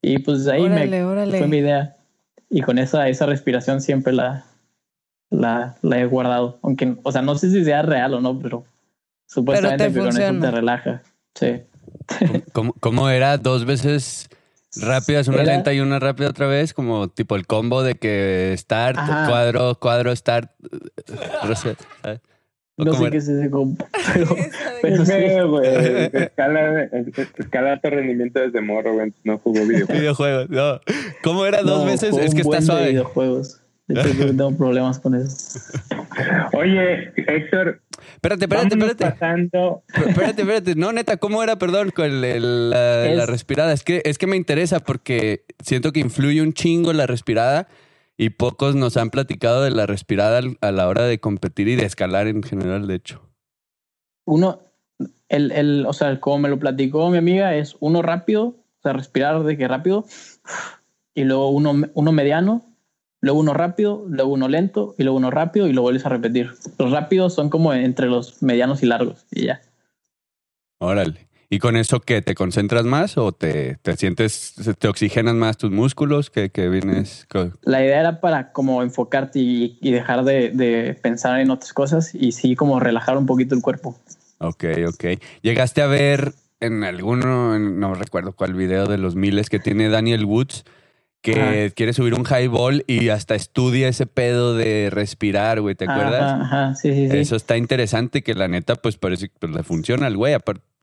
Y 0.01 0.19
pues 0.19 0.47
ahí 0.47 0.67
me 0.67 0.88
fue 0.88 1.47
mi 1.47 1.58
idea. 1.58 1.97
Y 2.49 2.62
con 2.62 2.80
esa, 2.80 3.08
esa 3.08 3.27
respiración 3.27 3.82
siempre 3.82 4.13
la, 4.13 4.45
la, 5.32 5.78
la 5.82 6.00
he 6.00 6.06
guardado. 6.06 6.60
Aunque, 6.62 6.96
o 7.02 7.12
sea, 7.12 7.24
no 7.24 7.36
sé 7.36 7.50
si 7.50 7.65
sea 7.65 7.82
real 7.82 8.13
o 8.13 8.22
no, 8.22 8.38
pero 8.38 8.63
supuestamente 9.26 9.89
pero 9.89 10.06
con 10.06 10.22
eso 10.22 10.39
te 10.39 10.52
relaja. 10.52 11.02
Sí. 11.34 11.62
¿Cómo, 12.54 12.74
¿Cómo, 12.80 13.10
era? 13.10 13.38
¿Dos 13.38 13.65
veces 13.65 14.30
rápidas, 14.76 15.28
una 15.28 15.44
lenta 15.44 15.74
y 15.74 15.80
una 15.80 16.00
rápida 16.00 16.30
otra 16.30 16.46
vez? 16.46 16.74
Como 16.74 17.08
tipo 17.08 17.36
el 17.36 17.48
combo 17.48 17.82
de 17.82 17.96
que 17.96 18.54
start, 18.58 18.98
cuadro, 18.98 19.76
cuadro, 19.80 20.15
start, 20.15 20.52
reset. 21.44 21.78
No 22.78 22.94
sé 22.94 23.12
qué 23.12 23.17
es 23.17 23.28
ese 23.28 23.50
combo. 23.50 23.86
Pero, 24.82 25.04
pero 25.06 25.50
güey. 25.50 25.70
Escala, 26.13 26.89
escala 27.38 27.80
tu 27.80 27.89
rendimiento 27.89 28.39
desde 28.39 28.60
morro, 28.62 28.94
güey. 28.94 29.13
No 29.24 29.38
jugó 29.38 29.62
videojuegos. 29.62 30.00
videojuegos, 30.00 30.50
no. 30.50 30.82
¿Cómo 31.24 31.46
era 31.46 31.62
dos 31.62 31.86
veces? 31.86 32.17
Es 32.17 32.34
que 32.34 32.41
está 32.41 32.62
suave. 32.62 32.89
Videojuegos. 32.89 33.61
De 33.93 34.01
hecho, 34.01 34.25
tengo 34.27 34.56
problemas 34.56 34.99
con 34.99 35.15
eso. 35.15 35.60
Oye, 36.54 37.13
Héctor. 37.15 37.82
Espérate, 38.13 38.45
espérate, 38.45 38.75
espérate. 38.75 39.12
Pasando... 39.12 39.84
Espérate, 39.93 40.41
espérate. 40.41 40.75
No, 40.75 40.91
neta, 40.91 41.17
¿cómo 41.17 41.43
era, 41.43 41.58
perdón, 41.58 41.91
con 41.91 42.21
la, 42.21 43.25
respirada? 43.25 43.73
Es 43.73 43.84
que, 43.84 44.01
es 44.06 44.17
que 44.17 44.27
me 44.27 44.36
interesa 44.36 44.80
porque 44.80 45.45
siento 45.63 45.91
que 45.91 45.99
influye 45.99 46.41
un 46.41 46.54
chingo 46.54 46.93
la 46.93 47.08
respirada 47.08 47.67
y 48.17 48.30
pocos 48.30 48.75
nos 48.75 48.97
han 48.97 49.10
platicado 49.10 49.63
de 49.63 49.71
la 49.71 49.86
respirada 49.86 50.41
a 50.62 50.71
la 50.71 50.88
hora 50.88 51.06
de 51.06 51.19
competir 51.19 51.67
y 51.67 51.75
de 51.75 51.86
escalar 51.86 52.27
en 52.27 52.43
general, 52.43 52.88
de 52.88 52.95
hecho. 52.95 53.21
Uno, 54.25 54.62
el, 55.29 55.52
el, 55.52 55.85
o 55.87 55.94
sea, 55.94 56.19
como 56.19 56.39
me 56.39 56.50
lo 56.50 56.60
platicó 56.60 57.10
mi 57.10 57.17
amiga, 57.17 57.56
es 57.56 57.75
uno 57.79 58.02
rápido, 58.02 58.44
o 58.44 58.81
sea, 58.83 58.94
respirar 58.94 59.44
de 59.44 59.58
que 59.58 59.67
rápido, 59.67 60.06
y 61.15 61.23
luego 61.23 61.50
uno, 61.50 61.73
uno 61.94 62.12
mediano, 62.12 62.71
luego 63.22 63.40
uno 63.40 63.54
rápido, 63.54 64.04
luego 64.10 64.34
uno 64.34 64.48
lento 64.48 64.96
y 64.98 65.04
luego 65.04 65.17
uno 65.17 65.32
rápido 65.32 65.67
y 65.67 65.74
lo 65.74 65.82
vuelves 65.82 66.06
a 66.06 66.10
repetir. 66.10 66.52
Los 66.78 66.92
rápidos 66.92 67.34
son 67.34 67.50
como 67.50 67.74
entre 67.74 68.08
los 68.08 68.42
medianos 68.44 68.84
y 68.84 68.88
largos 68.88 69.26
y 69.32 69.46
ya. 69.46 69.62
Órale. 70.80 71.28
¿Y 71.54 71.60
con 71.60 71.76
eso 71.76 72.00
qué? 72.00 72.22
¿Te 72.22 72.34
concentras 72.34 72.86
más 72.86 73.17
o 73.17 73.34
te, 73.34 73.78
te 73.82 73.98
sientes, 73.98 74.56
te 74.80 74.88
oxigenan 74.88 75.38
más 75.38 75.58
tus 75.58 75.69
músculos? 75.69 76.30
que, 76.30 76.50
que 76.50 76.69
vienes? 76.69 77.28
La 77.63 77.84
idea 77.84 78.00
era 78.00 78.22
para 78.22 78.54
como 78.54 78.82
enfocarte 78.82 79.40
y, 79.40 79.78
y 79.82 79.92
dejar 79.92 80.24
de, 80.24 80.52
de, 80.52 80.98
pensar 81.02 81.42
en 81.42 81.52
otras 81.52 81.74
cosas 81.74 82.15
y 82.15 82.32
sí 82.32 82.56
como 82.56 82.80
relajar 82.80 83.17
un 83.17 83.26
poquito 83.26 83.54
el 83.54 83.62
cuerpo. 83.62 84.00
Ok, 84.38 84.63
ok. 84.88 85.19
¿Llegaste 85.42 85.82
a 85.82 85.88
ver 85.88 86.34
en 86.62 86.84
alguno, 86.86 87.60
no 87.60 87.96
recuerdo 87.96 88.32
cuál 88.32 88.54
video 88.54 88.86
de 88.86 88.98
los 88.98 89.15
miles 89.15 89.50
que 89.50 89.60
tiene 89.60 89.90
Daniel 89.90 90.24
Woods, 90.26 90.63
que 91.22 91.72
quiere 91.76 91.94
subir 91.94 92.15
un 92.15 92.26
highball 92.26 92.84
y 92.88 93.10
hasta 93.10 93.36
estudia 93.36 93.88
ese 93.88 94.08
pedo 94.08 94.56
de 94.56 94.90
respirar, 94.92 95.62
güey, 95.62 95.76
¿te 95.76 95.86
acuerdas? 95.86 96.42
Ajá, 96.42 96.76
sí, 96.76 96.94
sí, 96.94 97.10
sí. 97.10 97.17
Eso 97.17 97.36
está 97.36 97.58
interesante 97.58 98.24
que 98.24 98.34
la 98.34 98.48
neta, 98.48 98.76
pues 98.76 98.98
parece 98.98 99.30
que 99.30 99.36
pues, 99.40 99.52
le 99.54 99.63
funciona 99.63 100.08
al 100.08 100.17
güey. 100.17 100.36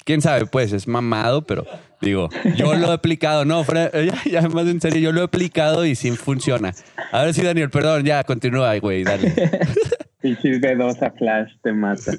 Quién 0.04 0.22
sabe, 0.22 0.46
pues 0.46 0.72
es 0.72 0.88
mamado, 0.88 1.42
pero 1.42 1.66
digo, 2.00 2.30
yo 2.56 2.74
lo 2.74 2.90
he 2.90 2.94
aplicado, 2.94 3.44
no, 3.44 3.64
ya, 3.66 4.14
ya, 4.24 4.48
más 4.48 4.66
en 4.66 4.80
serio, 4.80 5.00
yo 5.00 5.12
lo 5.12 5.20
he 5.20 5.24
aplicado 5.24 5.84
y 5.84 5.96
sí 5.96 6.12
funciona. 6.12 6.72
A 7.12 7.24
ver 7.24 7.34
si 7.34 7.42
Daniel, 7.42 7.68
perdón, 7.68 8.04
ya 8.04 8.24
continúa, 8.24 8.78
güey, 8.78 9.04
dale. 9.04 9.34
Pichis 10.20 10.60
de 10.60 10.74
dos 10.76 11.00
a 11.02 11.10
Flash 11.10 11.52
te 11.62 11.72
mata. 11.72 12.12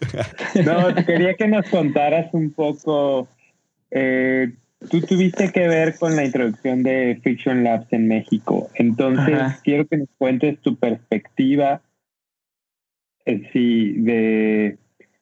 No, 0.64 0.94
quería 1.06 1.34
que 1.34 1.48
nos 1.48 1.68
contaras 1.70 2.30
un 2.34 2.52
poco 2.52 3.28
eh, 3.92 4.54
Tú 4.88 5.02
tuviste 5.02 5.52
que 5.52 5.68
ver 5.68 5.96
con 6.00 6.16
la 6.16 6.24
introducción 6.24 6.84
de 6.84 7.20
Fiction 7.22 7.66
Labs 7.66 7.92
en 7.92 8.08
México. 8.08 8.70
Entonces, 8.76 9.38
quiero 9.64 9.86
que 9.86 9.98
nos 9.98 10.10
cuentes 10.18 10.58
tu 10.60 10.78
perspectiva 10.78 11.82
eh, 13.26 13.50
sí, 13.52 13.92
de, 13.98 14.78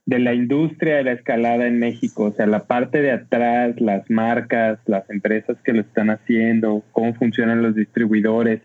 de 0.05 0.19
la 0.19 0.35
industria 0.35 0.97
de 0.97 1.03
la 1.05 1.13
escalada 1.13 1.65
en 1.65 1.79
México. 1.79 2.25
O 2.25 2.31
sea, 2.33 2.45
la 2.45 2.65
parte 2.65 3.01
de 3.01 3.11
atrás, 3.11 3.81
las 3.81 4.07
marcas, 4.11 4.77
las 4.85 5.09
empresas 5.09 5.57
que 5.63 5.73
lo 5.73 5.81
están 5.81 6.11
haciendo, 6.11 6.83
cómo 6.91 7.15
funcionan 7.15 7.63
los 7.63 7.73
distribuidores. 7.73 8.61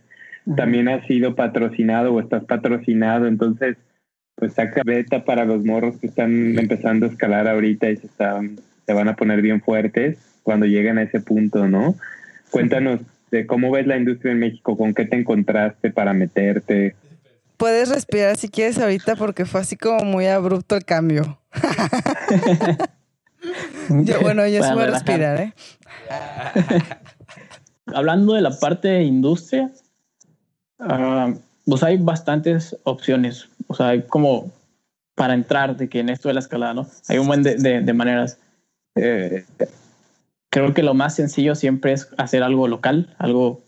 También 0.57 0.89
has 0.89 1.07
sido 1.07 1.35
patrocinado 1.35 2.13
o 2.13 2.21
estás 2.21 2.45
patrocinado. 2.45 3.27
Entonces, 3.27 3.79
pues 4.35 4.53
saca 4.53 4.83
beta 4.85 5.25
para 5.25 5.47
los 5.47 5.65
morros 5.65 5.97
que 5.99 6.09
están 6.09 6.59
empezando 6.59 7.07
a 7.07 7.09
escalar 7.09 7.49
ahorita 7.49 7.89
y 7.89 7.97
se, 7.97 8.09
están, 8.09 8.57
se 8.85 8.93
van 8.93 9.09
a 9.09 9.17
poner 9.17 9.41
bien 9.41 9.63
fuertes 9.63 10.32
cuando 10.43 10.67
lleguen 10.67 10.99
a 10.99 11.03
ese 11.03 11.21
punto, 11.21 11.69
¿no? 11.69 11.97
Cuéntanos 12.51 13.01
de 13.31 13.47
cómo 13.47 13.71
ves 13.71 13.87
la 13.87 13.97
industria 13.97 14.33
en 14.33 14.39
México, 14.39 14.77
con 14.77 14.95
qué 14.95 15.07
te 15.07 15.17
encontraste 15.17 15.91
para 15.91 16.13
meterte. 16.13 16.95
Puedes 17.57 17.89
respirar 17.89 18.37
si 18.37 18.49
quieres 18.49 18.79
ahorita 18.79 19.17
porque 19.17 19.47
fue 19.47 19.61
así 19.61 19.77
como 19.77 20.05
muy 20.05 20.27
abrupto 20.27 20.77
el 20.77 20.85
cambio. 20.85 21.39
yo, 23.89 24.21
bueno, 24.21 24.47
yo 24.47 24.63
sí 24.63 24.73
voy 24.75 24.83
a 24.85 24.87
respirar, 24.89 25.41
¿eh? 25.41 25.55
Hablando 27.87 28.35
de 28.35 28.43
la 28.43 28.59
parte 28.59 28.89
de 28.89 29.03
industria, 29.03 29.71
uh, 30.79 31.35
pues 31.65 31.83
hay 31.83 31.97
bastantes 31.99 32.77
opciones. 32.85 33.49
O 33.67 33.75
sea, 33.75 33.89
hay 33.89 34.03
como 34.03 34.53
para 35.15 35.35
entrar 35.35 35.77
de 35.77 35.89
que 35.89 36.01
en 36.01 36.09
esto 36.09 36.29
de 36.29 36.35
la 36.35 36.41
escalada, 36.41 36.75
¿no? 36.75 36.87
Hay 37.09 37.19
un 37.19 37.27
buen 37.27 37.43
de, 37.43 37.57
de, 37.57 37.93
maneras. 37.93 38.39
Eh, 38.95 39.45
creo 40.53 40.75
que 40.75 40.83
lo 40.83 40.93
más 40.93 41.17
sencillo 41.17 41.55
siempre 41.55 41.95
es 41.95 42.11
hacer 42.19 42.43
algo 42.43 42.69
local, 42.69 43.17
algo 43.19 43.63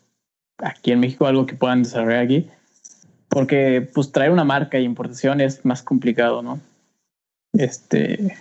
aquí 0.59 0.93
en 0.93 1.01
México, 1.01 1.27
algo 1.27 1.47
que 1.47 1.55
puedan 1.55 1.83
desarrollar 1.83 2.21
aquí, 2.21 2.47
porque 3.31 3.89
pues 3.95 4.13
traer 4.13 4.31
una 4.31 4.45
marca 4.45 4.79
y 4.79 4.85
importación 4.85 5.41
es 5.41 5.65
más 5.65 5.83
complicado, 5.83 6.43
¿no? 6.43 6.61
Este, 7.55 8.37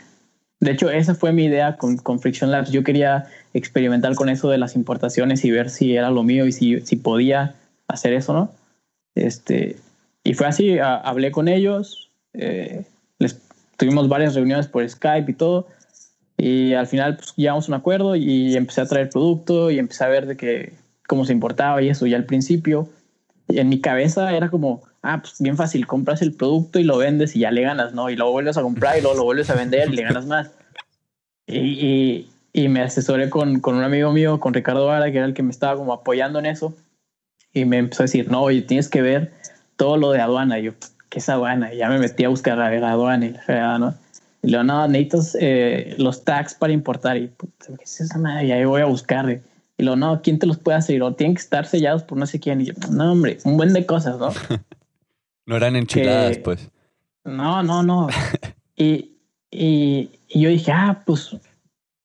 de 0.59 0.71
hecho, 0.71 0.89
esa 0.89 1.15
fue 1.15 1.31
mi 1.31 1.45
idea 1.45 1.77
con, 1.77 1.95
con 1.97 2.19
Friction 2.19 2.51
Labs. 2.51 2.71
Yo 2.71 2.83
quería 2.83 3.27
experimentar 3.53 4.13
con 4.15 4.27
eso 4.27 4.49
de 4.49 4.57
las 4.57 4.75
importaciones 4.75 5.45
y 5.45 5.51
ver 5.51 5.69
si 5.69 5.95
era 5.95 6.11
lo 6.11 6.23
mío 6.23 6.45
y 6.45 6.51
si, 6.51 6.81
si 6.81 6.97
podía 6.97 7.55
hacer 7.87 8.11
eso, 8.11 8.33
¿no? 8.33 8.51
Este, 9.15 9.77
y 10.25 10.33
fue 10.33 10.47
así, 10.47 10.79
hablé 10.79 11.31
con 11.31 11.47
ellos, 11.47 12.09
eh, 12.33 12.83
tuvimos 13.77 14.09
varias 14.09 14.35
reuniones 14.35 14.67
por 14.67 14.87
Skype 14.87 15.31
y 15.31 15.33
todo, 15.33 15.67
y 16.43 16.73
al 16.73 16.87
final 16.87 17.15
pues, 17.15 17.33
llegamos 17.37 17.69
a 17.69 17.71
un 17.71 17.75
acuerdo 17.75 18.17
y 18.17 18.53
empecé 18.57 18.81
a 18.81 18.85
traer 18.85 19.09
producto 19.09 19.71
y 19.71 19.79
empecé 19.79 20.03
a 20.03 20.09
ver 20.09 20.25
de 20.25 20.35
que 20.35 20.73
cómo 21.07 21.23
se 21.23 21.31
importaba 21.31 21.81
y 21.81 21.87
eso. 21.87 22.05
Y 22.05 22.13
al 22.13 22.25
principio, 22.25 22.89
en 23.47 23.69
mi 23.69 23.79
cabeza 23.79 24.35
era 24.35 24.49
como, 24.49 24.83
ah, 25.03 25.21
pues 25.21 25.35
bien 25.39 25.55
fácil, 25.55 25.87
compras 25.87 26.21
el 26.21 26.33
producto 26.33 26.79
y 26.79 26.83
lo 26.83 26.97
vendes 26.97 27.33
y 27.37 27.39
ya 27.39 27.51
le 27.51 27.61
ganas, 27.61 27.93
¿no? 27.93 28.09
Y 28.09 28.17
luego 28.17 28.33
vuelves 28.33 28.57
a 28.57 28.61
comprar 28.61 28.97
y 28.97 29.01
luego 29.01 29.15
lo 29.15 29.23
vuelves 29.23 29.49
a 29.49 29.55
vender 29.55 29.87
y 29.89 29.95
le 29.95 30.03
ganas 30.03 30.25
más. 30.25 30.51
Y, 31.47 32.27
y, 32.51 32.67
me 32.67 32.81
asesoré 32.81 33.29
con, 33.29 33.61
con, 33.61 33.75
un 33.75 33.83
amigo 33.83 34.11
mío, 34.11 34.41
con 34.41 34.53
Ricardo 34.53 34.87
Vara, 34.87 35.11
que 35.11 35.19
era 35.19 35.25
el 35.27 35.33
que 35.33 35.43
me 35.43 35.51
estaba 35.51 35.77
como 35.77 35.93
apoyando 35.93 36.39
en 36.39 36.45
eso. 36.45 36.75
Y 37.53 37.63
me 37.63 37.77
empezó 37.77 38.03
a 38.03 38.05
decir, 38.05 38.29
no, 38.29 38.41
oye, 38.41 38.63
tienes 38.63 38.89
que 38.89 39.01
ver 39.01 39.31
todo 39.77 39.95
lo 39.95 40.11
de 40.11 40.19
aduana. 40.19 40.59
Y 40.59 40.63
yo, 40.63 40.73
¿qué 41.07 41.19
es 41.19 41.29
aduana? 41.29 41.73
Y 41.73 41.77
ya 41.77 41.87
me 41.87 41.99
metí 41.99 42.25
a 42.25 42.29
buscar 42.29 42.59
a 42.59 42.69
ver 42.69 42.83
aduana 42.83 43.27
y 43.27 43.35
la 43.47 43.77
¿no? 43.77 44.02
Y 44.43 44.49
luego, 44.49 44.65
no, 44.65 44.87
necesitas 44.89 45.37
eh, 45.39 45.95
los 45.97 46.25
tags 46.25 46.53
para 46.53 46.73
importar. 46.73 47.15
Y, 47.15 47.29
¿qué 47.29 47.83
es 47.83 48.01
esa 48.01 48.19
madre? 48.19 48.47
Y 48.47 48.51
ahí 48.51 48.65
voy 48.65 48.81
a 48.81 48.85
buscar. 48.85 49.41
Y 49.77 49.83
luego, 49.83 49.95
no, 49.95 50.21
¿quién 50.21 50.37
te 50.37 50.45
los 50.45 50.57
puede 50.57 50.77
hacer? 50.77 51.01
O 51.01 51.15
tienen 51.15 51.35
que 51.35 51.41
estar 51.41 51.65
sellados 51.65 52.03
por 52.03 52.17
no 52.17 52.27
sé 52.27 52.41
quién. 52.41 52.59
Y 52.59 52.65
yo, 52.65 52.73
no, 52.91 53.13
hombre, 53.13 53.37
un 53.45 53.55
buen 53.55 53.71
de 53.71 53.85
cosas, 53.85 54.19
¿no? 54.19 54.29
no 55.45 55.55
eran 55.55 55.77
enchiladas, 55.77 56.37
pues. 56.39 56.69
No, 57.23 57.63
no, 57.63 57.83
no. 57.83 58.09
y, 58.75 59.15
y, 59.49 60.11
yo 60.29 60.49
dije, 60.49 60.73
ah, 60.73 61.03
pues 61.05 61.37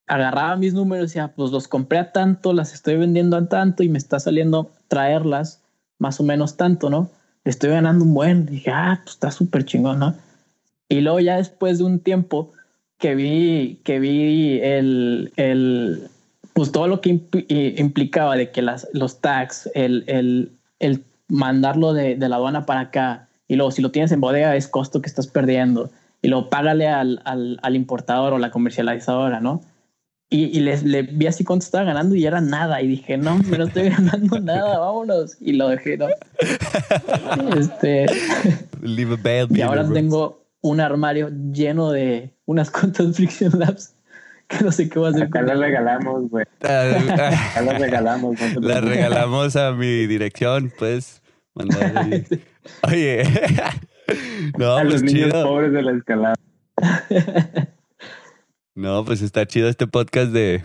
agarraba 0.06 0.56
mis 0.56 0.74
números 0.74 1.02
y 1.02 1.06
decía, 1.08 1.34
pues 1.34 1.50
los 1.50 1.66
compré 1.66 1.98
a 1.98 2.12
tanto, 2.12 2.52
las 2.52 2.72
estoy 2.72 2.96
vendiendo 2.96 3.36
a 3.36 3.48
tanto 3.48 3.82
y 3.82 3.88
me 3.88 3.98
está 3.98 4.20
saliendo 4.20 4.70
traerlas 4.86 5.60
más 5.98 6.20
o 6.20 6.22
menos 6.22 6.56
tanto, 6.56 6.88
¿no? 6.88 7.10
Le 7.44 7.50
estoy 7.50 7.70
ganando 7.70 8.04
un 8.04 8.14
buen. 8.14 8.46
dije, 8.46 8.70
ah, 8.70 9.00
pues 9.02 9.14
está 9.14 9.32
súper 9.32 9.64
chingón, 9.64 9.98
¿no? 9.98 10.14
Y 10.88 11.00
luego 11.00 11.20
ya 11.20 11.36
después 11.36 11.78
de 11.78 11.84
un 11.84 12.00
tiempo 12.00 12.52
que 12.98 13.14
vi, 13.14 13.80
que 13.84 14.00
vi 14.00 14.60
el, 14.62 15.32
el 15.36 16.08
pues 16.52 16.72
todo 16.72 16.88
lo 16.88 17.00
que 17.00 17.20
implicaba 17.76 18.36
de 18.36 18.50
que 18.50 18.62
las, 18.62 18.88
los 18.92 19.20
tags, 19.20 19.70
el, 19.74 20.04
el, 20.08 20.52
el 20.80 21.04
mandarlo 21.28 21.92
de, 21.92 22.16
de, 22.16 22.28
la 22.28 22.36
aduana 22.36 22.66
para 22.66 22.80
acá, 22.80 23.28
y 23.46 23.56
luego 23.56 23.70
si 23.70 23.82
lo 23.82 23.90
tienes 23.90 24.10
en 24.12 24.20
bodega 24.20 24.56
es 24.56 24.66
costo 24.66 25.00
que 25.00 25.08
estás 25.08 25.28
perdiendo, 25.28 25.90
y 26.20 26.28
luego 26.28 26.50
págale 26.50 26.88
al, 26.88 27.20
al, 27.24 27.60
al 27.62 27.76
importador 27.76 28.32
o 28.32 28.38
la 28.38 28.50
comercializadora, 28.50 29.40
¿no? 29.40 29.60
Y, 30.30 30.46
y 30.46 30.60
les, 30.60 30.82
le 30.82 31.02
vi 31.02 31.26
así 31.26 31.42
cuánto 31.44 31.64
estaba 31.64 31.84
ganando 31.84 32.14
y 32.14 32.26
era 32.26 32.40
nada. 32.40 32.82
Y 32.82 32.88
dije, 32.88 33.16
no, 33.16 33.38
no 33.38 33.64
estoy 33.64 33.88
ganando 33.88 34.38
nada, 34.40 34.78
vámonos. 34.78 35.36
Y 35.40 35.52
lo 35.52 35.68
dejé, 35.68 35.96
¿no? 35.96 36.08
este. 37.58 38.06
y 39.50 39.60
ahora 39.62 39.88
tengo 39.88 40.47
un 40.60 40.80
armario 40.80 41.30
lleno 41.52 41.90
de 41.90 42.34
unas 42.46 42.70
cuantas 42.70 43.06
Friction 43.16 43.58
Labs 43.58 43.94
que 44.48 44.64
no 44.64 44.72
sé 44.72 44.88
qué 44.88 44.98
va 44.98 45.08
a 45.08 45.10
hacer. 45.10 45.24
Acá 45.24 45.42
las 45.42 45.58
regalamos, 45.58 46.30
güey. 46.30 46.46
Acá 46.60 47.60
las 47.62 47.78
regalamos. 47.78 48.40
las 48.60 48.82
regalamos 48.82 49.56
a 49.56 49.72
mi 49.72 50.06
dirección, 50.06 50.72
pues. 50.78 51.22
Oye. 52.82 53.24
no, 54.58 54.76
a 54.76 54.84
los 54.84 55.02
pues 55.02 55.12
niños 55.12 55.32
pobres 55.32 55.72
de 55.72 55.82
la 55.82 55.92
escalada. 55.92 56.34
no, 58.74 59.04
pues 59.04 59.20
está 59.20 59.46
chido 59.46 59.68
este 59.68 59.86
podcast 59.86 60.32
de, 60.32 60.64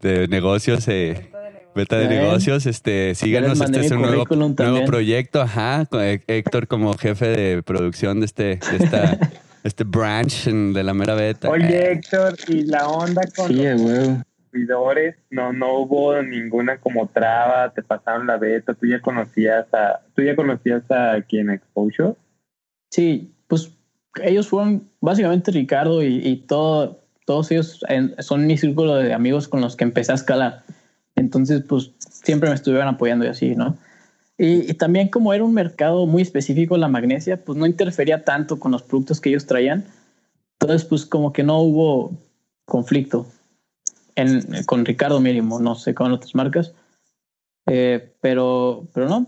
de 0.00 0.26
negocios. 0.28 0.88
Eh. 0.88 1.30
Beta 1.78 1.96
de 1.96 2.08
negocios, 2.08 2.66
este, 2.66 3.14
síganos, 3.14 3.60
este 3.60 3.86
es 3.86 3.92
un 3.92 4.02
nuevo, 4.02 4.24
nuevo, 4.28 4.84
proyecto, 4.84 5.40
ajá, 5.40 5.86
con 5.86 6.02
Héctor 6.02 6.66
como 6.66 6.92
jefe 6.94 7.28
de 7.28 7.62
producción 7.62 8.18
de 8.18 8.26
este, 8.26 8.42
de 8.56 8.76
esta 8.84 9.18
este 9.62 9.84
branch 9.84 10.46
de 10.46 10.82
la 10.82 10.92
mera 10.92 11.14
beta. 11.14 11.48
Oye, 11.48 11.92
Héctor, 11.92 12.34
y 12.48 12.64
la 12.64 12.88
onda 12.88 13.22
con 13.36 13.56
los 13.56 14.24
servidores, 14.50 15.16
no, 15.30 15.52
no 15.52 15.78
hubo 15.78 16.20
ninguna 16.20 16.78
como 16.78 17.06
traba, 17.08 17.72
te 17.72 17.82
pasaron 17.82 18.26
la 18.26 18.38
beta, 18.38 18.74
tú 18.74 18.86
ya 18.86 19.00
conocías 19.00 19.72
a, 19.72 20.00
tú 20.16 20.22
ya 20.22 20.34
conocías 20.34 20.82
a 20.90 21.22
quien 21.22 21.50
Exposure. 21.50 22.14
Sí, 22.90 23.32
pues 23.46 23.70
ellos 24.22 24.48
fueron 24.48 24.88
básicamente 25.00 25.52
Ricardo 25.52 26.02
y, 26.02 26.44
todo, 26.48 27.04
todos 27.24 27.52
ellos 27.52 27.80
son 28.18 28.46
mi 28.46 28.56
círculo 28.58 28.96
de 28.96 29.12
amigos 29.12 29.46
con 29.46 29.60
los 29.60 29.76
que 29.76 29.84
empecé 29.84 30.10
a 30.12 30.16
escalar. 30.16 30.64
Entonces, 31.18 31.62
pues 31.68 31.90
siempre 31.98 32.48
me 32.48 32.54
estuvieron 32.54 32.88
apoyando 32.88 33.24
y 33.24 33.28
así, 33.28 33.54
¿no? 33.54 33.76
Y, 34.38 34.72
también 34.74 35.08
como 35.08 35.34
era 35.34 35.42
un 35.42 35.52
mercado 35.52 36.06
muy 36.06 36.22
específico 36.22 36.76
la 36.76 36.86
magnesia, 36.86 37.44
pues 37.44 37.58
no 37.58 37.66
interfería 37.66 38.24
tanto 38.24 38.58
con 38.60 38.70
los 38.70 38.82
productos 38.82 39.20
que 39.20 39.30
ellos 39.30 39.46
traían. 39.46 39.84
Entonces, 40.60 40.86
pues 40.86 41.04
como 41.04 41.32
que 41.32 41.42
no 41.42 41.60
hubo 41.60 42.12
conflicto 42.64 43.26
con 44.66 44.84
Ricardo 44.84 45.20
mínimo, 45.20 45.60
no 45.60 45.74
sé 45.74 45.94
con 45.94 46.12
otras 46.12 46.34
marcas. 46.34 46.72
Eh, 47.66 48.12
pero, 48.20 48.86
pero 48.92 49.08
no. 49.08 49.26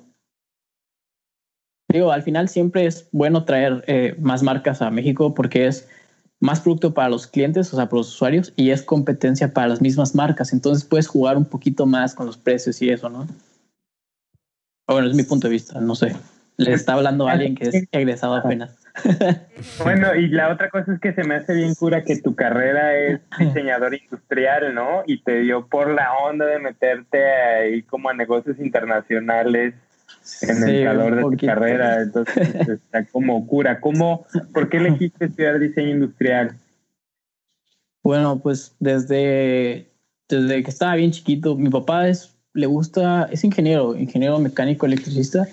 Digo, 1.89 2.13
al 2.13 2.23
final 2.23 2.49
siempre 2.49 2.87
es 2.87 3.09
bueno 3.11 3.45
traer 3.45 3.85
eh, 3.89 4.15
más 4.21 4.43
marcas 4.45 4.81
a 4.81 4.91
México 4.91 5.35
porque 5.35 5.67
es 5.67 5.89
más 6.41 6.61
producto 6.61 6.95
para 6.95 7.11
los 7.11 7.27
clientes, 7.27 7.73
o 7.73 7.77
sea, 7.77 7.87
para 7.87 7.99
los 7.99 8.09
usuarios, 8.09 8.53
y 8.57 8.71
es 8.71 8.83
competencia 8.83 9.53
para 9.53 9.69
las 9.69 9.81
mismas 9.81 10.15
marcas. 10.15 10.53
Entonces 10.53 10.85
puedes 10.85 11.07
jugar 11.07 11.37
un 11.37 11.45
poquito 11.45 11.87
más 11.87 12.15
con 12.15 12.27
los 12.27 12.37
precios 12.37 12.81
y 12.83 12.91
eso, 12.91 13.09
¿no? 13.09 13.27
Bueno, 14.89 15.09
es 15.09 15.15
mi 15.15 15.23
punto 15.23 15.47
de 15.47 15.53
vista, 15.53 15.81
no 15.81 15.95
sé. 15.95 16.17
Le 16.57 16.73
está 16.73 16.95
hablando 16.95 17.29
a 17.29 17.33
alguien 17.33 17.55
que 17.55 17.69
es 17.69 17.89
egresado 17.93 18.35
apenas. 18.35 18.77
bueno, 19.85 20.15
y 20.15 20.29
la 20.29 20.53
otra 20.53 20.69
cosa 20.69 20.93
es 20.93 21.01
que 21.01 21.13
se 21.15 21.25
me 21.25 21.37
hace 21.37 21.55
bien 21.55 21.75
cura 21.75 22.03
que 22.03 22.21
tu 22.21 22.35
carrera 22.35 22.97
es 22.97 23.21
diseñador 23.39 23.95
industrial, 23.95 24.75
¿no? 24.75 25.03
Y 25.07 25.23
te 25.23 25.41
dio 25.41 25.67
por 25.67 25.95
la 25.95 26.13
onda 26.15 26.47
de 26.47 26.59
meterte 26.59 27.25
ahí 27.25 27.83
como 27.83 28.11
a 28.11 28.15
negocios 28.15 28.59
internacionales 28.59 29.75
en 30.43 30.69
el 30.69 30.85
calor 30.85 31.17
de 31.17 31.23
tu 31.23 31.47
carrera. 31.47 32.03
Entonces 32.03 32.69
está 32.69 33.05
como 33.07 33.47
cura. 33.47 33.81
¿Cómo, 33.81 34.27
¿Por 34.53 34.69
qué 34.69 34.79
elegiste 34.79 35.27
estudiar 35.27 35.59
diseño 35.59 35.91
industrial? 35.91 36.57
Bueno, 38.03 38.41
pues 38.41 38.75
desde, 38.81 39.91
desde 40.29 40.63
que 40.63 40.71
estaba 40.71 40.95
bien 40.95 41.11
chiquito, 41.11 41.57
mi 41.57 41.69
papá 41.69 42.09
es, 42.09 42.35
le 42.55 42.67
gusta, 42.67 43.29
es 43.31 43.45
ingeniero, 43.45 43.97
ingeniero 43.97 44.39
mecánico 44.39 44.87
electricista, 44.87 45.47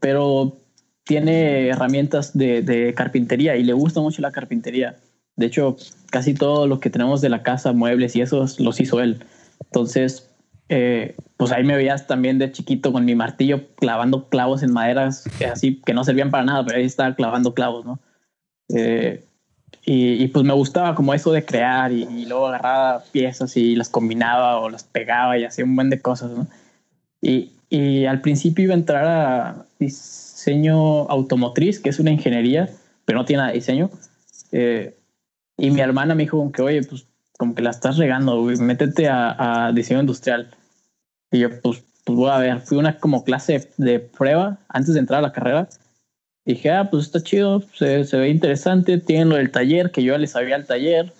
pero 0.00 0.56
tiene 1.04 1.68
herramientas 1.68 2.36
de, 2.36 2.92
carpintería 2.96 3.56
y 3.56 3.62
le 3.62 3.72
gusta 3.72 4.00
mucho 4.00 4.20
la 4.20 4.32
carpintería. 4.32 4.96
De 5.36 5.46
hecho, 5.46 5.76
casi 6.10 6.34
todo 6.34 6.66
lo 6.66 6.80
que 6.80 6.90
tenemos 6.90 7.20
de 7.20 7.28
la 7.28 7.42
casa, 7.42 7.72
muebles 7.72 8.16
y 8.16 8.22
esos, 8.22 8.58
los 8.58 8.80
hizo 8.80 9.00
él. 9.00 9.24
Entonces, 9.64 10.28
eh, 10.68 11.16
pues 11.36 11.52
ahí 11.52 11.64
me 11.64 11.76
veías 11.76 12.06
también 12.06 12.38
de 12.38 12.50
chiquito 12.50 12.92
con 12.92 13.04
mi 13.04 13.14
martillo 13.14 13.68
clavando 13.76 14.28
clavos 14.28 14.62
en 14.62 14.72
maderas 14.72 15.28
así 15.50 15.80
que 15.84 15.94
no 15.94 16.04
servían 16.04 16.30
para 16.30 16.44
nada, 16.44 16.64
pero 16.64 16.78
ahí 16.78 16.84
estaba 16.84 17.14
clavando 17.14 17.54
clavos, 17.54 17.84
¿no? 17.84 18.00
Eh, 18.68 19.24
y, 19.88 20.26
pues 20.28 20.44
me 20.44 20.52
gustaba 20.52 20.96
como 20.96 21.14
eso 21.14 21.30
de 21.30 21.44
crear 21.44 21.92
y, 21.92 22.26
luego 22.26 22.48
agarraba 22.48 23.04
piezas 23.12 23.56
y 23.56 23.76
las 23.76 23.88
combinaba 23.88 24.58
o 24.58 24.68
las 24.68 24.82
pegaba 24.82 25.38
y 25.38 25.44
hacía 25.44 25.64
un 25.64 25.76
buen 25.76 25.90
de 25.90 26.00
cosas, 26.00 26.32
¿no? 26.32 26.48
Y, 27.22 27.52
y 27.68 28.04
al 28.04 28.20
principio 28.20 28.64
iba 28.64 28.74
a 28.74 28.78
entrar 28.78 29.04
a 29.04 29.66
diseño 29.78 31.02
automotriz, 31.08 31.80
que 31.80 31.90
es 31.90 31.98
una 31.98 32.10
ingeniería, 32.10 32.68
pero 33.04 33.18
no 33.18 33.24
tiene 33.24 33.38
nada 33.38 33.52
de 33.52 33.58
diseño. 33.58 33.90
Eh, 34.52 34.96
y 35.56 35.70
mi 35.70 35.80
hermana 35.80 36.14
me 36.14 36.24
dijo 36.24 36.50
que, 36.52 36.62
oye, 36.62 36.82
pues 36.82 37.06
como 37.38 37.54
que 37.54 37.62
la 37.62 37.70
estás 37.70 37.96
regando, 37.96 38.42
métete 38.42 39.08
a, 39.08 39.70
diseño 39.74 40.00
industrial. 40.00 40.50
Y 41.30 41.40
yo, 41.40 41.60
pues, 41.60 41.82
pues 42.04 42.16
voy 42.16 42.30
a 42.30 42.38
ver, 42.38 42.60
fui 42.60 42.78
una 42.78 42.98
como 42.98 43.24
clase 43.24 43.68
de 43.76 44.00
prueba 44.00 44.58
antes 44.68 44.94
de 44.94 45.00
entrar 45.00 45.18
a 45.18 45.22
la 45.22 45.32
carrera. 45.32 45.68
Y 46.44 46.54
dije, 46.54 46.70
ah, 46.70 46.88
pues 46.90 47.06
está 47.06 47.20
chido, 47.20 47.62
se, 47.74 48.04
se 48.04 48.16
ve 48.16 48.28
interesante, 48.28 48.98
tienen 48.98 49.28
lo 49.28 49.36
del 49.36 49.50
taller, 49.50 49.90
que 49.90 50.02
yo 50.02 50.12
ya 50.12 50.18
les 50.18 50.30
sabía 50.30 50.56
el 50.56 50.66
taller. 50.66 51.12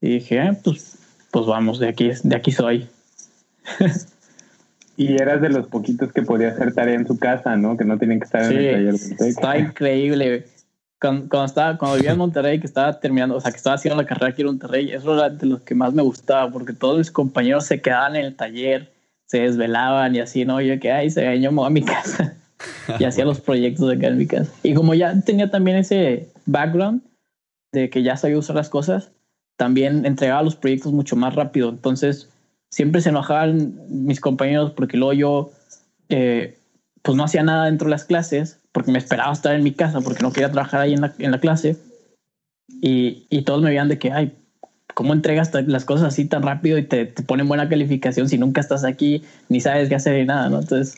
Y 0.00 0.14
dije, 0.14 0.40
ah, 0.40 0.56
pues, 0.64 0.98
pues 1.30 1.46
vamos, 1.46 1.78
de 1.78 1.88
aquí, 1.88 2.10
de 2.22 2.36
aquí 2.36 2.52
soy. 2.52 2.88
Y 4.96 5.14
eras 5.14 5.40
de 5.40 5.48
los 5.48 5.66
poquitos 5.66 6.12
que 6.12 6.20
podía 6.20 6.48
hacer 6.48 6.74
tarea 6.74 6.94
en 6.94 7.06
su 7.06 7.18
casa, 7.18 7.56
¿no? 7.56 7.74
Que 7.78 7.86
no 7.86 7.96
tenían 7.96 8.20
que 8.20 8.26
estar 8.26 8.52
en 8.52 8.58
el 8.58 8.70
taller. 8.70 8.94
Está 9.26 9.58
increíble. 9.58 10.44
Cuando, 11.00 11.44
estaba, 11.44 11.78
cuando 11.78 11.96
vivía 11.96 12.12
en 12.12 12.18
Monterrey, 12.24 12.60
que 12.60 12.66
estaba 12.66 13.00
terminando, 13.00 13.36
o 13.36 13.40
sea, 13.40 13.50
que 13.50 13.56
estaba 13.56 13.76
haciendo 13.76 14.00
la 14.00 14.06
carrera 14.06 14.28
aquí 14.28 14.42
en 14.42 14.48
Monterrey, 14.48 14.92
eso 14.92 15.14
era 15.14 15.30
de 15.30 15.46
los 15.46 15.62
que 15.62 15.74
más 15.74 15.92
me 15.92 16.02
gustaba, 16.02 16.50
porque 16.50 16.72
todos 16.72 16.98
mis 16.98 17.10
compañeros 17.10 17.66
se 17.66 17.80
quedaban 17.80 18.16
en 18.16 18.26
el 18.26 18.36
taller, 18.36 18.92
se 19.26 19.40
desvelaban 19.40 20.14
y 20.14 20.20
así, 20.20 20.44
¿no? 20.44 20.60
Yo 20.60 20.78
que, 20.78 20.92
ay, 20.92 21.10
se 21.10 21.22
me 21.22 21.64
a 21.64 21.70
mi 21.70 21.82
casa 21.84 22.36
y 22.98 23.04
hacía 23.04 23.24
los 23.24 23.40
proyectos 23.40 23.88
de 23.88 23.96
acá 23.96 24.08
en 24.08 24.18
mi 24.18 24.26
casa. 24.26 24.52
Y 24.62 24.74
como 24.74 24.94
ya 24.94 25.18
tenía 25.20 25.50
también 25.50 25.78
ese 25.78 26.28
background 26.46 27.02
de 27.72 27.88
que 27.88 28.02
ya 28.02 28.16
sabía 28.16 28.38
usar 28.38 28.56
las 28.56 28.68
cosas, 28.68 29.10
también 29.56 30.04
entregaba 30.04 30.42
los 30.42 30.56
proyectos 30.56 30.92
mucho 30.92 31.16
más 31.16 31.34
rápido. 31.34 31.70
Entonces, 31.70 32.28
siempre 32.70 33.00
se 33.00 33.10
enojaban 33.10 33.74
mis 33.88 34.20
compañeros 34.20 34.72
porque 34.72 34.96
luego 34.96 35.12
yo 35.12 35.52
eh, 36.08 36.58
pues 37.02 37.16
no 37.16 37.24
hacía 37.24 37.42
nada 37.42 37.66
dentro 37.66 37.86
de 37.86 37.90
las 37.90 38.04
clases 38.04 38.59
porque 38.72 38.92
me 38.92 38.98
esperaba 38.98 39.32
estar 39.32 39.54
en 39.54 39.62
mi 39.62 39.72
casa 39.72 40.00
porque 40.00 40.22
no 40.22 40.32
quería 40.32 40.50
trabajar 40.50 40.80
ahí 40.80 40.94
en 40.94 41.00
la, 41.00 41.14
en 41.18 41.30
la 41.30 41.40
clase 41.40 41.76
y, 42.80 43.26
y, 43.30 43.42
todos 43.42 43.62
me 43.62 43.70
veían 43.70 43.88
de 43.88 43.98
que, 43.98 44.12
ay, 44.12 44.32
¿cómo 44.94 45.12
entregas 45.12 45.50
las 45.66 45.84
cosas 45.84 46.06
así 46.06 46.24
tan 46.24 46.42
rápido 46.42 46.78
y 46.78 46.84
te, 46.84 47.06
te, 47.06 47.22
ponen 47.22 47.48
buena 47.48 47.68
calificación 47.68 48.28
si 48.28 48.38
nunca 48.38 48.60
estás 48.60 48.84
aquí 48.84 49.24
ni 49.48 49.60
sabes 49.60 49.88
qué 49.88 49.96
hacer 49.96 50.18
ni 50.18 50.24
nada, 50.24 50.48
¿no? 50.48 50.60
Entonces, 50.60 50.96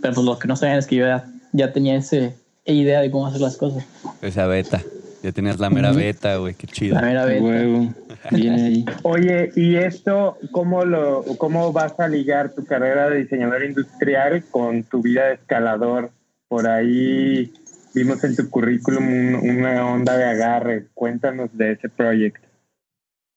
pero 0.00 0.14
pues 0.14 0.26
lo 0.26 0.38
que 0.38 0.48
no 0.48 0.56
sabían 0.56 0.78
es 0.78 0.86
que 0.86 0.96
yo 0.96 1.06
ya, 1.06 1.24
ya 1.52 1.72
tenía 1.72 1.96
ese 1.96 2.34
idea 2.66 3.00
de 3.00 3.10
cómo 3.10 3.26
hacer 3.26 3.40
las 3.40 3.56
cosas. 3.56 3.84
Esa 4.22 4.46
beta. 4.46 4.80
Ya 5.22 5.32
tenías 5.32 5.58
la 5.58 5.70
mera 5.70 5.92
beta, 5.92 6.36
güey, 6.36 6.54
qué 6.54 6.66
chido. 6.66 6.96
La 6.96 7.02
mera 7.02 7.24
beta. 7.24 7.94
ahí. 8.30 8.84
Oye, 9.02 9.50
¿y 9.56 9.76
esto 9.76 10.36
cómo, 10.50 10.84
lo, 10.84 11.24
cómo 11.38 11.72
vas 11.72 11.98
a 11.98 12.08
ligar 12.08 12.52
tu 12.52 12.66
carrera 12.66 13.08
de 13.08 13.22
diseñador 13.22 13.64
industrial 13.64 14.44
con 14.50 14.82
tu 14.82 15.00
vida 15.00 15.28
de 15.28 15.34
escalador? 15.34 16.10
Por 16.54 16.68
ahí 16.68 17.52
vimos 17.94 18.22
en 18.22 18.36
tu 18.36 18.48
currículum 18.48 19.04
una 19.42 19.92
onda 19.92 20.16
de 20.16 20.22
agarre. 20.22 20.86
Cuéntanos 20.94 21.50
de 21.52 21.72
ese 21.72 21.88
proyecto. 21.88 22.46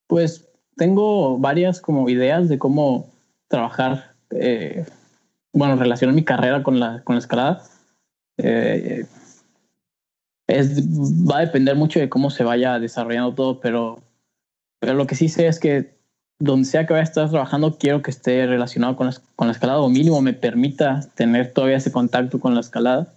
Pues 0.06 0.48
tengo 0.76 1.40
varias 1.40 1.82
como 1.82 2.08
ideas 2.10 2.48
de 2.48 2.60
cómo 2.60 3.12
trabajar, 3.48 4.14
eh, 4.30 4.86
bueno, 5.52 5.78
relacionar 5.78 6.14
mi 6.14 6.24
carrera 6.24 6.62
con 6.62 6.80
la, 6.80 7.04
con 7.06 7.16
la 7.16 7.20
escalada. 7.20 7.64
Eh, 8.38 9.08
va 10.48 11.38
a 11.40 11.46
depender 11.48 11.76
mucho 11.76 12.00
de 12.00 12.10
cómo 12.10 12.30
se 12.30 12.44
vaya 12.44 12.78
desarrollando 12.78 13.34
todo, 13.34 13.60
pero, 13.60 13.98
pero 14.78 14.94
lo 14.94 15.08
que 15.08 15.16
sí 15.16 15.28
sé 15.28 15.48
es 15.48 15.60
que 15.60 15.97
donde 16.40 16.66
sea 16.66 16.86
que 16.86 16.94
vaya 16.94 17.02
a 17.02 17.04
estar 17.04 17.30
trabajando, 17.30 17.78
quiero 17.78 18.02
que 18.02 18.12
esté 18.12 18.46
relacionado 18.46 18.96
con 18.96 19.08
la, 19.08 19.16
con 19.36 19.48
la 19.48 19.54
escalada 19.54 19.80
o 19.80 19.90
mínimo 19.90 20.22
me 20.22 20.34
permita 20.34 21.02
tener 21.16 21.54
todavía 21.54 21.78
ese 21.78 21.92
contacto 21.92 22.40
con 22.40 22.54
la 22.54 22.62
escalada. 22.62 23.14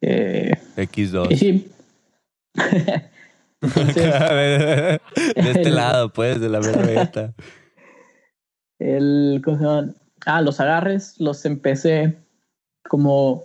Eh, 0.00 0.52
X2. 0.76 1.36
sí. 1.36 1.68
de 3.62 5.00
este 5.36 5.70
lado, 5.70 6.12
pues, 6.12 6.40
de 6.40 6.48
la 6.48 6.60
meta. 6.60 7.32
El, 8.78 9.40
Ah, 10.24 10.40
los 10.40 10.60
agarres 10.60 11.18
los 11.18 11.44
empecé 11.44 12.16
como 12.88 13.44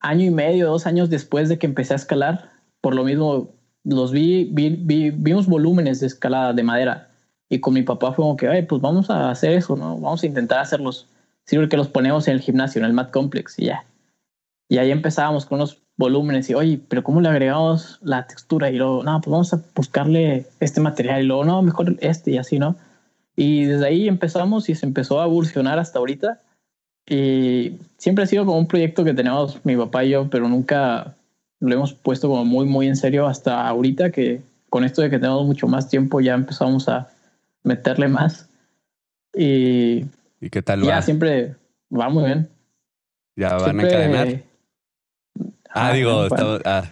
año 0.00 0.26
y 0.26 0.30
medio, 0.30 0.68
dos 0.68 0.86
años 0.86 1.08
después 1.08 1.48
de 1.48 1.58
que 1.58 1.66
empecé 1.66 1.94
a 1.94 1.96
escalar. 1.96 2.52
Por 2.80 2.94
lo 2.94 3.04
mismo, 3.04 3.54
los 3.84 4.12
vi, 4.12 4.48
vi, 4.52 5.10
vimos 5.10 5.46
volúmenes 5.46 6.00
de 6.00 6.06
escalada 6.06 6.52
de 6.52 6.62
madera. 6.62 7.07
Y 7.48 7.60
con 7.60 7.74
mi 7.74 7.82
papá 7.82 8.12
fue 8.12 8.24
como 8.24 8.36
que, 8.36 8.48
Ay, 8.48 8.62
pues 8.62 8.80
vamos 8.80 9.10
a 9.10 9.30
hacer 9.30 9.52
eso, 9.52 9.76
¿no? 9.76 9.98
Vamos 9.98 10.22
a 10.22 10.26
intentar 10.26 10.60
hacerlos. 10.60 11.06
Sirve 11.44 11.68
que 11.68 11.76
los 11.76 11.88
ponemos 11.88 12.28
en 12.28 12.34
el 12.34 12.40
gimnasio, 12.40 12.80
en 12.80 12.84
el 12.84 12.92
Mat 12.92 13.10
Complex 13.10 13.58
y 13.58 13.66
ya. 13.66 13.84
Y 14.68 14.78
ahí 14.78 14.90
empezábamos 14.90 15.46
con 15.46 15.56
unos 15.56 15.78
volúmenes 15.96 16.50
y, 16.50 16.54
oye, 16.54 16.78
pero 16.88 17.02
¿cómo 17.02 17.20
le 17.20 17.28
agregamos 17.28 17.98
la 18.02 18.26
textura? 18.26 18.70
Y 18.70 18.76
luego, 18.76 19.02
no, 19.02 19.20
pues 19.20 19.30
vamos 19.30 19.54
a 19.54 19.60
buscarle 19.74 20.46
este 20.60 20.80
material. 20.80 21.22
Y 21.22 21.26
luego, 21.26 21.44
no, 21.44 21.62
mejor 21.62 21.96
este 22.00 22.32
y 22.32 22.38
así, 22.38 22.58
¿no? 22.58 22.76
Y 23.34 23.64
desde 23.64 23.86
ahí 23.86 24.08
empezamos 24.08 24.68
y 24.68 24.74
se 24.74 24.84
empezó 24.84 25.20
a 25.20 25.24
evolucionar 25.24 25.78
hasta 25.78 25.98
ahorita. 25.98 26.40
Y 27.08 27.78
siempre 27.96 28.24
ha 28.24 28.26
sido 28.26 28.44
como 28.44 28.58
un 28.58 28.68
proyecto 28.68 29.04
que 29.04 29.14
tenemos 29.14 29.64
mi 29.64 29.76
papá 29.76 30.04
y 30.04 30.10
yo, 30.10 30.28
pero 30.28 30.48
nunca 30.48 31.14
lo 31.60 31.74
hemos 31.74 31.94
puesto 31.94 32.28
como 32.28 32.44
muy, 32.44 32.66
muy 32.66 32.86
en 32.86 32.96
serio 32.96 33.26
hasta 33.26 33.66
ahorita 33.66 34.10
que 34.10 34.42
con 34.68 34.84
esto 34.84 35.02
de 35.02 35.10
que 35.10 35.18
tenemos 35.18 35.46
mucho 35.46 35.66
más 35.66 35.88
tiempo 35.88 36.20
ya 36.20 36.34
empezamos 36.34 36.88
a 36.88 37.08
meterle 37.62 38.08
más. 38.08 38.48
Y, 39.34 40.04
¿Y 40.40 40.50
qué 40.50 40.62
tal 40.62 40.82
va? 40.82 40.86
Ya 40.86 41.02
siempre 41.02 41.56
va 41.92 42.08
muy 42.08 42.24
bien. 42.24 42.48
¿Ya 43.36 43.56
van 43.56 43.80
a 43.80 43.82
encadenar? 43.82 44.42
Ah, 45.70 45.92
digo, 45.92 46.26
ah, 46.64 46.90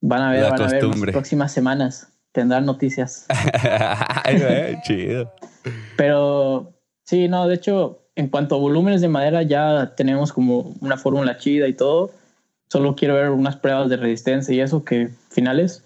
van 0.00 0.22
a 0.22 0.30
ver, 0.32 0.50
van 0.50 0.62
a 0.62 0.66
ver 0.68 0.82
las 0.82 1.12
próximas 1.12 1.52
semanas 1.52 2.12
tendrán 2.36 2.66
noticias. 2.66 3.24
Ay, 4.24 4.76
chido. 4.82 5.32
Pero 5.96 6.74
sí, 7.06 7.28
no, 7.28 7.48
de 7.48 7.54
hecho, 7.54 8.02
en 8.14 8.28
cuanto 8.28 8.56
a 8.56 8.58
volúmenes 8.58 9.00
de 9.00 9.08
madera, 9.08 9.42
ya 9.42 9.94
tenemos 9.96 10.34
como 10.34 10.74
una 10.82 10.98
fórmula 10.98 11.38
chida 11.38 11.66
y 11.66 11.72
todo. 11.72 12.10
Solo 12.68 12.94
quiero 12.94 13.14
ver 13.14 13.30
unas 13.30 13.56
pruebas 13.56 13.88
de 13.88 13.96
resistencia 13.96 14.54
y 14.54 14.60
eso 14.60 14.84
que 14.84 15.08
finales. 15.30 15.82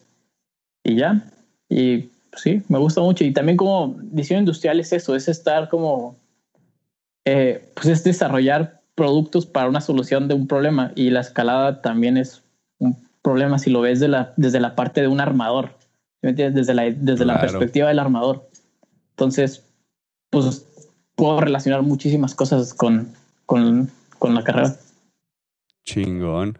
Y 0.82 0.96
ya. 0.96 1.22
Y 1.68 2.09
sí, 2.36 2.62
me 2.68 2.78
gusta 2.78 3.00
mucho. 3.00 3.24
Y 3.24 3.32
también 3.32 3.56
como 3.56 3.96
diseño 4.02 4.40
industrial 4.40 4.80
es 4.80 4.92
eso, 4.92 5.14
es 5.14 5.28
estar 5.28 5.68
como, 5.68 6.16
eh, 7.24 7.70
pues 7.74 7.86
es 7.86 8.04
desarrollar 8.04 8.80
productos 8.94 9.46
para 9.46 9.68
una 9.68 9.80
solución 9.80 10.28
de 10.28 10.34
un 10.34 10.46
problema. 10.46 10.92
Y 10.94 11.10
la 11.10 11.20
escalada 11.20 11.82
también 11.82 12.16
es 12.16 12.42
un 12.78 12.96
problema 13.22 13.58
si 13.58 13.70
lo 13.70 13.80
ves 13.80 14.00
de 14.00 14.08
la, 14.08 14.32
desde 14.36 14.60
la 14.60 14.74
parte 14.74 15.00
de 15.00 15.08
un 15.08 15.20
armador. 15.20 15.74
¿Me 16.22 16.30
entiendes? 16.30 16.54
Desde 16.54 16.74
la, 16.74 16.90
desde 16.90 17.24
la 17.24 17.40
perspectiva 17.40 17.88
del 17.88 17.98
armador. 17.98 18.48
Entonces, 19.10 19.64
pues 20.30 20.66
puedo 21.14 21.40
relacionar 21.40 21.82
muchísimas 21.82 22.34
cosas 22.34 22.74
con, 22.74 23.12
con, 23.46 23.90
con 24.18 24.34
la 24.34 24.44
carrera. 24.44 24.76
Chingón. 25.84 26.58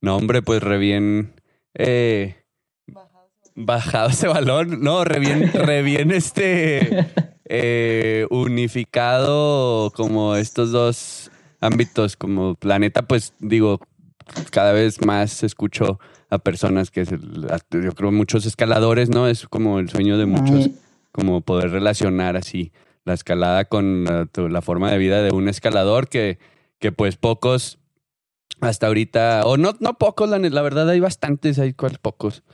No, 0.00 0.16
hombre, 0.16 0.42
pues 0.42 0.62
re 0.62 0.78
bien. 0.78 1.32
Eh, 1.74 2.41
bajado 3.54 4.10
ese 4.10 4.28
balón. 4.28 4.82
No, 4.82 5.04
re 5.04 5.20
bien, 5.20 5.52
re 5.52 5.82
bien 5.82 6.10
este. 6.10 7.08
Eh, 7.54 8.26
unificado 8.30 9.90
como 9.90 10.36
estos 10.36 10.72
dos 10.72 11.30
ámbitos. 11.60 12.16
Como 12.16 12.54
planeta, 12.54 13.02
pues 13.02 13.34
digo, 13.40 13.80
cada 14.50 14.72
vez 14.72 15.04
más 15.04 15.42
escucho 15.42 15.98
a 16.30 16.38
personas 16.38 16.90
que, 16.90 17.04
yo 17.04 17.92
creo 17.92 18.10
muchos 18.10 18.46
escaladores, 18.46 19.10
¿no? 19.10 19.28
Es 19.28 19.46
como 19.48 19.78
el 19.78 19.90
sueño 19.90 20.16
de 20.16 20.26
muchos, 20.26 20.70
como 21.10 21.42
poder 21.42 21.70
relacionar 21.70 22.36
así 22.36 22.72
la 23.04 23.14
escalada 23.14 23.66
con 23.66 24.04
la, 24.04 24.62
forma 24.62 24.90
de 24.90 24.98
vida 24.98 25.22
de 25.22 25.32
un 25.32 25.48
escalador 25.48 26.08
que, 26.08 26.38
que 26.78 26.92
pues 26.92 27.16
pocos 27.16 27.78
hasta 28.60 28.86
ahorita, 28.86 29.42
o 29.44 29.56
no, 29.56 29.74
no 29.80 29.98
pocos, 29.98 30.30
la, 30.30 30.38
la 30.38 30.62
verdad 30.62 30.88
hay 30.88 31.00
bastantes, 31.00 31.58
hay 31.58 31.74
cuál 31.74 31.98
pocos. 32.00 32.44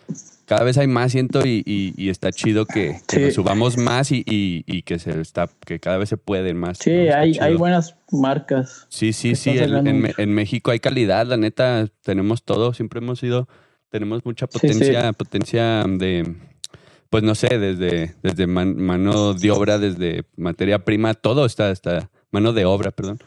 Cada 0.48 0.64
vez 0.64 0.78
hay 0.78 0.86
más, 0.86 1.12
siento, 1.12 1.46
y, 1.46 1.62
y, 1.66 2.08
está 2.08 2.32
chido 2.32 2.64
que, 2.64 3.02
subamos 3.34 3.76
más 3.76 4.10
y, 4.10 4.24
y, 4.26 4.80
que 4.80 4.98
se 4.98 5.20
está, 5.20 5.46
que 5.66 5.78
cada 5.78 5.98
vez 5.98 6.08
se 6.08 6.16
pueden 6.16 6.56
más. 6.56 6.78
Sí, 6.78 6.90
hay, 6.90 7.36
hay 7.38 7.54
buenas 7.54 7.96
marcas. 8.10 8.86
Sí, 8.88 9.12
sí, 9.12 9.34
sí. 9.36 9.50
en, 9.50 10.10
en, 10.16 10.34
México 10.34 10.70
hay 10.70 10.80
calidad, 10.80 11.26
la 11.26 11.36
neta, 11.36 11.86
tenemos 12.02 12.44
todo, 12.44 12.72
siempre 12.72 13.00
hemos 13.00 13.18
sido, 13.18 13.46
tenemos 13.90 14.24
mucha 14.24 14.46
potencia, 14.46 15.12
potencia 15.12 15.84
de, 15.86 16.34
pues 17.10 17.22
no 17.22 17.34
sé, 17.34 17.58
desde, 17.58 18.14
desde 18.22 18.46
mano 18.46 19.34
de 19.34 19.50
obra, 19.50 19.76
desde 19.76 20.24
materia 20.38 20.78
prima, 20.82 21.12
todo 21.12 21.44
está, 21.44 21.70
está, 21.70 22.08
mano 22.30 22.54
de 22.54 22.64
obra, 22.64 22.90
perdón. 22.90 23.18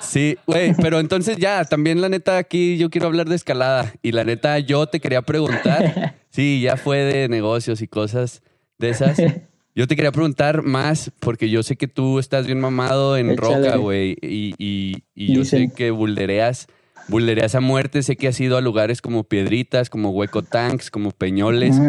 Sí, 0.00 0.38
güey, 0.46 0.74
pero 0.80 0.98
entonces 0.98 1.36
ya, 1.36 1.64
también 1.64 2.00
la 2.00 2.08
neta 2.08 2.38
aquí 2.38 2.78
yo 2.78 2.90
quiero 2.90 3.06
hablar 3.06 3.28
de 3.28 3.36
escalada 3.36 3.92
y 4.02 4.12
la 4.12 4.24
neta 4.24 4.58
yo 4.58 4.86
te 4.86 4.98
quería 4.98 5.22
preguntar, 5.22 6.16
sí, 6.30 6.60
ya 6.62 6.76
fue 6.76 6.98
de 6.98 7.28
negocios 7.28 7.82
y 7.82 7.88
cosas 7.88 8.42
de 8.78 8.90
esas. 8.90 9.18
Yo 9.72 9.86
te 9.86 9.94
quería 9.94 10.10
preguntar 10.10 10.62
más 10.62 11.12
porque 11.20 11.48
yo 11.48 11.62
sé 11.62 11.76
que 11.76 11.86
tú 11.86 12.18
estás 12.18 12.44
bien 12.44 12.58
mamado 12.58 13.16
en 13.16 13.36
roca, 13.36 13.76
güey, 13.76 14.16
y, 14.20 14.52
y, 14.58 15.04
y 15.14 15.32
yo 15.32 15.44
sé 15.44 15.70
que 15.74 15.92
buldereas, 15.92 16.66
buldereas 17.06 17.54
a 17.54 17.60
muerte, 17.60 18.02
sé 18.02 18.16
que 18.16 18.26
has 18.26 18.38
ido 18.40 18.56
a 18.56 18.60
lugares 18.60 19.00
como 19.00 19.22
Piedritas, 19.22 19.88
como 19.88 20.10
Hueco 20.10 20.42
Tanks, 20.42 20.90
como 20.90 21.12
Peñoles. 21.12 21.80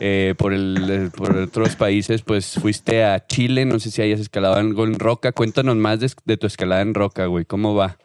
Eh, 0.00 0.34
por, 0.36 0.52
el, 0.52 1.10
por 1.16 1.36
otros 1.36 1.76
países, 1.76 2.22
pues 2.22 2.54
fuiste 2.54 3.04
a 3.04 3.26
Chile, 3.26 3.64
no 3.64 3.78
sé 3.78 3.90
si 3.90 4.02
hayas 4.02 4.20
escalado 4.20 4.58
en, 4.58 4.98
roca. 4.98 5.32
Cuéntanos 5.32 5.76
más 5.76 6.00
de, 6.00 6.36
tu 6.36 6.46
escalada 6.46 6.82
en 6.82 6.94
roca, 6.94 7.26
güey. 7.26 7.44
¿Cómo 7.44 7.74
va? 7.74 7.98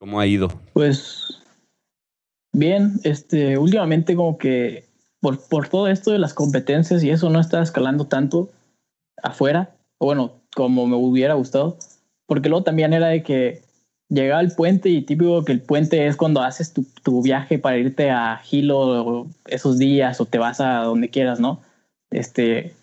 ¿Cómo 0.00 0.20
ha 0.20 0.26
ido? 0.26 0.48
Pues 0.72 1.42
bien, 2.52 3.00
este, 3.04 3.58
últimamente 3.58 4.16
como 4.16 4.38
que 4.38 4.88
por, 5.20 5.40
por 5.48 5.68
todo 5.68 5.88
esto 5.88 6.10
de 6.10 6.18
las 6.18 6.34
competencias 6.34 7.02
y 7.02 7.10
eso 7.10 7.30
no 7.30 7.40
está 7.40 7.62
escalando 7.62 8.06
tanto 8.06 8.50
afuera, 9.22 9.76
o 9.98 10.06
bueno, 10.06 10.40
como 10.54 10.86
me 10.86 10.96
hubiera 10.96 11.34
gustado, 11.34 11.78
porque 12.26 12.48
luego 12.48 12.64
también 12.64 12.92
era 12.92 13.08
de 13.08 13.22
que 13.22 13.62
llegaba 14.08 14.40
al 14.40 14.52
puente 14.52 14.88
y 14.88 15.02
típico 15.02 15.44
que 15.44 15.52
el 15.52 15.60
puente 15.60 16.06
es 16.06 16.16
cuando 16.16 16.42
haces 16.42 16.72
tu, 16.72 16.84
tu 17.02 17.22
viaje 17.22 17.58
para 17.58 17.78
irte 17.78 18.10
a 18.10 18.40
Hilo 18.50 19.26
esos 19.46 19.78
días 19.78 20.20
o 20.20 20.26
te 20.26 20.38
vas 20.38 20.60
a 20.60 20.78
donde 20.78 21.10
quieras, 21.10 21.40
¿no? 21.40 21.60
Este, 22.10 22.74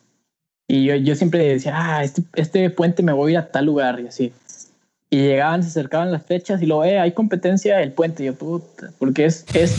y 0.67 0.85
yo, 0.85 0.95
yo 0.95 1.15
siempre 1.15 1.47
decía, 1.47 1.73
ah, 1.75 2.03
este, 2.03 2.23
este 2.35 2.69
puente 2.69 3.03
me 3.03 3.13
voy 3.13 3.31
a 3.31 3.33
ir 3.33 3.37
a 3.39 3.51
tal 3.51 3.65
lugar 3.65 3.99
y 3.99 4.07
así. 4.07 4.33
Y 5.09 5.17
llegaban, 5.17 5.63
se 5.63 5.69
acercaban 5.69 6.11
las 6.11 6.25
fechas 6.25 6.61
y 6.61 6.65
luego, 6.65 6.83
eh, 6.85 6.99
hay 6.99 7.11
competencia 7.11 7.81
el 7.81 7.91
puente. 7.91 8.23
Y 8.23 8.27
yo, 8.27 8.35
puta, 8.35 8.91
porque 8.97 9.25
es, 9.25 9.45
es, 9.53 9.75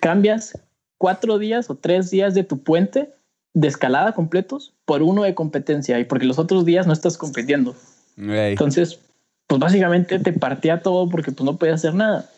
cambias 0.00 0.58
cuatro 0.98 1.38
días 1.38 1.70
o 1.70 1.76
tres 1.76 2.10
días 2.10 2.34
de 2.34 2.44
tu 2.44 2.58
puente 2.58 3.10
de 3.54 3.68
escalada 3.68 4.12
completos 4.12 4.74
por 4.84 5.02
uno 5.02 5.22
de 5.22 5.34
competencia 5.34 5.98
y 5.98 6.04
porque 6.04 6.26
los 6.26 6.38
otros 6.38 6.64
días 6.64 6.86
no 6.86 6.92
estás 6.92 7.16
compitiendo. 7.16 7.74
Entonces, 8.16 9.00
pues 9.48 9.58
básicamente 9.58 10.20
te 10.20 10.32
partía 10.32 10.82
todo 10.82 11.08
porque 11.08 11.32
pues 11.32 11.44
no 11.44 11.56
podía 11.56 11.74
hacer 11.74 11.94
nada. 11.94 12.30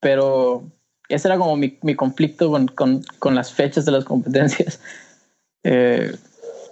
Pero 0.00 0.62
ese 1.08 1.26
era 1.26 1.38
como 1.38 1.56
mi, 1.56 1.78
mi 1.82 1.96
conflicto 1.96 2.50
con, 2.50 2.68
con, 2.68 3.02
con, 3.18 3.34
las 3.34 3.52
fechas 3.52 3.84
de 3.84 3.92
las 3.92 4.04
competencias. 4.04 4.80
Eh, 5.62 6.16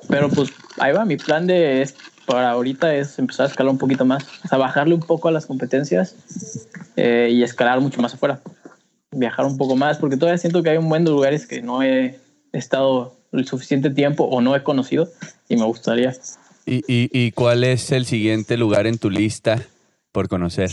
pero 0.08 0.30
pues 0.30 0.48
ahí 0.78 0.94
va, 0.94 1.04
mi 1.04 1.18
plan 1.18 1.46
de 1.46 1.86
para 2.24 2.52
ahorita 2.52 2.94
es 2.94 3.18
empezar 3.18 3.44
a 3.44 3.48
escalar 3.50 3.70
un 3.70 3.78
poquito 3.78 4.06
más, 4.06 4.24
o 4.44 4.48
sea, 4.48 4.56
bajarle 4.56 4.94
un 4.94 5.00
poco 5.00 5.28
a 5.28 5.30
las 5.30 5.44
competencias 5.44 6.14
eh, 6.96 7.28
y 7.30 7.42
escalar 7.42 7.80
mucho 7.80 8.00
más 8.00 8.14
afuera. 8.14 8.40
Viajar 9.10 9.44
un 9.44 9.58
poco 9.58 9.76
más, 9.76 9.98
porque 9.98 10.16
todavía 10.16 10.38
siento 10.38 10.62
que 10.62 10.70
hay 10.70 10.78
un 10.78 10.88
buen 10.88 11.04
de 11.04 11.10
lugares 11.10 11.46
que 11.46 11.60
no 11.60 11.82
he 11.82 12.18
estado 12.52 13.14
el 13.32 13.46
suficiente 13.46 13.90
tiempo 13.90 14.24
o 14.24 14.40
no 14.40 14.56
he 14.56 14.62
conocido 14.62 15.08
y 15.48 15.56
me 15.56 15.64
gustaría. 15.64 16.14
¿Y, 16.70 16.84
y, 16.86 17.32
cuál 17.32 17.64
es 17.64 17.92
el 17.92 18.04
siguiente 18.04 18.58
lugar 18.58 18.86
en 18.86 18.98
tu 18.98 19.08
lista 19.08 19.62
por 20.12 20.28
conocer? 20.28 20.70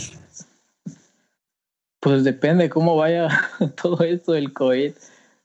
Pues 2.00 2.22
depende 2.22 2.68
cómo 2.68 2.96
vaya 2.96 3.28
todo 3.82 4.04
esto 4.04 4.32
del 4.32 4.52
COVID. 4.52 4.92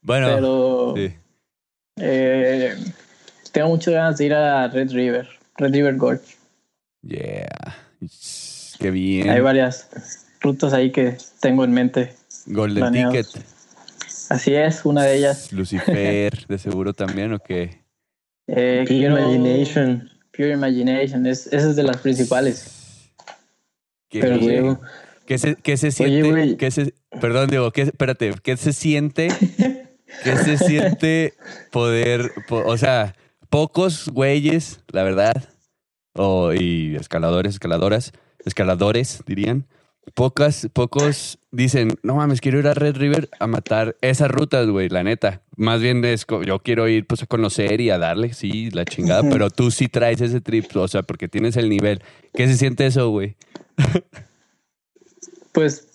Bueno, 0.02 0.28
pero 0.28 0.94
eh, 1.98 2.76
tengo 3.54 3.70
muchas 3.70 3.94
ganas 3.94 4.18
de 4.18 4.26
ir 4.26 4.34
a 4.34 4.68
Red 4.68 4.92
River, 4.92 5.30
Red 5.56 5.74
River 5.74 5.96
Gorge. 5.96 6.36
Yeah, 7.02 7.78
qué 8.78 8.92
bien. 8.92 9.30
Hay 9.30 9.40
varias 9.40 9.90
rutas 10.42 10.74
ahí 10.74 10.92
que 10.92 11.18
tengo 11.40 11.64
en 11.64 11.72
mente. 11.72 12.14
Golden 12.46 12.92
Ticket. 12.92 13.28
Así 14.30 14.54
es, 14.54 14.84
una 14.84 15.04
de 15.04 15.16
ellas. 15.16 15.54
Lucifer, 15.54 16.46
de 16.46 16.58
seguro 16.58 16.94
también, 16.94 17.32
¿o 17.34 17.40
qué? 17.40 17.80
Eh, 18.54 18.86
Imagination. 18.90 20.12
Pure 20.32 20.52
Imagination, 20.52 21.26
es, 21.26 21.48
esa 21.48 21.70
es 21.70 21.76
de 21.76 21.84
las 21.84 21.98
principales. 21.98 23.10
Qué 24.10 24.20
Pero, 24.20 24.80
¿Qué 25.26 25.38
se, 25.38 25.56
qué 25.56 25.78
se 25.78 25.92
siente? 25.92 26.58
¿qué 26.58 26.72
se, 26.72 26.94
perdón, 27.22 27.50
digo, 27.50 27.72
¿qué, 27.72 27.84
espérate, 27.84 28.34
¿qué 28.44 28.58
se 28.58 28.74
siente? 28.74 29.30
¿Qué 30.24 30.36
se 30.36 30.58
siente 30.58 31.34
poder, 31.72 32.32
o 32.50 32.78
sea, 32.78 33.16
pocos 33.50 34.10
güeyes, 34.10 34.82
la 34.92 35.04
verdad, 35.04 35.50
o, 36.14 36.52
y 36.54 36.96
escaladores, 36.98 37.54
escaladoras, 37.54 38.12
escaladores, 38.46 39.24
dirían, 39.26 39.68
pocas, 40.14 40.68
pocos 40.74 41.40
dicen, 41.52 41.98
no 42.04 42.16
mames, 42.16 42.42
quiero 42.42 42.60
ir 42.60 42.68
a 42.68 42.74
Red 42.74 42.98
River 42.98 43.30
a 43.40 43.48
matar 43.48 43.96
esas 44.02 44.30
rutas, 44.30 44.68
güey, 44.68 44.90
la 44.90 45.04
neta. 45.04 45.42
Más 45.56 45.82
bien 45.82 46.04
es, 46.06 46.26
yo 46.46 46.60
quiero 46.60 46.88
ir 46.88 47.06
pues 47.06 47.24
a 47.24 47.28
conocer 47.28 47.82
y 47.82 47.90
a 47.90 47.98
darle, 47.98 48.34
sí, 48.34 48.72
la 48.72 48.86
chingada, 48.86 49.24
pero 49.30 49.50
tú 49.50 49.72
sí 49.72 49.88
traes 49.88 50.22
ese 50.22 50.42
trip, 50.42 50.66
o 50.76 50.88
sea, 50.88 51.04
porque 51.04 51.28
tienes 51.28 51.58
el 51.58 51.70
nivel. 51.70 52.02
¿Qué 52.34 52.48
se 52.48 52.58
siente 52.58 52.86
eso, 52.86 53.10
güey? 53.10 53.36
pues, 55.52 55.88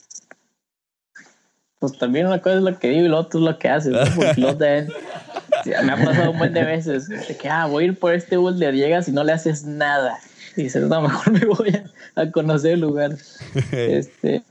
pues 1.79 1.99
también 1.99 2.27
una 2.27 2.41
cosa 2.41 2.57
es 2.57 2.63
lo 2.63 2.79
que 2.79 2.91
digo 2.91 3.07
y 3.07 3.09
lo 3.09 3.19
otro 3.19 3.41
es 3.41 3.47
lo 3.47 3.59
que 3.59 3.69
haces, 3.69 3.93
¿no? 3.93 4.01
Porque 4.15 4.41
lo 4.41 4.57
me 4.57 5.93
ha 5.93 5.97
pasado 5.97 6.31
un 6.31 6.39
buen 6.39 6.53
de 6.53 6.65
veces, 6.65 7.09
de 7.09 7.37
que, 7.37 7.49
ah, 7.49 7.67
voy 7.67 7.85
a 7.85 7.87
ir 7.89 7.99
por 7.99 8.15
este 8.15 8.37
boulder, 8.37 8.75
llegas 8.75 9.09
y 9.09 9.13
no 9.13 9.25
le 9.25 9.33
haces 9.33 9.65
nada. 9.65 10.19
Y 10.57 10.63
dices, 10.65 10.89
no, 10.89 11.03
mejor 11.03 11.33
me 11.33 11.45
voy 11.45 11.71
a 11.71 11.85
a 12.17 12.31
conocer 12.31 12.73
el 12.73 12.81
lugar. 12.81 13.17
este, 13.73 14.43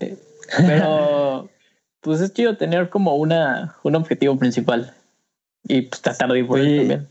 pero 0.58 1.50
pues 2.02 2.22
es 2.22 2.34
chido 2.34 2.56
tener 2.56 2.90
como 2.90 3.16
una, 3.16 3.76
un 3.84 3.96
objetivo 3.96 4.38
principal 4.38 4.94
y 5.68 5.82
pues 5.82 6.02
tratar 6.02 6.32
de 6.32 6.40
ir 6.40 6.48
por 6.48 6.60
ahí 6.60 6.78
también. 6.78 7.08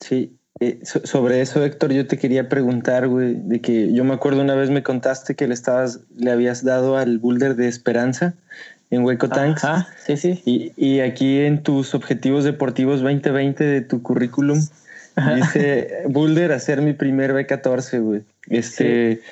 Sí, 0.00 0.36
eh, 0.60 0.80
sobre 0.82 1.42
eso, 1.42 1.62
Héctor, 1.62 1.92
yo 1.92 2.06
te 2.06 2.18
quería 2.18 2.48
preguntar, 2.48 3.08
güey, 3.08 3.34
de 3.34 3.60
que 3.60 3.92
yo 3.92 4.04
me 4.04 4.14
acuerdo 4.14 4.40
una 4.40 4.54
vez 4.54 4.70
me 4.70 4.82
contaste 4.82 5.34
que 5.34 5.46
le 5.46 5.54
estabas, 5.54 6.00
le 6.16 6.30
habías 6.30 6.64
dado 6.64 6.96
al 6.96 7.18
Boulder 7.18 7.56
de 7.56 7.68
Esperanza 7.68 8.34
en 8.90 9.04
Hueco 9.04 9.28
Tanks. 9.28 9.64
Ah, 9.64 9.88
sí, 10.06 10.16
sí. 10.16 10.42
Y, 10.46 10.72
y, 10.76 11.00
aquí 11.00 11.40
en 11.40 11.62
tus 11.62 11.94
objetivos 11.94 12.44
deportivos 12.44 13.02
2020 13.02 13.64
de 13.64 13.80
tu 13.82 14.02
currículum, 14.02 14.66
dice 15.36 16.02
Boulder 16.08 16.52
hacer 16.52 16.82
mi 16.82 16.92
primer 16.92 17.32
B14, 17.32 18.02
güey. 18.02 18.22
Este, 18.48 19.22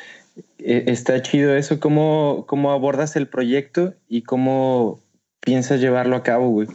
e, 0.59 0.85
está 0.87 1.21
chido 1.23 1.55
eso. 1.55 1.79
¿Cómo, 1.79 2.45
¿Cómo 2.47 2.73
abordas 2.73 3.17
el 3.17 3.27
proyecto 3.27 3.95
y 4.09 4.23
cómo 4.23 5.01
piensas 5.41 5.81
llevarlo 5.81 6.17
a 6.17 6.23
cabo, 6.23 6.49
güey? 6.49 6.69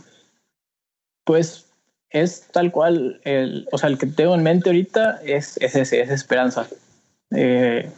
Pues 1.26 1.66
es 2.12 2.48
tal 2.52 2.72
cual, 2.72 3.20
el, 3.24 3.68
o 3.72 3.78
sea, 3.78 3.90
el 3.90 3.98
que 3.98 4.08
tengo 4.08 4.36
en 4.36 4.44
mente 4.44 4.70
ahorita 4.70 5.22
es, 5.26 5.58
es 5.58 5.76
ese, 5.76 6.02
es 6.02 6.10
esperanza. 6.10 6.68
Eh, 7.32 7.90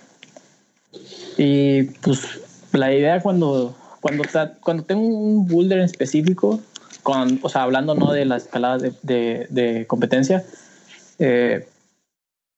y 1.38 1.84
pues 1.84 2.42
la 2.74 2.94
idea 2.94 3.22
cuando, 3.22 3.76
cuando, 4.02 4.24
cuando 4.62 4.84
tengo 4.84 5.02
un 5.02 5.48
boulder 5.48 5.80
en 5.80 5.86
específico, 5.86 6.60
con, 7.04 7.40
o 7.42 7.50
sea, 7.50 7.64
hablando 7.64 7.96
no 7.96 8.12
de 8.12 8.26
la 8.26 8.38
escalada 8.38 8.78
de, 8.78 8.94
de, 9.02 9.48
de 9.50 9.88
competencia, 9.88 10.44
eh, 11.22 11.68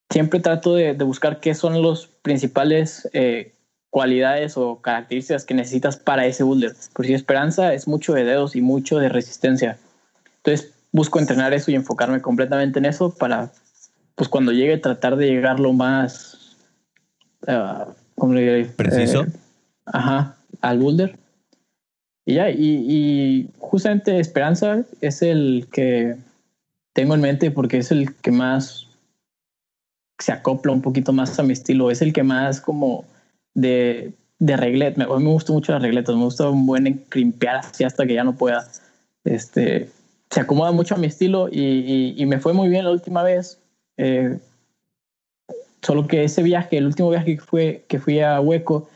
siempre 0.09 0.39
trato 0.39 0.75
de, 0.75 0.93
buscar 0.93 1.39
qué 1.39 1.53
son 1.53 1.81
los 1.81 2.07
principales 2.07 3.09
eh, 3.13 3.51
cualidades 3.89 4.57
o 4.57 4.79
características 4.81 5.43
que 5.43 5.53
necesitas 5.53 5.97
para 5.97 6.25
ese 6.25 6.43
boulder. 6.43 6.73
Por 6.93 7.05
si 7.05 7.13
esperanza 7.13 7.73
es 7.73 7.87
mucho 7.87 8.13
de 8.13 8.23
dedos 8.23 8.55
y 8.55 8.61
mucho 8.61 8.99
de 8.99 9.09
resistencia. 9.09 9.77
Entonces 10.37 10.71
busco 10.93 11.19
entrenar 11.19 11.53
eso 11.53 11.71
y 11.71 11.75
enfocarme 11.75 12.21
completamente 12.21 12.79
en 12.79 12.85
eso 12.85 13.13
para, 13.13 13.51
pues 14.15 14.29
cuando 14.29 14.51
llegue, 14.51 14.77
tratar 14.77 15.17
de 15.17 15.27
llegar 15.27 15.59
lo 15.59 15.73
más, 15.73 16.55
uh, 17.47 17.91
¿cómo 18.15 18.33
le 18.33 18.41
diré? 18.41 18.65
Preciso. 18.65 19.23
Eh, 19.23 19.31
ajá, 19.85 20.37
al 20.61 20.79
boulder. 20.79 21.17
Y 22.25 22.35
ya, 22.35 22.49
y, 22.49 23.49
justamente 23.59 24.19
Esperanza 24.19 24.83
es 25.01 25.21
el 25.21 25.67
que 25.71 26.15
tengo 26.93 27.15
en 27.15 27.21
mente 27.21 27.51
porque 27.51 27.79
es 27.79 27.91
el 27.91 28.15
que 28.15 28.31
más 28.31 28.87
se 30.19 30.31
acopla 30.31 30.71
un 30.71 30.81
poquito 30.81 31.11
más 31.11 31.37
a 31.39 31.43
mi 31.43 31.53
estilo. 31.53 31.91
Es 31.91 32.01
el 32.01 32.13
que 32.13 32.23
más 32.23 32.61
como 32.61 33.05
de, 33.53 34.13
de 34.39 34.57
reglet. 34.57 34.95
Me, 34.97 35.05
me 35.05 35.29
gusta 35.29 35.51
mucho 35.51 35.73
las 35.73 35.81
regletas. 35.81 36.15
Me 36.15 36.23
gusta 36.23 36.49
un 36.49 36.65
buen 36.65 37.03
crimpear 37.09 37.57
así 37.57 37.83
hasta 37.83 38.05
que 38.05 38.13
ya 38.13 38.23
no 38.23 38.35
pueda. 38.35 38.67
Este, 39.25 39.89
se 40.29 40.39
acomoda 40.39 40.71
mucho 40.71 40.95
a 40.95 40.97
mi 40.97 41.07
estilo 41.07 41.49
y, 41.51 42.13
y, 42.17 42.25
me 42.25 42.39
fue 42.39 42.53
muy 42.53 42.69
bien 42.69 42.85
la 42.85 42.91
última 42.91 43.23
vez. 43.23 43.59
Eh, 43.97 44.39
solo 45.81 46.07
que 46.07 46.23
ese 46.23 46.41
viaje, 46.43 46.77
el 46.77 46.85
último 46.85 47.09
viaje 47.09 47.35
que, 47.35 47.41
fue, 47.41 47.85
que 47.87 47.99
fui 47.99 48.19
a 48.19 48.39
Hueco, 48.39 48.89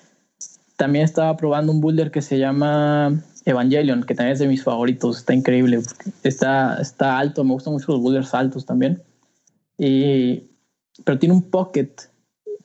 también 0.77 1.05
estaba 1.05 1.35
probando 1.37 1.71
un 1.71 1.81
boulder 1.81 2.11
que 2.11 2.21
se 2.21 2.37
llama 2.37 3.21
Evangelion, 3.47 4.03
que 4.03 4.13
también 4.13 4.33
es 4.33 4.39
de 4.39 4.47
mis 4.47 4.63
favoritos. 4.63 5.19
Está 5.19 5.33
increíble. 5.33 5.81
Está, 6.23 6.79
está 6.81 7.17
alto. 7.17 7.45
Me 7.45 7.53
gustan 7.53 7.73
mucho 7.73 7.93
los 7.93 8.01
boulders 8.01 8.33
altos 8.33 8.65
también. 8.65 9.01
Y, 9.77 10.43
pero 11.05 11.17
tiene 11.17 11.33
un 11.33 11.49
pocket 11.49 11.89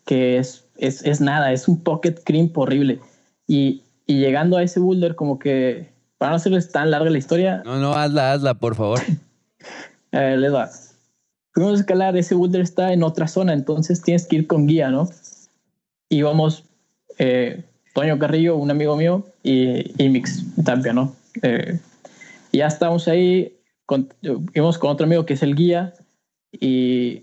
que 0.05 0.39
es, 0.39 0.67
es, 0.79 1.05
es 1.05 1.21
nada. 1.21 1.53
Es 1.53 1.69
un 1.69 1.81
pocket 1.81 2.17
crimp 2.25 2.59
horrible. 2.59 2.99
Y, 3.47 3.83
y, 4.07 4.19
llegando 4.19 4.57
a 4.57 4.65
ese 4.65 4.81
boulder, 4.81 5.15
como 5.15 5.39
que 5.39 5.89
para 6.19 6.31
no 6.31 6.37
hacerles 6.37 6.73
tan 6.73 6.91
larga 6.91 7.11
la 7.11 7.19
historia. 7.19 7.63
No, 7.65 7.79
no, 7.79 7.93
hazla, 7.93 8.33
hazla, 8.33 8.55
por 8.55 8.75
favor. 8.75 9.01
a 10.13 10.19
ver, 10.19 10.39
les 10.41 10.53
va. 10.53 10.69
Fuimos 11.53 11.75
a 11.75 11.81
escalar, 11.81 12.17
ese 12.17 12.35
boulder 12.35 12.61
está 12.61 12.93
en 12.93 13.05
otra 13.05 13.29
zona, 13.29 13.53
entonces 13.53 14.03
tienes 14.03 14.27
que 14.27 14.37
ir 14.37 14.47
con 14.49 14.67
guía, 14.67 14.91
¿no? 14.91 15.09
Y 16.09 16.23
vamos 16.23 16.65
eh, 17.19 17.63
Toño 17.93 18.19
Carrillo, 18.19 18.57
un 18.57 18.71
amigo 18.71 18.97
mío, 18.97 19.25
y, 19.43 19.93
y 20.03 20.09
Mix 20.09 20.45
Tapia, 20.65 20.93
¿no? 20.93 21.15
Eh, 21.43 21.79
ya 22.53 22.67
estábamos 22.67 23.09
ahí, 23.09 23.53
con, 23.87 24.09
íbamos 24.23 24.79
con 24.79 24.91
otro 24.91 25.07
amigo 25.07 25.27
que 25.27 25.35
es 25.35 25.43
el 25.43 25.55
guía, 25.55 25.95
y, 26.53 27.23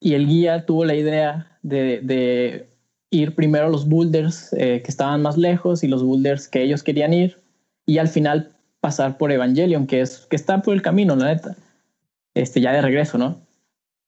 y 0.00 0.14
el 0.14 0.26
guía 0.26 0.66
tuvo 0.66 0.84
la 0.84 0.94
idea 0.94 1.58
de, 1.62 2.00
de 2.02 2.66
ir 3.10 3.34
primero 3.34 3.66
a 3.66 3.70
los 3.70 3.88
boulders 3.88 4.52
eh, 4.54 4.82
que 4.82 4.90
estaban 4.90 5.22
más 5.22 5.36
lejos 5.36 5.82
y 5.84 5.88
los 5.88 6.02
boulders 6.02 6.48
que 6.48 6.62
ellos 6.62 6.82
querían 6.82 7.14
ir, 7.14 7.38
y 7.86 7.98
al 7.98 8.08
final 8.08 8.50
pasar 8.80 9.16
por 9.18 9.32
Evangelion, 9.32 9.86
que, 9.86 10.00
es, 10.00 10.26
que 10.28 10.36
está 10.36 10.62
por 10.62 10.74
el 10.74 10.82
camino, 10.82 11.16
la 11.16 11.34
neta. 11.34 11.56
Este, 12.34 12.60
ya 12.60 12.72
de 12.72 12.82
regreso, 12.82 13.16
¿no? 13.16 13.40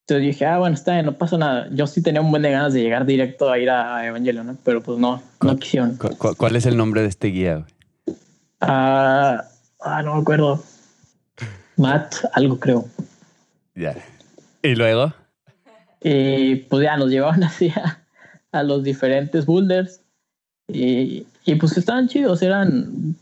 Entonces 0.08 0.26
dije, 0.26 0.46
ah, 0.46 0.56
bueno, 0.56 0.74
está 0.74 0.94
bien, 0.94 1.04
no 1.04 1.18
pasa 1.18 1.36
nada. 1.36 1.68
Yo 1.70 1.86
sí 1.86 2.00
tenía 2.00 2.22
un 2.22 2.30
buen 2.30 2.40
de 2.40 2.50
ganas 2.50 2.72
de 2.72 2.80
llegar 2.80 3.04
directo 3.04 3.50
a 3.50 3.58
ir 3.58 3.68
a 3.68 4.06
Evangelio, 4.06 4.42
¿no? 4.42 4.56
Pero 4.64 4.82
pues 4.82 4.98
no, 4.98 5.22
no 5.42 5.56
quisieron. 5.58 5.98
¿Cuál, 5.98 6.56
es 6.56 6.64
el 6.64 6.78
nombre 6.78 7.02
de 7.02 7.08
este 7.08 7.28
guía? 7.28 7.66
Ah, 8.58 9.44
ah, 9.80 10.02
no 10.02 10.14
me 10.14 10.22
acuerdo. 10.22 10.64
Matt, 11.76 12.14
algo 12.32 12.58
creo. 12.58 12.86
Ya. 13.74 13.96
¿Y 14.62 14.76
luego? 14.76 15.12
Y 16.00 16.54
pues 16.56 16.84
ya 16.84 16.96
nos 16.96 17.10
llevaban 17.10 17.44
así 17.44 17.70
a, 18.52 18.62
los 18.62 18.84
diferentes 18.84 19.44
boulders. 19.44 20.00
Y, 20.68 21.26
y, 21.44 21.54
pues 21.56 21.76
estaban 21.76 22.08
chidos, 22.08 22.40
eran 22.40 23.14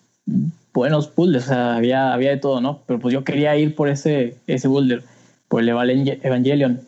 buenos 0.72 1.12
boulders, 1.12 1.46
o 1.46 1.48
sea, 1.48 1.74
había, 1.74 2.12
había 2.12 2.30
de 2.30 2.36
todo, 2.36 2.60
¿no? 2.60 2.82
Pero 2.86 3.00
pues 3.00 3.12
yo 3.12 3.24
quería 3.24 3.56
ir 3.56 3.74
por 3.74 3.88
ese, 3.88 4.36
ese 4.46 4.68
boulder 4.68 5.02
por 5.48 5.62
el 5.62 5.68
Evangelion. 5.68 6.80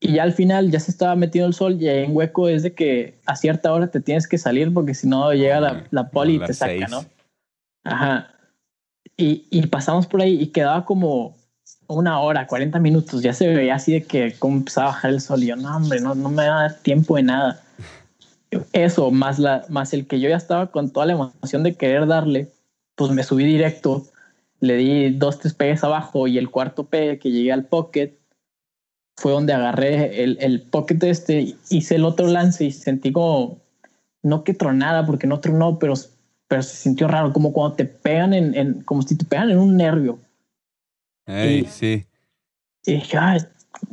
Y 0.00 0.12
ya 0.14 0.22
al 0.22 0.32
final 0.32 0.70
ya 0.70 0.78
se 0.78 0.90
estaba 0.90 1.16
metiendo 1.16 1.48
el 1.48 1.54
sol 1.54 1.76
y 1.80 1.88
en 1.88 2.16
hueco 2.16 2.48
es 2.48 2.62
de 2.62 2.72
que 2.72 3.18
a 3.26 3.34
cierta 3.34 3.72
hora 3.72 3.90
te 3.90 4.00
tienes 4.00 4.28
que 4.28 4.38
salir 4.38 4.72
porque 4.72 4.94
si 4.94 5.08
no 5.08 5.32
llega 5.32 5.60
la, 5.60 5.84
la 5.90 6.10
poli 6.10 6.36
y 6.36 6.38
te 6.38 6.54
saca, 6.54 6.86
¿no? 6.86 7.04
Ajá. 7.84 8.32
Y, 9.16 9.46
y, 9.50 9.66
pasamos 9.66 10.06
por 10.06 10.22
ahí 10.22 10.40
y 10.40 10.48
quedaba 10.48 10.84
como 10.84 11.34
una 11.88 12.20
hora, 12.20 12.46
40 12.46 12.78
minutos. 12.78 13.22
Ya 13.22 13.32
se 13.32 13.48
veía 13.48 13.74
así 13.74 13.92
de 13.92 14.04
que 14.04 14.34
como 14.38 14.58
empezaba 14.58 14.88
a 14.88 14.90
bajar 14.90 15.10
el 15.10 15.20
sol 15.20 15.42
y 15.42 15.46
yo, 15.46 15.56
no, 15.56 15.76
hombre, 15.76 16.00
no, 16.00 16.14
no 16.14 16.28
me 16.28 16.48
va 16.48 16.58
a 16.58 16.62
dar 16.62 16.74
tiempo 16.78 17.16
de 17.16 17.24
nada. 17.24 17.60
Eso, 18.72 19.10
más, 19.10 19.40
la, 19.40 19.64
más 19.68 19.92
el 19.92 20.06
que 20.06 20.20
yo 20.20 20.28
ya 20.28 20.36
estaba 20.36 20.70
con 20.70 20.90
toda 20.90 21.06
la 21.06 21.14
emoción 21.14 21.64
de 21.64 21.74
querer 21.74 22.06
darle, 22.06 22.52
pues 22.94 23.10
me 23.10 23.24
subí 23.24 23.44
directo 23.44 24.06
le 24.60 24.76
di 24.76 25.10
dos, 25.10 25.38
tres 25.38 25.54
pegues 25.54 25.84
abajo 25.84 26.26
y 26.26 26.38
el 26.38 26.50
cuarto 26.50 26.84
pegue 26.84 27.18
que 27.18 27.30
llegué 27.30 27.52
al 27.52 27.66
pocket 27.66 28.18
fue 29.18 29.32
donde 29.32 29.52
agarré 29.52 30.22
el, 30.22 30.38
el 30.40 30.62
pocket 30.62 30.98
este, 31.02 31.56
hice 31.70 31.96
el 31.96 32.04
otro 32.04 32.28
lance 32.28 32.64
y 32.64 32.70
sentí 32.70 33.10
como, 33.10 33.58
no 34.22 34.44
que 34.44 34.54
tronada, 34.54 35.06
porque 35.06 35.26
no 35.26 35.40
tronó, 35.40 35.78
pero, 35.78 35.94
pero 36.46 36.62
se 36.62 36.76
sintió 36.76 37.08
raro, 37.08 37.32
como 37.32 37.52
cuando 37.52 37.74
te 37.74 37.84
pegan 37.84 38.32
en, 38.32 38.54
en 38.54 38.82
como 38.82 39.02
si 39.02 39.16
te 39.16 39.24
pegan 39.24 39.50
en 39.50 39.58
un 39.58 39.76
nervio. 39.76 40.20
y, 41.26 41.64
sí. 41.64 42.06
Y 42.86 42.92
dije, 42.94 43.18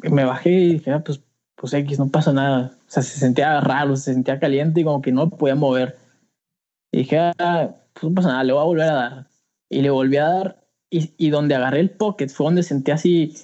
me 0.03 0.25
bajé 0.25 0.51
y 0.51 0.73
dije, 0.73 0.91
ah, 0.91 1.03
pues, 1.03 1.19
pues 1.55 1.73
X, 1.73 1.97
no 1.97 2.07
pasa 2.09 2.31
nada. 2.31 2.75
O 2.87 2.91
sea, 2.91 3.01
se 3.01 3.17
sentía 3.17 3.59
raro, 3.61 3.95
se 3.95 4.13
sentía 4.13 4.39
caliente 4.39 4.81
y 4.81 4.83
como 4.83 5.01
que 5.01 5.11
no 5.11 5.31
podía 5.31 5.55
mover. 5.55 5.97
Y 6.91 6.99
dije, 6.99 7.17
ah, 7.17 7.75
pues 7.93 8.03
no 8.03 8.13
pasa 8.13 8.27
nada, 8.27 8.43
le 8.43 8.53
voy 8.53 8.61
a 8.61 8.65
volver 8.65 8.89
a 8.89 8.93
dar 8.93 9.34
y 9.69 9.81
le 9.81 9.89
volví 9.89 10.17
a 10.17 10.29
dar 10.29 10.65
y, 10.89 11.13
y 11.17 11.29
donde 11.29 11.55
agarré 11.55 11.79
el 11.79 11.89
pocket 11.91 12.29
fue 12.29 12.45
donde 12.45 12.63
sentí 12.63 12.91
así 12.91 13.35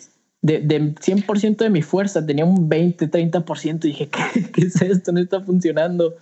de, 0.41 0.59
de 0.59 0.95
100% 0.95 1.57
de 1.57 1.69
mi 1.69 1.81
fuerza, 1.81 2.25
tenía 2.25 2.45
un 2.45 2.67
20, 2.67 3.09
30% 3.09 3.85
y 3.85 3.87
dije, 3.89 4.09
¿qué, 4.33 4.51
¿qué, 4.51 4.61
es 4.61 4.81
esto? 4.81 5.11
No 5.11 5.19
está 5.19 5.41
funcionando. 5.41 6.15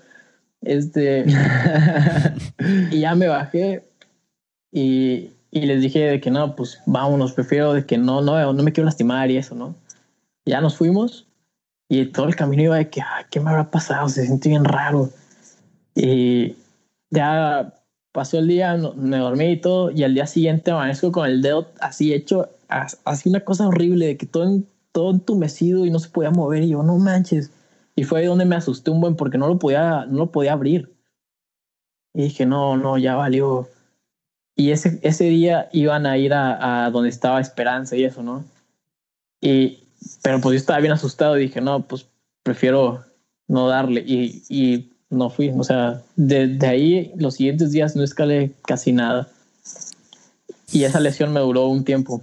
Este, 0.61 1.25
y 2.91 2.99
ya 2.99 3.15
me 3.15 3.27
bajé 3.27 3.83
y, 4.73 5.31
y, 5.51 5.61
les 5.61 5.81
dije 5.81 5.99
de 5.99 6.19
que 6.19 6.31
no, 6.31 6.53
pues 6.55 6.81
vámonos, 6.85 7.31
prefiero 7.31 7.73
de 7.73 7.85
que 7.85 7.97
no, 7.97 8.21
no, 8.21 8.51
no 8.51 8.63
me 8.63 8.73
quiero 8.73 8.85
lastimar 8.85 9.31
y 9.31 9.37
eso, 9.37 9.55
¿no? 9.55 9.73
Ya 10.45 10.59
nos 10.59 10.75
fuimos 10.75 11.27
y 11.87 12.05
todo 12.07 12.27
el 12.27 12.35
camino 12.35 12.63
iba 12.63 12.75
de 12.75 12.89
que, 12.89 13.01
¿qué 13.31 13.39
me 13.39 13.49
habrá 13.49 13.71
pasado? 13.71 14.09
Se 14.09 14.25
siente 14.25 14.49
bien 14.49 14.65
raro. 14.65 15.09
Y 15.95 16.55
ya 17.09 17.73
pasó 18.19 18.37
el 18.37 18.49
día, 18.49 18.75
me 18.97 19.15
dormí 19.15 19.51
y 19.51 19.61
todo, 19.61 19.91
y 19.91 20.03
al 20.03 20.13
día 20.13 20.27
siguiente 20.27 20.71
amanezco 20.71 21.09
con 21.09 21.25
el 21.25 21.41
dedo 21.41 21.71
así 21.79 22.13
hecho, 22.13 22.49
así 22.67 23.29
una 23.29 23.45
cosa 23.45 23.65
horrible, 23.65 24.07
de 24.07 24.17
que 24.17 24.25
todo, 24.25 24.61
todo 24.91 25.11
entumecido 25.11 25.85
y 25.85 25.89
no 25.89 25.99
se 25.99 26.09
podía 26.09 26.29
mover, 26.29 26.63
y 26.63 26.71
yo, 26.71 26.83
no 26.83 26.97
manches. 26.97 27.49
Y 27.95 28.03
fue 28.03 28.19
ahí 28.19 28.25
donde 28.25 28.43
me 28.43 28.57
asusté 28.57 28.91
un 28.91 28.99
buen, 28.99 29.15
porque 29.15 29.37
no 29.37 29.47
lo 29.47 29.57
podía, 29.57 30.05
no 30.05 30.17
lo 30.17 30.31
podía 30.31 30.51
abrir. 30.51 30.93
Y 32.13 32.23
dije, 32.23 32.45
no, 32.45 32.75
no, 32.75 32.97
ya 32.97 33.15
valió. 33.15 33.69
Y 34.53 34.71
ese, 34.71 34.99
ese 35.01 35.23
día 35.23 35.69
iban 35.71 36.05
a 36.05 36.17
ir 36.17 36.33
a, 36.33 36.87
a 36.87 36.91
donde 36.91 37.07
estaba 37.07 37.39
Esperanza 37.39 37.95
y 37.95 38.03
eso, 38.03 38.21
¿no? 38.21 38.43
Y, 39.39 39.87
pero 40.21 40.41
pues 40.41 40.55
yo 40.55 40.57
estaba 40.57 40.81
bien 40.81 40.91
asustado 40.91 41.37
y 41.37 41.43
dije, 41.43 41.61
no, 41.61 41.87
pues 41.87 42.05
prefiero 42.43 43.01
no 43.47 43.69
darle. 43.69 44.03
Y, 44.05 44.43
y 44.49 44.88
no 45.09 45.29
fui. 45.29 45.51
O 45.57 45.63
sea, 45.63 46.01
de, 46.15 46.57
ahí 46.67 47.11
los 47.15 47.35
siguientes 47.35 47.71
días 47.71 47.95
no 47.95 48.03
escalé 48.03 48.51
casi 48.65 48.91
nada. 48.91 49.27
Y 50.71 50.83
esa 50.83 50.99
lesión 50.99 51.33
me 51.33 51.39
duró 51.39 51.67
un 51.67 51.83
tiempo. 51.83 52.21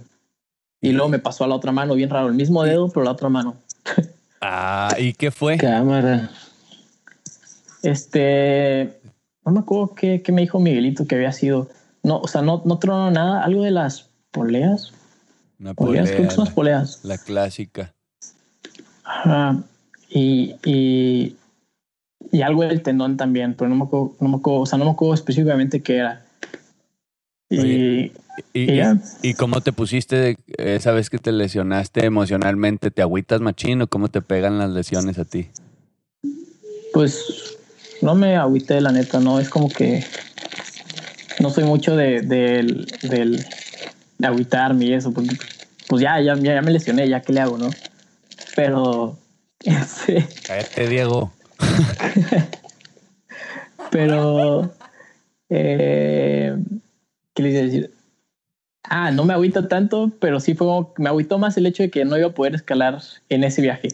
Y 0.81 0.91
luego 0.91 1.09
me 1.09 1.19
pasó 1.19 1.43
a 1.43 1.47
la 1.47 1.55
otra 1.55 1.71
mano, 1.71 1.95
bien 1.95 2.09
raro, 2.09 2.27
el 2.27 2.33
mismo 2.33 2.63
dedo, 2.63 2.89
pero 2.89 3.03
la 3.03 3.11
otra 3.11 3.29
mano. 3.29 3.55
Ah, 4.39 4.95
¿y 4.99 5.13
qué 5.13 5.31
fue? 5.31 5.57
Cámara. 5.57 6.29
Este, 7.81 8.99
no 9.43 9.51
me 9.51 9.59
acuerdo 9.61 9.95
qué, 9.95 10.23
me 10.31 10.41
dijo 10.41 10.59
Miguelito 10.59 11.07
que 11.07 11.15
había 11.15 11.31
sido. 11.31 11.69
No, 12.03 12.19
o 12.19 12.27
sea, 12.27 12.43
no, 12.43 12.61
no 12.63 12.77
tronó 12.77 13.09
nada, 13.09 13.43
algo 13.43 13.63
de 13.63 13.71
las 13.71 14.09
poleas. 14.31 14.93
Una 15.59 15.73
polea, 15.73 16.03
creo 16.03 16.27
que 16.27 16.35
son 16.35 16.45
las 16.45 16.53
poleas. 16.53 16.99
La 17.03 17.17
clásica. 17.17 17.93
Ajá. 19.03 19.63
Y, 20.09 20.55
y 20.63 21.35
y 22.31 22.41
algo 22.41 22.63
del 22.63 22.81
tendón 22.81 23.17
también, 23.17 23.55
pero 23.55 23.69
no 23.69 23.75
me 23.75 23.83
acuerdo, 23.83 24.15
no 24.19 24.29
me 24.29 24.37
acuerdo, 24.37 24.61
o 24.61 24.65
sea, 24.65 24.77
no 24.77 24.85
me 24.85 24.91
acuerdo 24.91 25.13
específicamente 25.13 25.81
qué 25.81 25.97
era. 25.97 26.25
Y, 27.49 28.11
y, 28.53 28.81
y, 29.21 29.33
cómo 29.35 29.61
te 29.61 29.71
pusiste 29.71 30.37
esa 30.57 30.91
vez 30.91 31.09
que 31.09 31.17
te 31.17 31.31
lesionaste 31.31 32.05
emocionalmente? 32.05 32.91
¿Te 32.91 33.01
agüitas 33.01 33.39
machín 33.39 33.81
o 33.81 33.87
cómo 33.87 34.09
te 34.09 34.21
pegan 34.21 34.57
las 34.57 34.69
lesiones 34.69 35.17
a 35.17 35.23
ti? 35.23 35.47
Pues 36.93 37.57
no 38.01 38.15
me 38.15 38.35
agüité, 38.35 38.81
la 38.81 38.91
neta, 38.91 39.19
no, 39.19 39.39
es 39.39 39.49
como 39.49 39.69
que 39.69 40.03
no 41.39 41.49
soy 41.49 41.63
mucho 41.63 41.95
de, 41.95 42.21
de, 42.21 42.85
de, 43.03 43.45
de 44.17 44.27
agüitarme 44.27 44.85
y 44.85 44.93
eso, 44.93 45.13
porque 45.13 45.37
pues 45.87 46.01
ya, 46.01 46.19
ya, 46.19 46.35
ya 46.35 46.61
me 46.61 46.71
lesioné, 46.71 47.07
ya 47.07 47.21
qué 47.21 47.33
le 47.33 47.41
hago, 47.41 47.57
¿no? 47.57 47.69
Pero... 48.55 49.17
Este, 49.59 50.25
Cállate, 50.45 50.87
Diego. 50.87 51.33
Pero, 53.91 54.71
eh, 55.49 56.55
¿qué 57.33 57.43
le 57.43 57.49
iba 57.49 57.59
a 57.59 57.63
decir? 57.63 57.93
Ah, 58.83 59.11
no 59.11 59.25
me 59.25 59.33
agüito 59.33 59.67
tanto, 59.67 60.11
pero 60.19 60.39
sí 60.39 60.55
fue 60.55 60.67
como, 60.67 60.93
me 60.97 61.09
agüitó 61.09 61.39
más 61.39 61.57
el 61.57 61.65
hecho 61.65 61.83
de 61.83 61.89
que 61.89 62.05
no 62.05 62.17
iba 62.17 62.27
a 62.27 62.33
poder 62.33 62.55
escalar 62.55 63.01
en 63.29 63.43
ese 63.43 63.61
viaje. 63.61 63.89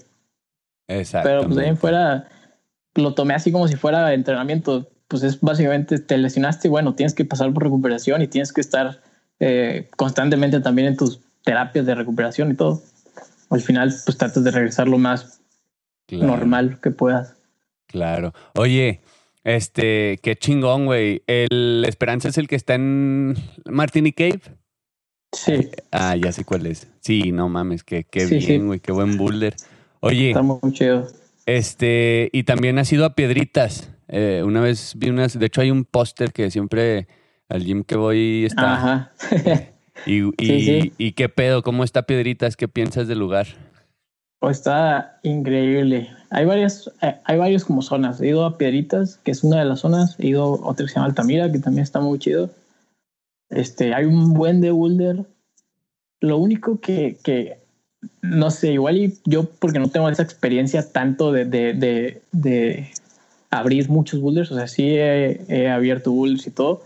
Exacto. 0.88 1.28
Pero 1.28 1.48
pues 1.48 1.58
ahí 1.58 1.76
fuera, 1.76 2.28
lo 2.96 3.16
tomé 3.16 3.34
así 3.34 3.52
como 3.52 3.68
si 3.68 3.76
fuera 3.76 4.14
entrenamiento. 4.14 4.88
pues 5.08 5.24
es 5.24 5.42
básicamente 5.42 6.00
te 6.00 6.18
lesionaste 6.18 6.68
y 6.68 6.72
bueno, 6.72 6.94
tienes 6.94 7.16
que 7.16 7.26
pasar 7.26 7.52
por 7.54 7.64
recuperación 7.64 8.22
y 8.22 8.28
tienes 8.28 8.54
que 8.54 8.62
estar 8.62 9.02
eh, 9.40 9.90
constantemente 9.98 10.60
también 10.60 10.90
en 10.90 10.98
tus 10.98 11.20
terapias 11.44 11.86
de 11.86 11.96
recuperación 11.96 12.52
y 12.52 12.56
todo. 12.56 12.82
Al 13.50 13.62
final, 13.62 13.94
pues 14.06 14.18
tratas 14.18 14.44
de 14.44 14.52
regresar 14.52 14.88
lo 14.88 14.98
más 14.98 15.42
normal 16.12 16.80
que 16.82 16.92
puedas. 16.92 17.33
Claro. 17.94 18.34
Oye, 18.56 19.02
este, 19.44 20.18
qué 20.24 20.36
chingón, 20.36 20.88
güey. 20.88 21.22
El 21.28 21.86
Esperanza 21.88 22.28
es 22.28 22.40
el 22.40 22.48
que 22.48 22.56
está 22.56 22.74
en 22.74 23.36
Martini 23.66 24.12
Cave. 24.12 24.42
Sí. 25.32 25.70
Ah, 25.92 26.16
ya 26.16 26.32
sé 26.32 26.44
cuál 26.44 26.66
es. 26.66 26.88
Sí, 27.02 27.32
no 27.32 27.50
mames, 27.50 27.84
qué, 27.84 28.04
qué 28.04 28.26
bien, 28.26 28.66
güey, 28.66 28.80
qué 28.80 28.92
buen 28.92 29.16
boulder. 29.16 29.56
Oye. 30.00 30.30
Está 30.30 30.42
muy 30.42 30.60
chido. 30.72 31.08
Este, 31.46 32.32
y 32.34 32.46
también 32.46 32.80
has 32.80 32.92
ido 32.92 33.06
a 33.06 33.14
Piedritas. 33.14 33.92
Eh, 34.08 34.42
una 34.44 34.60
vez 34.60 34.94
vi 34.98 35.12
unas, 35.12 35.38
de 35.38 35.46
hecho 35.46 35.62
hay 35.62 35.70
un 35.70 35.86
póster 35.86 36.34
que 36.34 36.50
siempre 36.50 37.08
al 37.48 37.64
gym 37.64 37.84
que 37.84 37.96
voy 37.96 38.46
está. 38.46 38.74
Ajá. 38.74 39.12
y, 40.08 40.24
y, 40.44 40.94
y, 40.98 41.12
qué 41.12 41.30
pedo, 41.30 41.62
¿cómo 41.62 41.84
está 41.84 42.08
Piedritas? 42.08 42.58
¿Qué 42.58 42.68
piensas 42.68 43.08
del 43.08 43.20
lugar? 43.20 43.46
Oh, 44.40 44.50
está 44.50 45.20
increíble. 45.22 46.10
Hay 46.34 46.46
varias, 46.46 46.92
eh, 47.02 47.16
hay 47.24 47.38
varios 47.38 47.64
como 47.64 47.82
zonas. 47.82 48.20
He 48.20 48.28
ido 48.28 48.44
a 48.44 48.58
Piedritas, 48.58 49.18
que 49.24 49.32
es 49.32 49.44
una 49.44 49.60
de 49.60 49.66
las 49.66 49.82
zonas. 49.82 50.16
He 50.20 50.28
ido 50.28 50.44
a 50.44 50.70
otra 50.70 50.86
que 50.86 50.90
se 50.90 50.96
llama 50.96 51.08
Altamira, 51.08 51.52
que 51.52 51.60
también 51.60 51.84
está 51.84 52.00
muy 52.00 52.20
chido. 52.20 52.50
Este, 53.50 53.94
hay 53.94 54.06
un 54.06 54.34
buen 54.34 54.60
de 54.60 54.72
boulder. 54.72 55.26
Lo 56.20 56.38
único 56.38 56.80
que, 56.80 57.18
que 57.24 57.60
no 58.22 58.50
sé, 58.52 58.74
igual 58.74 58.98
y 58.98 59.18
yo 59.26 59.46
porque 59.60 59.80
no 59.80 59.90
tengo 59.90 60.10
esa 60.10 60.24
experiencia 60.24 60.92
tanto 60.92 61.32
de, 61.32 61.46
de, 61.46 61.74
de, 61.74 62.22
de 62.32 62.90
abrir 63.50 63.90
muchos 63.90 64.20
boulders, 64.20 64.52
o 64.52 64.56
sea, 64.56 64.68
sí 64.68 64.96
he, 64.96 65.70
abierto 65.70 66.12
boulders 66.12 66.48
y 66.48 66.52
todo, 66.52 66.84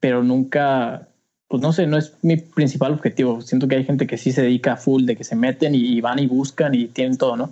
pero 0.00 0.22
nunca, 0.22 1.08
pues 1.48 1.62
no 1.62 1.72
sé, 1.72 1.86
no 1.86 1.96
es 1.96 2.14
mi 2.22 2.36
principal 2.36 2.92
objetivo. 2.92 3.40
Siento 3.40 3.68
que 3.68 3.76
hay 3.76 3.84
gente 3.84 4.06
que 4.06 4.18
sí 4.18 4.32
se 4.32 4.42
dedica 4.42 4.72
a 4.72 4.76
full, 4.76 5.04
de 5.04 5.16
que 5.16 5.24
se 5.24 5.36
meten 5.36 5.74
y, 5.74 6.00
van 6.00 6.18
y 6.18 6.26
buscan 6.26 6.74
y 6.74 6.86
tienen 6.88 7.16
todo, 7.16 7.36
¿no? 7.36 7.50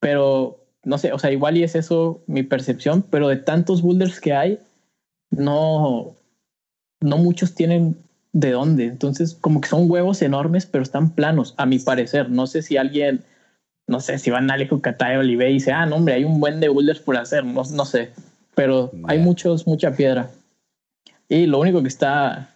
Pero 0.00 0.60
no 0.84 0.98
sé, 0.98 1.12
o 1.12 1.18
sea, 1.18 1.30
igual 1.30 1.56
y 1.56 1.62
es 1.62 1.74
eso 1.74 2.22
mi 2.26 2.42
percepción, 2.42 3.02
pero 3.02 3.28
de 3.28 3.36
tantos 3.36 3.82
boulders 3.82 4.20
que 4.20 4.32
hay, 4.32 4.58
no, 5.30 6.16
no 7.00 7.18
muchos 7.18 7.54
tienen 7.54 7.96
de 8.32 8.52
dónde. 8.52 8.86
Entonces, 8.86 9.34
como 9.34 9.60
que 9.60 9.68
son 9.68 9.90
huevos 9.90 10.22
enormes, 10.22 10.66
pero 10.66 10.82
están 10.82 11.10
planos, 11.10 11.54
a 11.58 11.66
mi 11.66 11.78
parecer. 11.78 12.30
No 12.30 12.46
sé 12.46 12.62
si 12.62 12.76
alguien, 12.76 13.24
no 13.86 14.00
sé, 14.00 14.18
si 14.18 14.30
van 14.30 14.50
a 14.50 14.54
Alejo 14.54 14.80
Catay 14.80 15.16
Olive 15.16 15.50
y 15.50 15.54
dice, 15.54 15.72
ah, 15.72 15.86
no, 15.86 15.96
hombre, 15.96 16.14
hay 16.14 16.24
un 16.24 16.40
buen 16.40 16.60
de 16.60 16.68
boulders 16.68 17.00
por 17.00 17.16
hacer, 17.16 17.44
no, 17.44 17.62
no 17.70 17.84
sé. 17.84 18.10
Pero 18.54 18.90
hay 19.04 19.18
muchos, 19.18 19.66
mucha 19.66 19.94
piedra. 19.94 20.30
Y 21.28 21.46
lo 21.46 21.60
único 21.60 21.82
que 21.82 21.88
está 21.88 22.54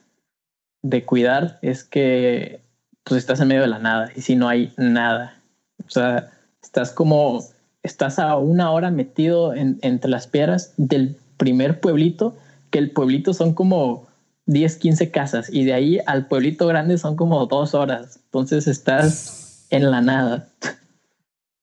de 0.83 1.05
cuidar 1.05 1.59
es 1.63 1.85
que 1.85 2.61
pues 3.05 3.19
estás 3.19 3.41
en 3.41 3.49
medio 3.49 3.63
de 3.63 3.69
la 3.69 3.79
nada 3.79 4.11
y 4.17 4.23
si 4.23 4.35
no 4.35 4.49
hay 4.49 4.73
nada. 4.77 5.41
O 5.87 5.91
sea, 5.91 6.31
estás 6.65 6.91
como, 6.91 7.45
estás 7.83 8.19
a 8.19 8.37
una 8.37 8.71
hora 8.71 8.91
metido 8.91 9.55
en, 9.55 9.79
entre 9.83 10.11
las 10.11 10.27
piedras 10.27 10.73
del 10.77 11.17
primer 11.37 11.81
pueblito, 11.81 12.35
que 12.71 12.79
el 12.79 12.91
pueblito 12.91 13.35
son 13.35 13.55
como 13.55 14.07
10, 14.47 14.77
15 14.77 15.11
casas 15.11 15.49
y 15.53 15.65
de 15.65 15.75
ahí 15.75 15.99
al 16.07 16.27
pueblito 16.27 16.67
grande 16.67 16.99
son 16.99 17.17
como 17.17 17.47
dos 17.47 17.75
horas. 17.75 18.19
Entonces 18.25 18.67
estás 18.67 19.67
en 19.71 19.91
la 19.91 20.01
nada. 20.01 20.49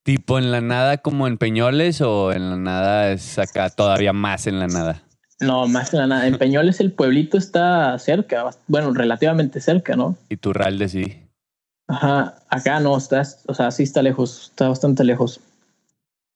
¿Tipo 0.04 0.40
en 0.40 0.52
la 0.52 0.62
nada 0.62 0.98
como 0.98 1.28
en 1.28 1.38
Peñoles 1.38 2.02
o 2.02 2.32
en 2.32 2.50
la 2.50 2.58
nada 2.58 3.12
es 3.12 3.38
acá 3.38 3.70
todavía 3.70 4.14
más 4.14 4.48
en 4.48 4.60
la 4.60 4.68
nada? 4.68 5.04
No, 5.40 5.68
más 5.68 5.94
en 5.94 6.00
la 6.00 6.08
nada. 6.08 6.28
En 6.28 6.38
Peñoles 6.38 6.80
el 6.80 6.92
pueblito 6.92 7.38
está 7.38 7.98
cerca, 8.00 8.46
bueno, 8.68 8.94
relativamente 8.94 9.60
cerca, 9.62 9.96
¿no? 9.96 10.16
Y 10.30 10.38
Turralde 10.38 10.90
sí. 10.90 11.31
Ajá, 11.92 12.36
acá 12.48 12.80
no, 12.80 12.96
estás, 12.96 13.44
o 13.48 13.54
sea, 13.54 13.70
sí 13.70 13.84
está 13.84 14.02
lejos, 14.02 14.50
está 14.52 14.70
bastante 14.70 15.04
lejos. 15.04 15.42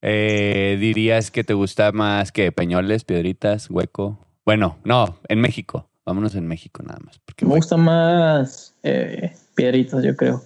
Eh, 0.01 0.75
¿Dirías 0.81 1.31
que 1.31 1.45
te 1.45 1.53
gusta 1.53 1.93
más 1.93 2.33
que 2.33 2.51
Peñoles, 2.51 3.05
Piedritas, 3.05 3.69
Hueco? 3.69 4.19
Bueno, 4.43 4.77
no, 4.83 5.17
en 5.29 5.39
México. 5.39 5.89
Vámonos 6.05 6.35
en 6.35 6.45
México 6.45 6.83
nada 6.83 6.99
más. 7.03 7.19
Porque 7.19 7.45
me 7.45 7.55
gusta 7.55 7.77
más 7.77 8.75
eh, 8.83 9.33
piedritas, 9.55 10.03
yo 10.03 10.15
creo. 10.17 10.43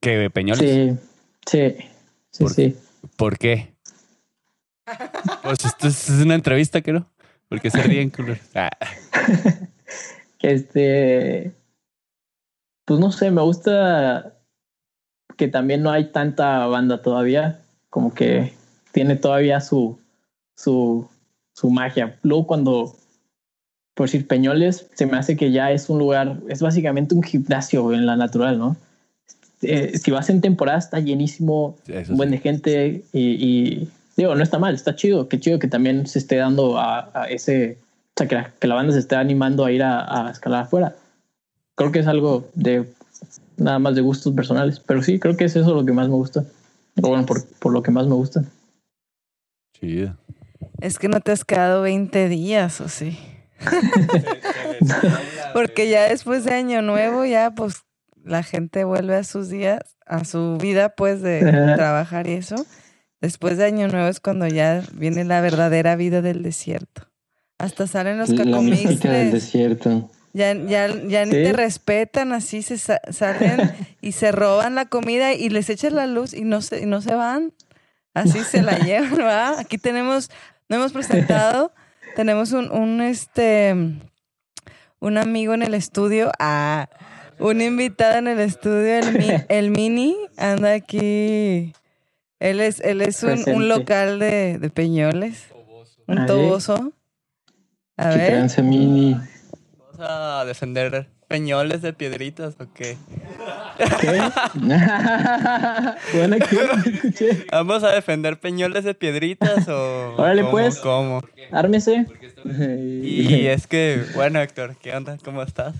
¿Que 0.00 0.28
Peñoles? 0.28 0.60
Sí, 0.60 0.96
sí, 1.46 1.76
sí, 2.30 2.48
sí. 2.48 2.76
¿Por 3.16 3.38
qué? 3.38 3.72
pues 5.42 5.64
esto 5.64 5.88
es 5.88 6.10
una 6.10 6.34
entrevista, 6.34 6.82
¿qué 6.82 6.92
no? 6.92 7.10
Porque 7.48 7.70
se 7.70 7.82
ríen, 7.82 8.10
culo. 8.10 8.36
Ah. 8.54 8.68
este. 10.40 11.54
Pues 12.84 13.00
no 13.00 13.10
sé, 13.12 13.30
me 13.30 13.42
gusta 13.42 14.34
que 15.36 15.48
también 15.48 15.82
no 15.82 15.90
hay 15.90 16.12
tanta 16.12 16.66
banda 16.66 17.02
todavía. 17.02 17.60
Como 17.90 18.12
que 18.14 18.52
tiene 18.92 19.16
todavía 19.16 19.60
su, 19.60 19.98
su, 20.54 21.08
su 21.52 21.70
magia. 21.70 22.18
Luego 22.22 22.46
cuando 22.46 22.94
por 23.94 24.08
decir 24.08 24.26
Peñoles, 24.26 24.88
se 24.94 25.06
me 25.06 25.16
hace 25.16 25.36
que 25.36 25.52
ya 25.52 25.70
es 25.70 25.88
un 25.88 25.98
lugar, 25.98 26.38
es 26.48 26.60
básicamente 26.60 27.14
un 27.14 27.22
gimnasio 27.22 27.92
en 27.92 28.06
la 28.06 28.16
natural, 28.16 28.58
¿no? 28.58 28.76
Eh, 29.62 29.96
si 29.98 30.10
vas 30.10 30.28
en 30.28 30.40
temporada 30.40 30.78
está 30.78 30.98
llenísimo, 30.98 31.76
un 32.08 32.16
buen 32.16 32.32
de 32.32 32.38
gente 32.38 33.04
y, 33.12 33.88
digo, 34.16 34.34
no 34.34 34.42
está 34.42 34.58
mal, 34.58 34.74
está 34.74 34.94
chido, 34.96 35.28
qué 35.28 35.38
chido 35.38 35.58
que 35.58 35.68
también 35.68 36.06
se 36.06 36.18
esté 36.18 36.36
dando 36.36 36.78
a, 36.78 37.26
ese, 37.30 37.78
o 37.80 38.12
sea, 38.16 38.28
que 38.28 38.34
la, 38.34 38.52
que 38.58 38.66
la, 38.66 38.74
banda 38.74 38.92
se 38.92 38.98
esté 38.98 39.14
animando 39.16 39.64
a 39.64 39.72
ir 39.72 39.82
a, 39.82 40.28
escalar 40.30 40.64
afuera. 40.64 40.96
Creo 41.74 41.92
que 41.92 42.00
es 42.00 42.06
algo 42.06 42.48
de 42.54 42.88
nada 43.56 43.78
más 43.78 43.94
de 43.94 44.00
gustos 44.00 44.34
personales, 44.34 44.80
pero 44.80 45.02
sí, 45.02 45.18
creo 45.18 45.36
que 45.36 45.44
es 45.44 45.56
eso 45.56 45.74
lo 45.74 45.84
que 45.84 45.92
más 45.92 46.08
me 46.08 46.14
gusta. 46.14 46.44
O 47.02 47.08
bueno, 47.08 47.26
por, 47.26 47.44
por 47.58 47.72
lo 47.72 47.82
que 47.82 47.90
más 47.90 48.06
me 48.06 48.14
gusta. 48.14 48.44
Chido. 49.78 50.16
Es 50.80 50.98
que 50.98 51.08
no 51.08 51.20
te 51.20 51.32
has 51.32 51.44
quedado 51.44 51.82
20 51.82 52.28
días, 52.28 52.80
¿o 52.80 52.88
sí? 52.88 53.18
Porque 55.54 55.88
ya 55.88 56.08
después 56.08 56.44
de 56.44 56.54
Año 56.54 56.82
Nuevo, 56.82 57.24
ya 57.24 57.52
pues 57.54 57.82
la 58.24 58.42
gente 58.42 58.84
vuelve 58.84 59.16
a 59.16 59.24
sus 59.24 59.48
días, 59.48 59.80
a 60.06 60.24
su 60.24 60.56
vida 60.60 60.90
pues 60.90 61.22
de 61.22 61.40
trabajar 61.76 62.26
y 62.26 62.32
eso. 62.32 62.56
Después 63.20 63.56
de 63.56 63.64
Año 63.64 63.88
Nuevo 63.88 64.08
es 64.08 64.20
cuando 64.20 64.46
ya 64.46 64.82
viene 64.92 65.24
la 65.24 65.40
verdadera 65.40 65.96
vida 65.96 66.22
del 66.22 66.42
desierto. 66.42 67.08
Hasta 67.58 67.86
salen 67.86 68.18
los 68.18 68.32
cacomixles. 68.32 69.00
del 69.00 69.30
desierto. 69.30 70.10
Ya, 70.34 70.52
ya, 70.52 70.88
ya 70.88 71.24
ni 71.24 71.30
te 71.30 71.52
respetan, 71.52 72.32
así 72.32 72.60
se 72.62 72.76
salen 72.76 73.72
y 74.02 74.12
se 74.12 74.32
roban 74.32 74.74
la 74.74 74.84
comida 74.84 75.32
y 75.32 75.48
les 75.48 75.70
echan 75.70 75.94
la 75.94 76.06
luz 76.06 76.34
y 76.34 76.42
no 76.42 76.60
se, 76.60 76.82
y 76.82 76.86
no 76.86 77.00
se 77.00 77.14
van. 77.14 77.52
Así 78.12 78.40
se 78.44 78.60
la 78.60 78.78
llevan, 78.84 79.20
¿va? 79.20 79.60
Aquí 79.60 79.78
tenemos, 79.78 80.30
no 80.68 80.76
hemos 80.76 80.92
presentado 80.92 81.72
tenemos 82.14 82.52
un, 82.52 82.70
un, 82.70 83.00
este, 83.00 83.74
un 85.00 85.18
amigo 85.18 85.54
en 85.54 85.62
el 85.62 85.74
estudio, 85.74 86.30
ah, 86.38 86.88
un 87.38 87.60
invitado 87.60 88.18
en 88.18 88.28
el 88.28 88.40
estudio, 88.40 88.98
el, 88.98 89.44
el 89.48 89.70
Mini, 89.70 90.16
anda 90.36 90.72
aquí. 90.72 91.72
Él 92.40 92.60
es, 92.60 92.80
él 92.80 93.00
es 93.00 93.22
un, 93.22 93.42
un 93.48 93.68
local 93.68 94.18
de, 94.18 94.58
de, 94.58 94.70
Peñoles, 94.70 95.46
un 96.06 96.26
toboso. 96.26 96.92
A 97.96 98.08
ver. 98.10 98.46
Mini. 98.62 99.16
Vamos 99.96 100.10
a 100.10 100.44
defender 100.44 101.06
Peñoles 101.28 101.82
de 101.82 101.92
piedritas 101.92 102.56
o 102.60 102.66
qué? 102.74 102.96
¿Qué? 104.00 104.20
bueno, 106.14 106.36
escuché. 106.36 107.46
¿Vamos 107.50 107.84
a 107.84 107.92
defender 107.92 108.38
Peñoles 108.40 108.84
de 108.84 108.94
piedritas 108.94 109.68
o 109.68 110.14
Órale, 110.16 110.42
cómo, 110.42 110.50
pues. 110.50 110.78
¿Cómo? 110.78 111.22
Ármese. 111.52 112.06
Y 113.02 113.46
es 113.46 113.66
que, 113.66 114.04
bueno, 114.14 114.40
Héctor, 114.40 114.76
¿qué 114.82 114.94
onda? 114.96 115.16
¿Cómo 115.24 115.42
estás? 115.42 115.76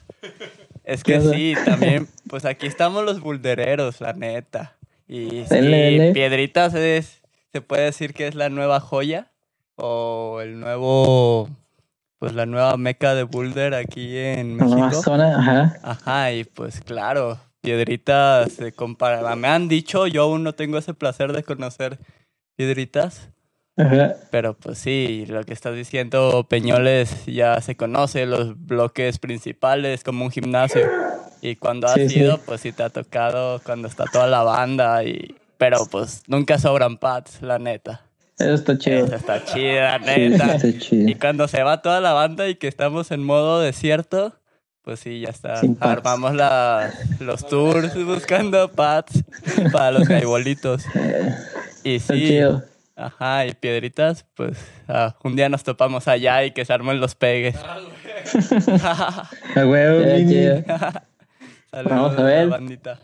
Es 0.85 1.03
que 1.03 1.21
sí, 1.21 1.55
también, 1.65 2.09
pues 2.29 2.45
aquí 2.45 2.67
estamos 2.67 3.05
los 3.05 3.21
buldereros, 3.21 4.01
la 4.01 4.12
neta. 4.12 4.77
Y 5.09 5.45
sí, 5.49 6.12
piedritas 6.12 6.75
es, 6.75 7.21
se 7.53 7.61
puede 7.61 7.85
decir 7.85 8.15
que 8.15 8.29
es 8.29 8.35
la 8.35 8.49
nueva 8.49 8.81
joya 8.81 9.31
o 9.77 10.41
el 10.41 10.61
nuevo 10.61 11.49
pues 12.19 12.35
la 12.35 12.47
nueva 12.47 12.77
meca 12.77 13.15
de 13.15 13.25
Boulder 13.25 13.75
aquí 13.75 14.17
en 14.17 14.57
México. 14.57 15.03
zona, 15.03 15.39
ajá. 15.39 15.77
Ajá, 15.83 16.33
y 16.33 16.45
pues 16.45 16.81
claro, 16.81 17.39
Piedritas 17.61 18.53
se 18.53 18.73
compara. 18.73 19.35
Me 19.37 19.49
han 19.49 19.69
dicho, 19.69 20.07
yo 20.07 20.25
aún 20.25 20.43
no 20.43 20.55
tengo 20.55 20.79
ese 20.79 20.95
placer 20.95 21.33
de 21.33 21.43
conocer 21.43 21.99
Piedritas. 22.57 23.31
Ajá. 23.77 24.15
Pero 24.31 24.55
pues 24.55 24.79
sí, 24.79 25.25
lo 25.29 25.43
que 25.45 25.53
estás 25.53 25.75
diciendo, 25.75 26.47
Peñoles 26.49 27.27
ya 27.27 27.61
se 27.61 27.77
conoce, 27.77 28.27
los 28.27 28.59
bloques 28.67 29.19
principales 29.19 30.05
como 30.05 30.25
un 30.25 30.31
gimnasio. 30.31 30.89
Y 31.43 31.57
cuando 31.57 31.89
has 31.89 31.99
ido, 31.99 32.39
pues 32.39 32.61
sí 32.62 32.73
te 32.73 32.83
ha 32.83 32.91
tocado 32.91 33.61
cuando 33.65 33.89
está 33.89 34.05
toda 34.05 34.27
la 34.27 34.43
banda 34.43 35.05
y... 35.05 35.37
Pero 35.59 35.87
pues 35.91 36.23
nunca 36.27 36.59
sobran 36.59 36.97
pads, 36.99 37.43
la 37.43 37.59
neta. 37.59 38.03
Eso 38.39 38.55
está 38.55 38.78
chido. 38.78 39.07
Eso 39.07 39.14
está 39.16 39.45
chido, 39.45 39.99
neta. 40.01 40.59
Y 40.91 41.14
cuando 41.14 41.47
se 41.49 41.62
va 41.62 41.82
toda 41.82 42.01
la 42.01 42.12
banda 42.12 42.49
y 42.49 42.57
que 42.57 42.66
estamos 42.68 43.11
en 43.11 43.22
modo 43.22 43.61
desierto, 43.61 44.35
pues 44.82 45.01
sí, 45.01 45.20
ya 45.20 45.30
está. 45.30 45.61
Armamos 45.80 46.35
la, 46.35 46.93
los 47.20 47.47
tours 47.47 47.95
buscando 48.05 48.70
pads 48.70 49.24
para 49.72 49.93
los 49.93 50.09
gaibolitos. 50.09 50.85
y 51.85 52.01
sí. 52.01 52.41
Ajá, 52.97 53.47
y 53.47 53.55
piedritas, 53.55 54.24
pues 54.35 54.57
ah, 54.87 55.16
un 55.24 55.35
día 55.35 55.49
nos 55.49 55.64
topamos 55.64 56.07
allá 56.07 56.45
y 56.45 56.53
que 56.53 56.64
se 56.64 56.72
armen 56.72 57.01
los 57.01 57.14
pegues. 57.14 57.57
a 57.57 59.28
huevo, 59.57 60.64
Vamos 61.72 62.18
a 62.18 62.22
ver. 62.22 62.49
Bandita. 62.49 63.01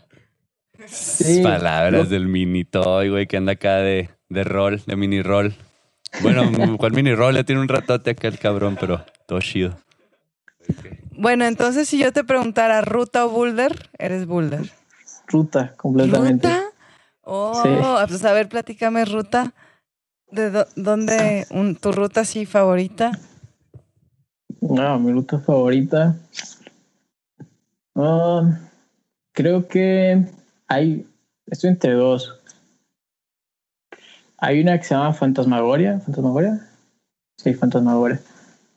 Palabras 1.43 2.09
del 2.09 2.27
mini 2.27 2.63
toy, 2.63 3.09
güey, 3.09 3.27
que 3.27 3.37
anda 3.37 3.51
acá 3.53 3.77
de, 3.77 4.09
de 4.31 4.43
rol, 4.43 4.81
de 4.85 4.95
mini 4.95 5.21
rol. 5.21 5.53
Bueno, 6.21 6.43
¿cuál 6.77 6.93
mini 6.93 7.13
rol? 7.13 7.35
Ya 7.35 7.43
tiene 7.43 7.61
un 7.61 7.67
ratote 7.67 8.11
acá 8.11 8.27
el 8.27 8.39
cabrón, 8.39 8.77
pero 8.79 9.05
todo 9.27 9.39
chido. 9.41 9.77
Bueno, 11.11 11.45
entonces 11.45 11.87
si 11.87 11.99
yo 11.99 12.11
te 12.13 12.23
preguntara 12.23 12.81
ruta 12.81 13.25
o 13.25 13.29
boulder, 13.29 13.89
eres 13.99 14.25
boulder. 14.25 14.71
Ruta, 15.27 15.73
completamente. 15.75 16.47
¿Ruta? 16.47 16.63
Oh, 17.23 17.97
pues 18.07 18.25
a 18.25 18.33
ver, 18.33 18.49
platícame 18.49 19.05
ruta. 19.05 19.53
¿De 20.31 20.65
dónde 20.75 21.45
tu 21.81 21.91
ruta 21.91 22.21
así 22.21 22.45
favorita? 22.45 23.11
No, 24.61 24.99
mi 24.99 25.11
ruta 25.11 25.39
favorita. 25.39 26.15
Um, 27.93 28.55
creo 29.33 29.67
que 29.67 30.25
hay. 30.67 31.05
Estoy 31.47 31.71
entre 31.71 31.93
dos. 31.93 32.40
Hay 34.41 34.59
una 34.61 34.77
que 34.77 34.83
se 34.83 34.95
llama 34.95 35.13
Fantasmagoria. 35.13 35.99
¿Fantasmagoria? 35.99 36.67
Sí, 37.37 37.53
Fantasmagoria. 37.53 38.19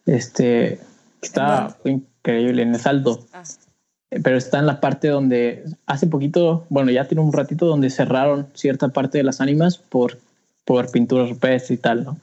Este. 0.07 0.79
Está 1.21 1.77
increíble 1.85 2.63
en 2.63 2.75
el 2.75 2.81
salto. 2.81 3.27
Ah. 3.33 3.43
Pero 4.11 4.37
está 4.37 4.61
en 4.61 4.67
la 4.67 4.81
parte 4.81 5.09
donde 5.09 5.65
hace 5.87 6.07
poquito, 6.07 6.67
bueno, 6.69 6.93
ya 6.93 7.09
tiene 7.09 7.23
un 7.23 7.33
ratito 7.33 7.67
donde 7.67 7.91
cerraron 7.91 8.47
cierta 8.55 8.91
parte 8.91 9.19
de 9.19 9.25
las 9.25 9.41
ánimas 9.41 9.77
por 9.79 10.19
por 10.65 10.91
pinturas 10.91 11.31
rupestres 11.31 11.71
y 11.71 11.77
tal, 11.77 12.05
¿no? 12.05 12.17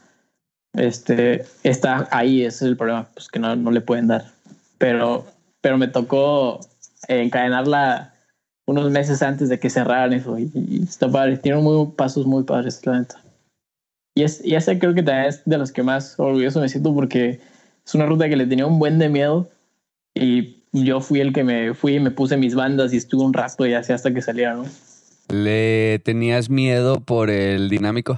Este, 0.73 1.45
está 1.63 2.07
ahí, 2.11 2.41
ese 2.41 2.65
es 2.65 2.69
el 2.71 2.77
problema, 2.77 3.07
pues 3.13 3.27
que 3.27 3.39
no, 3.39 3.55
no 3.55 3.71
le 3.71 3.81
pueden 3.81 4.07
dar. 4.07 4.25
Pero, 4.77 5.25
pero 5.59 5.77
me 5.77 5.87
tocó 5.87 6.59
encadenarla 7.07 8.13
unos 8.65 8.89
meses 8.89 9.21
antes 9.21 9.49
de 9.49 9.59
que 9.59 9.69
cerraran 9.69 10.13
eso 10.13 10.39
y, 10.39 10.81
está 10.83 11.09
padre. 11.09 11.37
Tiene 11.37 11.59
muy, 11.59 11.87
pasos 11.91 12.25
muy 12.25 12.43
padres, 12.43 12.85
la 12.85 12.99
neta. 12.99 13.20
Y, 14.15 14.23
es, 14.23 14.43
y 14.43 14.55
ese 14.55 14.77
creo 14.77 14.93
que 14.93 15.03
también 15.03 15.27
es 15.27 15.41
de 15.45 15.57
los 15.57 15.71
que 15.71 15.83
más 15.83 16.19
orgulloso 16.19 16.59
me 16.59 16.69
siento 16.69 16.93
porque 16.93 17.39
es 17.85 17.95
una 17.95 18.05
ruta 18.05 18.27
que 18.27 18.35
le 18.35 18.45
tenía 18.45 18.65
un 18.65 18.77
buen 18.77 18.99
de 18.99 19.09
miedo 19.09 19.49
y 20.13 20.61
yo 20.73 21.01
fui 21.01 21.19
el 21.21 21.33
que 21.33 21.43
me 21.43 21.73
fui 21.73 21.95
y 21.95 21.99
me 21.99 22.11
puse 22.11 22.37
mis 22.37 22.55
bandas 22.55 22.93
y 22.93 22.97
estuve 22.97 23.23
un 23.23 23.33
rato 23.33 23.65
y 23.65 23.73
así 23.73 23.93
hasta 23.93 24.13
que 24.13 24.21
saliera, 24.21 24.55
¿no? 24.55 24.65
¿Le 25.29 25.99
tenías 25.99 26.49
miedo 26.49 26.99
por 26.99 27.29
el 27.29 27.69
dinámico 27.69 28.17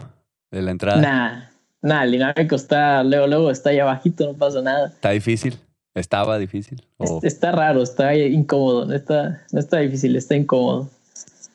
de 0.51 0.61
la 0.61 0.71
entrada? 0.71 1.01
Nah, 1.01 1.49
nah, 1.81 2.03
el 2.03 2.11
dinámico 2.11 2.55
está, 2.55 3.03
luego, 3.03 3.27
luego 3.27 3.51
está 3.51 3.69
ahí 3.69 3.79
abajito, 3.79 4.25
no 4.25 4.33
pasa 4.33 4.61
nada. 4.61 4.87
¿Está 4.87 5.11
difícil? 5.11 5.57
¿Estaba 5.93 6.39
difícil? 6.39 6.83
Está 7.21 7.51
raro, 7.51 7.83
está 7.83 8.15
incómodo, 8.15 8.85
no 8.85 8.95
está, 8.95 9.43
no 9.51 9.59
está 9.59 9.77
difícil, 9.77 10.15
está 10.15 10.35
incómodo. 10.35 10.89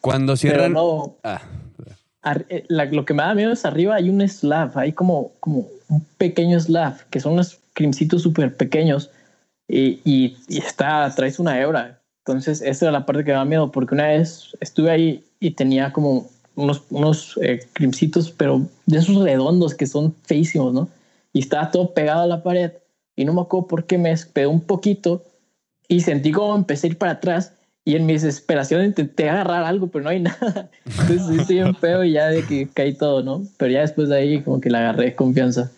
Cuando 0.01 0.37
cierran... 0.37 0.75
no, 0.75 1.17
ah. 1.25 1.41
Eh, 2.49 2.65
lo 2.69 3.05
que 3.05 3.15
me 3.15 3.23
da 3.23 3.35
miedo 3.35 3.53
es 3.53 3.65
arriba 3.65 3.97
hay 3.97 4.11
un 4.11 4.27
slab, 4.29 4.77
hay 4.79 4.93
como, 4.93 5.33
como 5.41 5.67
un 5.89 6.05
pequeño 6.19 6.59
slab, 6.61 6.95
que 7.11 7.21
son 7.21 7.35
unos 7.35 7.59
crimcitos 7.75 8.23
súper 8.23 8.57
pequeños 8.57 9.11
y, 9.69 10.01
y, 10.05 10.37
y, 10.49 10.59
está, 10.59 11.13
traes 11.15 11.39
una 11.39 11.61
hebra. 11.61 12.01
Entonces, 12.25 12.61
esa 12.61 12.87
era 12.87 12.93
la 12.93 13.07
parte 13.07 13.25
que 13.25 13.31
me 13.31 13.39
da 13.39 13.45
miedo, 13.45 13.71
porque 13.71 13.95
una 13.95 14.09
vez 14.09 14.57
estuve 14.61 14.91
ahí 14.91 15.25
y 15.41 15.53
tenía 15.53 15.93
como 15.93 16.29
unos, 16.57 16.83
unos 16.91 17.39
eh, 17.43 17.61
crimcitos, 17.73 18.31
pero 18.31 18.67
de 18.87 18.99
esos 18.99 19.23
redondos 19.23 19.75
que 19.75 19.87
son 19.87 20.15
feísimos, 20.25 20.75
¿no? 20.75 20.89
Y 21.33 21.41
estaba 21.41 21.71
todo 21.71 21.95
pegado 21.95 22.23
a 22.23 22.27
la 22.27 22.43
pared 22.43 22.73
y 23.17 23.25
no 23.25 23.33
me 23.33 23.43
acuerdo 23.43 23.69
por 23.69 23.85
qué 23.85 23.97
me 23.97 24.11
despegó 24.11 24.51
un 24.51 24.61
poquito 24.61 25.25
y 25.87 26.01
sentí 26.01 26.33
como 26.33 26.55
empecé 26.55 26.87
a 26.87 26.91
ir 26.91 26.99
para 26.99 27.13
atrás 27.13 27.53
y 27.89 27.97
en 27.97 28.05
mi 28.05 28.13
desesperación 28.13 28.85
intenté 28.85 29.31
agarrar 29.31 29.65
algo, 29.65 29.87
pero 29.87 30.05
no 30.05 30.11
hay 30.11 30.21
nada. 30.21 30.69
Entonces 30.85 31.41
estoy 31.41 31.61
en 31.61 31.75
feo 31.75 32.05
y 32.05 32.13
ya 32.13 32.27
de 32.27 32.45
que 32.45 32.69
caí 32.69 32.93
todo, 32.93 33.23
¿no? 33.23 33.45
Pero 33.57 33.73
ya 33.73 33.81
después 33.81 34.11
de 34.11 34.17
ahí 34.19 34.43
como 34.43 34.61
que 34.61 34.69
le 34.69 34.77
agarré 34.77 35.15
confianza. 35.15 35.71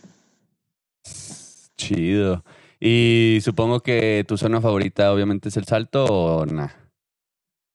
Chido. 1.76 2.42
Y 2.80 3.38
supongo 3.42 3.84
que 3.84 4.24
tu 4.26 4.36
zona 4.36 4.60
favorita 4.60 5.12
obviamente 5.12 5.50
es 5.50 5.56
el 5.56 5.66
salto 5.66 6.04
o 6.04 6.46
nada. 6.46 6.74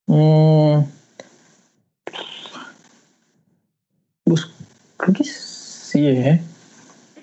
Mm, 0.08 0.84
pues 4.26 4.48
creo 4.98 5.14
que 5.14 5.24
sí, 5.24 6.08
¿eh? 6.08 6.42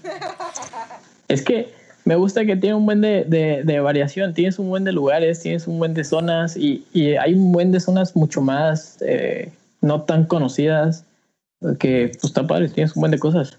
es 1.28 1.42
que 1.42 1.74
me 2.04 2.16
gusta 2.16 2.44
que 2.44 2.56
tiene 2.56 2.74
un 2.74 2.86
buen 2.86 3.00
de, 3.00 3.24
de, 3.24 3.80
variación, 3.80 4.34
tienes 4.34 4.58
un 4.58 4.68
buen 4.68 4.84
de 4.84 4.92
lugares, 4.92 5.40
tienes 5.40 5.66
un 5.66 5.78
buen 5.78 5.94
de 5.94 6.04
zonas 6.04 6.56
y, 6.56 6.84
y 6.92 7.14
hay 7.14 7.34
un 7.34 7.52
buen 7.52 7.72
de 7.72 7.80
zonas 7.80 8.16
mucho 8.16 8.40
más 8.40 8.98
eh, 9.02 9.52
no 9.80 10.02
tan 10.02 10.24
conocidas 10.24 11.04
que 11.78 12.08
pues 12.12 12.24
está 12.24 12.46
padre, 12.46 12.68
tienes 12.68 12.96
un 12.96 13.00
buen 13.00 13.12
de 13.12 13.18
cosas. 13.18 13.56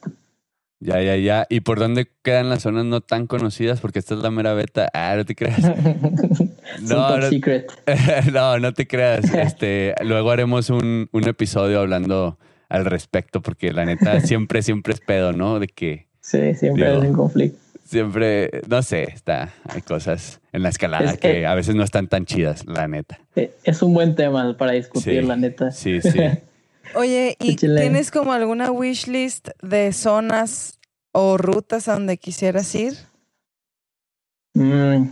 Ya, 0.79 1.01
ya, 1.01 1.15
ya. 1.15 1.45
¿Y 1.49 1.61
por 1.61 1.79
dónde 1.79 2.09
quedan 2.23 2.49
las 2.49 2.63
zonas 2.63 2.83
no 2.83 2.99
tan 2.99 3.25
conocidas? 3.25 3.79
Porque 3.79 3.99
esta 3.99 4.15
es 4.15 4.19
la 4.19 4.31
mera 4.31 4.53
beta. 4.53 4.89
Ah, 4.93 5.13
no 5.15 5.23
te 5.23 5.33
creas. 5.33 5.61
no, 6.81 7.17
no, 7.17 7.29
secret. 7.29 7.71
no, 8.33 8.59
no 8.59 8.73
te 8.73 8.85
creas. 8.85 9.33
Este, 9.33 9.95
luego 10.03 10.31
haremos 10.31 10.69
un, 10.69 11.07
un 11.13 11.27
episodio 11.27 11.79
hablando 11.79 12.37
al 12.67 12.83
respecto, 12.83 13.41
porque 13.41 13.71
la 13.71 13.85
neta 13.85 14.19
siempre, 14.19 14.61
siempre 14.61 14.93
es 14.93 14.99
pedo, 14.99 15.31
¿no? 15.31 15.59
De 15.59 15.67
que. 15.67 16.07
Sí, 16.19 16.53
siempre 16.55 16.91
es 16.91 17.01
un 17.01 17.13
conflicto. 17.13 17.62
Siempre, 17.93 18.49
no 18.67 18.81
sé, 18.81 19.03
está, 19.03 19.53
hay 19.69 19.83
cosas 19.83 20.41
en 20.51 20.63
la 20.63 20.69
escalada 20.69 21.15
que, 21.15 21.45
a 21.45 21.53
veces 21.53 21.75
no 21.75 21.83
están 21.83 22.07
tan 22.07 22.25
chidas, 22.25 22.65
la 22.65 22.87
neta. 22.87 23.19
Eh, 23.35 23.53
es 23.63 23.83
un 23.83 23.93
buen 23.93 24.15
tema 24.15 24.57
para 24.57 24.71
discutir, 24.71 25.23
la 25.23 25.35
neta. 25.35 25.69
Sí, 25.69 26.01
sí. 26.01 26.09
Oye, 26.95 27.37
¿y 27.39 27.55
tienes 27.55 28.09
como 28.09 28.33
alguna 28.33 28.71
wish 28.71 29.05
list 29.05 29.49
de 29.61 29.93
zonas 29.93 30.79
o 31.11 31.37
rutas 31.37 31.87
a 31.87 31.93
donde 31.93 32.17
quisieras 32.17 32.73
ir? 32.73 32.93
Mm. 34.55 35.09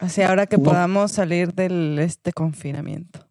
Así 0.00 0.22
ahora 0.22 0.46
que 0.46 0.58
podamos 0.58 1.12
salir 1.12 1.54
del 1.54 1.96
este 2.00 2.32
confinamiento. 2.32 3.24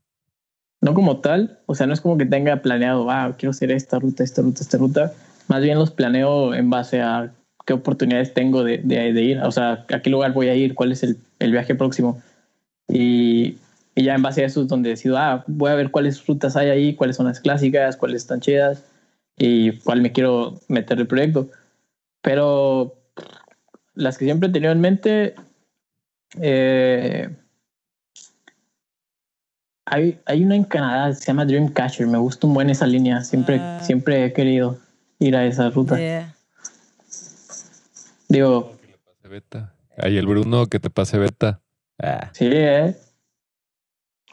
No 0.79 0.93
como 0.93 1.19
tal, 1.19 1.59
o 1.65 1.75
sea, 1.75 1.85
no 1.85 1.91
es 1.91 1.99
como 1.99 2.17
que 2.17 2.25
tenga 2.25 2.61
planeado, 2.61 3.11
ah, 3.11 3.35
quiero 3.37 3.51
hacer 3.51 3.71
esta 3.73 3.99
ruta, 3.99 4.23
esta 4.23 4.41
ruta, 4.41 4.61
esta 4.61 4.77
ruta. 4.77 5.13
Más 5.49 5.61
bien 5.61 5.77
los 5.77 5.91
planeo 5.91 6.53
en 6.53 6.69
base 6.69 7.01
a 7.01 7.33
qué 7.65 7.73
oportunidades 7.73 8.33
tengo 8.33 8.63
de, 8.63 8.79
de, 8.79 9.21
ir, 9.21 9.39
o 9.39 9.51
sea, 9.51 9.85
a 9.89 10.01
qué 10.01 10.09
lugar 10.09 10.33
voy 10.33 10.49
a 10.49 10.55
ir, 10.55 10.75
cuál 10.75 10.91
es 10.91 11.03
el, 11.03 11.17
el 11.39 11.51
viaje 11.51 11.75
próximo. 11.75 12.21
Y, 12.87 13.57
y, 13.95 14.03
ya 14.03 14.15
en 14.15 14.21
base 14.21 14.43
a 14.43 14.47
eso 14.47 14.61
es 14.61 14.67
donde 14.67 14.89
decido, 14.89 15.17
ah, 15.17 15.43
voy 15.47 15.69
a 15.71 15.75
ver 15.75 15.91
cuáles 15.91 16.25
rutas 16.25 16.55
hay 16.55 16.69
ahí, 16.69 16.95
cuáles 16.95 17.15
son 17.15 17.27
las 17.27 17.39
clásicas, 17.39 17.97
cuáles 17.97 18.23
están 18.23 18.39
chidas 18.39 18.83
y 19.37 19.73
cuál 19.79 20.01
me 20.01 20.11
quiero 20.11 20.59
meter 20.67 20.99
el 20.99 21.07
proyecto. 21.07 21.49
Pero 22.21 22.95
las 23.93 24.17
que 24.17 24.25
siempre 24.25 24.49
he 24.49 24.51
tenido 24.51 24.71
en 24.71 24.81
mente, 24.81 25.35
eh, 26.41 27.29
hay, 29.85 30.19
hay 30.25 30.43
una 30.43 30.55
en 30.55 30.63
Canadá, 30.63 31.13
se 31.13 31.25
llama 31.25 31.45
Dreamcatcher, 31.45 32.07
me 32.07 32.17
gusta 32.17 32.47
un 32.47 32.53
buen 32.53 32.69
esa 32.69 32.87
línea, 32.87 33.23
siempre, 33.23 33.59
ah. 33.59 33.79
siempre 33.81 34.25
he 34.25 34.33
querido 34.33 34.77
ir 35.19 35.35
a 35.35 35.45
esa 35.45 35.69
ruta. 35.69 35.97
Digo... 38.29 38.75
Ay, 39.97 40.17
el 40.17 40.25
Bruno 40.25 40.67
que 40.67 40.79
te 40.79 40.89
pase 40.89 41.17
beta. 41.17 41.59
Ah. 42.01 42.29
Sí, 42.31 42.47
¿eh? 42.49 42.95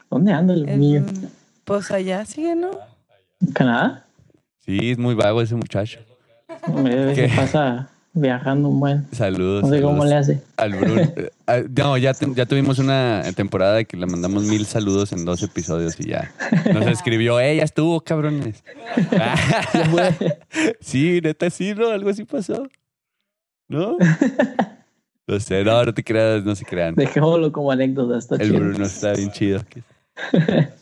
¿Dónde 0.09 0.31
anda 0.31 0.53
el, 0.53 0.79
niño? 0.79 1.05
Pues 1.65 1.91
allá 1.91 2.23
sigue, 2.25 2.55
¿no? 2.55 2.71
¿En 3.41 3.51
Canadá? 3.51 4.05
Sí, 4.59 4.91
es 4.91 4.97
muy 4.97 5.13
vago 5.13 5.41
ese 5.41 5.55
muchacho. 5.55 5.99
¿Qué 7.15 7.29
pasa? 7.35 7.89
viajando 8.19 8.69
un 8.69 8.79
buen. 8.79 9.07
Saludos. 9.11 9.63
No 9.63 9.69
sé 9.69 9.81
cómo 9.81 10.05
le 10.05 10.15
hace. 10.15 10.41
Al 10.57 10.75
Bruno. 10.75 11.01
Ah, 11.49 11.61
no, 11.77 11.97
ya, 11.97 12.11
ya 12.35 12.45
tuvimos 12.45 12.77
una 12.77 13.23
temporada 13.33 13.75
de 13.75 13.85
que 13.85 13.95
le 13.95 14.05
mandamos 14.05 14.43
mil 14.43 14.65
saludos 14.65 15.13
en 15.13 15.23
dos 15.23 15.41
episodios 15.43 15.97
y 15.97 16.09
ya. 16.09 16.29
Nos 16.73 16.85
escribió, 16.87 17.39
¡eh, 17.39 17.55
ya 17.55 17.63
estuvo, 17.63 18.01
cabrones! 18.01 18.65
sí, 20.81 21.21
neta, 21.23 21.49
sí, 21.49 21.73
¿no? 21.73 21.87
Algo 21.87 22.09
así 22.09 22.25
pasó. 22.25 22.67
¿No? 23.67 23.97
No 25.29 25.41
sé, 25.41 25.61
no, 25.61 25.83
no 25.83 25.93
te 25.93 26.05
creas, 26.05 26.45
no 26.45 26.55
se 26.55 26.63
crean. 26.63 26.95
Dejémoslo 26.95 27.51
como 27.51 27.69
anécdota, 27.69 28.17
está 28.17 28.37
El 28.37 28.53
Bruno 28.53 28.85
está 28.85 29.11
bien 29.11 29.29
chido. 29.31 29.61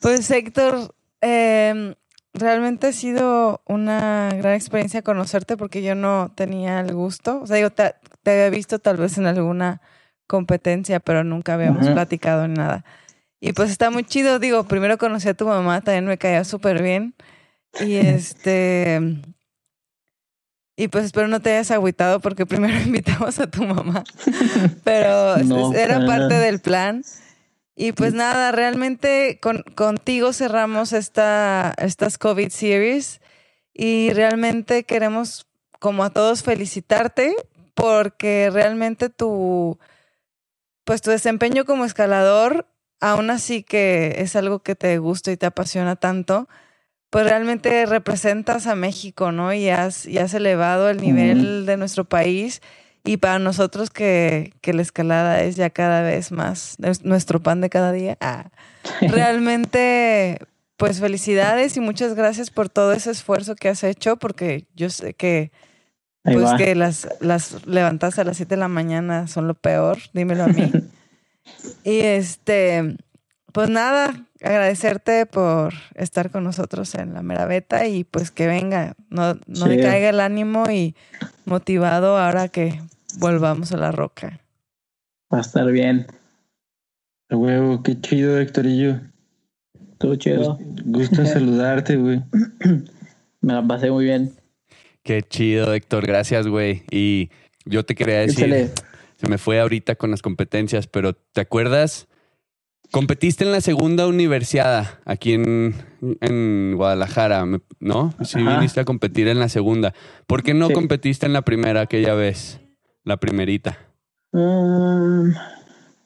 Pues 0.00 0.30
Héctor, 0.30 0.94
eh, 1.20 1.94
realmente 2.32 2.88
ha 2.88 2.92
sido 2.92 3.62
una 3.66 4.30
gran 4.36 4.54
experiencia 4.54 5.02
conocerte 5.02 5.56
porque 5.56 5.82
yo 5.82 5.94
no 5.94 6.32
tenía 6.34 6.80
el 6.80 6.92
gusto. 6.94 7.40
O 7.40 7.46
sea, 7.46 7.56
digo, 7.56 7.70
te, 7.70 7.94
había 8.24 8.50
visto 8.50 8.78
tal 8.78 8.98
vez 8.98 9.18
en 9.18 9.26
alguna 9.26 9.80
competencia, 10.26 11.00
pero 11.00 11.24
nunca 11.24 11.54
habíamos 11.54 11.88
platicado 11.88 12.44
en 12.44 12.54
nada. 12.54 12.84
Y 13.40 13.52
pues 13.52 13.70
está 13.70 13.90
muy 13.90 14.04
chido. 14.04 14.38
Digo, 14.38 14.64
primero 14.64 14.98
conocí 14.98 15.28
a 15.28 15.34
tu 15.34 15.46
mamá, 15.46 15.80
también 15.80 16.06
me 16.06 16.18
caía 16.18 16.44
súper 16.44 16.82
bien. 16.82 17.14
Y 17.80 17.96
este. 17.96 19.00
Y 20.76 20.88
pues 20.88 21.06
espero 21.06 21.26
no 21.26 21.40
te 21.40 21.52
hayas 21.52 21.70
agüitado 21.70 22.20
porque 22.20 22.44
primero 22.44 22.78
invitamos 22.84 23.38
a 23.40 23.50
tu 23.50 23.64
mamá. 23.64 24.04
Pero 24.84 25.36
era 25.74 26.04
parte 26.06 26.34
del 26.34 26.60
plan. 26.60 27.02
Y 27.74 27.92
pues 27.92 28.14
nada, 28.14 28.52
realmente 28.52 29.38
con, 29.40 29.62
contigo 29.74 30.32
cerramos 30.32 30.92
esta, 30.92 31.74
estas 31.78 32.16
COVID 32.16 32.48
series 32.48 33.20
y 33.74 34.10
realmente 34.14 34.84
queremos, 34.84 35.46
como 35.78 36.02
a 36.04 36.10
todos, 36.10 36.42
felicitarte 36.42 37.36
porque 37.74 38.48
realmente 38.50 39.10
tu, 39.10 39.78
pues 40.84 41.02
tu 41.02 41.10
desempeño 41.10 41.66
como 41.66 41.84
escalador, 41.84 42.66
aún 43.00 43.28
así 43.28 43.62
que 43.62 44.16
es 44.18 44.34
algo 44.34 44.60
que 44.60 44.74
te 44.74 44.96
gusta 44.96 45.30
y 45.30 45.36
te 45.36 45.44
apasiona 45.44 45.96
tanto, 45.96 46.48
pues 47.10 47.24
realmente 47.24 47.86
representas 47.86 48.66
a 48.66 48.74
México, 48.74 49.32
¿no? 49.32 49.52
Y 49.52 49.68
has, 49.68 50.06
y 50.06 50.18
has 50.18 50.34
elevado 50.34 50.88
el 50.88 51.00
nivel 51.00 51.66
de 51.66 51.76
nuestro 51.76 52.04
país 52.04 52.60
y 53.06 53.18
para 53.18 53.38
nosotros 53.38 53.90
que, 53.90 54.52
la 54.64 54.82
escalada 54.82 55.40
es 55.42 55.54
ya 55.54 55.70
cada 55.70 56.02
vez 56.02 56.32
más 56.32 56.76
nuestro 57.04 57.40
pan 57.40 57.60
de 57.60 57.70
cada 57.70 57.92
día, 57.92 58.18
ah, 58.20 58.50
realmente, 59.00 60.40
pues 60.76 60.98
felicidades 60.98 61.76
y 61.76 61.80
muchas 61.80 62.14
gracias 62.14 62.50
por 62.50 62.68
todo 62.68 62.92
ese 62.92 63.12
esfuerzo 63.12 63.54
que 63.54 63.68
has 63.68 63.84
hecho, 63.84 64.16
porque 64.16 64.66
yo 64.74 64.90
sé 64.90 65.14
que, 65.14 65.52
pues 66.24 66.52
que 66.58 66.74
las, 66.74 67.08
las 67.20 67.64
levantaste 67.64 68.22
a 68.22 68.24
las 68.24 68.38
7 68.38 68.56
de 68.56 68.60
la 68.60 68.68
mañana 68.68 69.28
son 69.28 69.46
lo 69.46 69.54
peor, 69.54 69.98
dímelo 70.12 70.42
a 70.42 70.48
mí. 70.48 70.72
y 71.84 72.00
este, 72.00 72.96
pues 73.56 73.70
nada, 73.70 74.14
agradecerte 74.42 75.24
por 75.24 75.72
estar 75.94 76.30
con 76.30 76.44
nosotros 76.44 76.94
en 76.94 77.14
la 77.14 77.22
Meraveta 77.22 77.86
y 77.86 78.04
pues 78.04 78.30
que 78.30 78.46
venga, 78.46 78.96
no, 79.08 79.38
no 79.46 79.66
me 79.66 79.80
caiga 79.80 80.10
el 80.10 80.20
ánimo 80.20 80.70
y 80.70 80.94
motivado 81.46 82.18
ahora 82.18 82.48
que 82.48 82.78
volvamos 83.18 83.72
a 83.72 83.78
la 83.78 83.92
roca. 83.92 84.40
Va 85.32 85.38
a 85.38 85.40
estar 85.40 85.72
bien. 85.72 86.06
A 87.30 87.36
huevo, 87.36 87.82
qué 87.82 87.98
chido, 87.98 88.38
Héctorillo. 88.38 89.00
Todo 89.96 90.16
chido. 90.16 90.58
Gusto 90.84 91.24
saludarte, 91.24 91.96
güey. 91.96 92.22
Me 93.40 93.54
la 93.54 93.66
pasé 93.66 93.90
muy 93.90 94.04
bien. 94.04 94.34
Qué 95.02 95.22
chido, 95.22 95.72
Héctor. 95.72 96.06
Gracias, 96.06 96.46
güey. 96.46 96.82
Y 96.90 97.30
yo 97.64 97.86
te 97.86 97.94
quería 97.94 98.18
decir, 98.18 98.70
se 99.16 99.28
me 99.30 99.38
fue 99.38 99.60
ahorita 99.60 99.94
con 99.94 100.10
las 100.10 100.20
competencias, 100.20 100.86
pero 100.86 101.14
¿te 101.14 101.40
acuerdas? 101.40 102.06
Competiste 102.90 103.44
en 103.44 103.52
la 103.52 103.60
segunda 103.60 104.06
universidad 104.06 104.98
aquí 105.04 105.34
en, 105.34 105.74
en 106.20 106.74
Guadalajara, 106.76 107.44
¿no? 107.80 108.14
Sí, 108.22 108.38
viniste 108.42 108.80
a 108.80 108.84
competir 108.84 109.28
en 109.28 109.38
la 109.38 109.48
segunda. 109.48 109.94
¿Por 110.26 110.42
qué 110.42 110.54
no 110.54 110.70
competiste 110.70 111.26
en 111.26 111.32
la 111.32 111.42
primera 111.42 111.82
aquella 111.82 112.14
vez? 112.14 112.60
La 113.04 113.16
primerita. 113.18 113.78
Mm, 114.32 115.30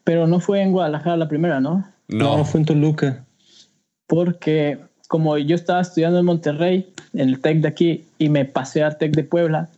pero 0.03 0.27
no 0.27 0.39
fue 0.39 0.61
en 0.61 0.71
Guadalajara 0.71 1.17
la 1.17 1.27
primera, 1.27 1.59
¿no? 1.59 1.87
No, 2.07 2.43
fue 2.45 2.61
en 2.61 2.65
Toluca. 2.65 3.25
Porque 4.07 4.79
como 5.07 5.37
yo 5.37 5.55
estaba 5.55 5.81
estudiando 5.81 6.19
en 6.19 6.25
Monterrey, 6.25 6.93
en 7.13 7.29
el 7.29 7.39
TEC 7.39 7.61
de 7.61 7.67
aquí, 7.67 8.05
y 8.17 8.29
me 8.29 8.45
pasé 8.45 8.83
al 8.83 8.97
TEC 8.97 9.13
de 9.13 9.23
Puebla, 9.23 9.69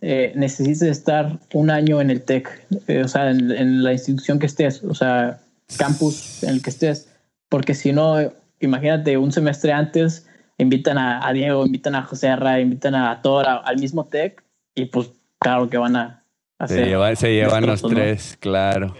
eh, 0.00 0.32
necesitas 0.36 0.88
estar 0.88 1.38
un 1.52 1.70
año 1.70 2.00
en 2.00 2.10
el 2.10 2.22
TEC, 2.22 2.48
eh, 2.86 3.02
o 3.04 3.08
sea, 3.08 3.30
en, 3.30 3.82
la 3.82 3.92
institución 3.92 4.38
que 4.38 4.46
estés, 4.46 4.82
o 4.84 4.94
sea, 4.94 5.40
campus 5.78 6.42
en 6.42 6.50
el 6.50 6.62
que 6.62 6.70
estés, 6.70 7.12
porque 7.48 7.74
si 7.74 7.92
no, 7.92 8.16
imagínate, 8.60 9.16
un 9.16 9.32
semestre 9.32 9.72
antes 9.72 10.26
invitan 10.58 10.98
a, 10.98 11.32
Diego, 11.32 11.66
invitan 11.66 11.94
a 11.94 12.02
José 12.02 12.28
Arra, 12.28 12.60
invitan 12.60 12.94
a 12.94 13.20
Tora 13.22 13.56
al 13.56 13.78
mismo 13.78 14.06
TEC, 14.06 14.42
y 14.74 14.86
pues 14.86 15.10
claro 15.38 15.68
que 15.68 15.78
van 15.78 15.96
a 15.96 16.26
se, 16.66 17.34
llevan 17.34 17.66
los 17.66 17.82
tres, 17.82 18.36
claro. 18.40 18.94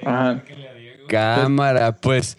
Cámara, 1.08 1.96
pues. 1.96 2.36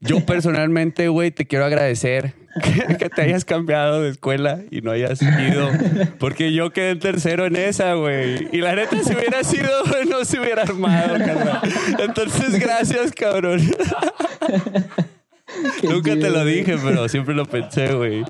yo 0.00 0.26
personalmente, 0.26 1.08
güey, 1.08 1.30
te 1.30 1.46
quiero 1.46 1.64
agradecer 1.64 2.34
que, 2.98 3.08
te 3.10 3.22
hayas 3.22 3.44
cambiado 3.44 4.02
de 4.02 4.10
escuela 4.10 4.60
y 4.70 4.80
no 4.80 4.90
hayas 4.92 5.20
ido. 5.22 5.70
Porque 6.18 6.52
yo 6.52 6.70
quedé 6.70 6.90
en 6.90 6.98
tercero 6.98 7.46
en 7.46 7.56
esa, 7.56 7.94
güey. 7.94 8.48
Y 8.52 8.58
la 8.58 8.74
neta, 8.74 9.02
si 9.02 9.14
hubiera 9.14 9.44
sido, 9.44 9.70
no 10.08 10.24
se 10.24 10.40
hubiera 10.40 10.62
armado, 10.62 11.18
carnal. 11.18 11.60
Entonces, 11.98 12.58
gracias, 12.58 13.12
cabrón. 13.12 13.60
Nunca 15.82 16.14
te 16.14 16.30
lo 16.30 16.44
dije, 16.44 16.76
pero 16.82 17.08
siempre 17.08 17.34
lo 17.34 17.46
pensé, 17.46 17.94
güey. 17.94 18.24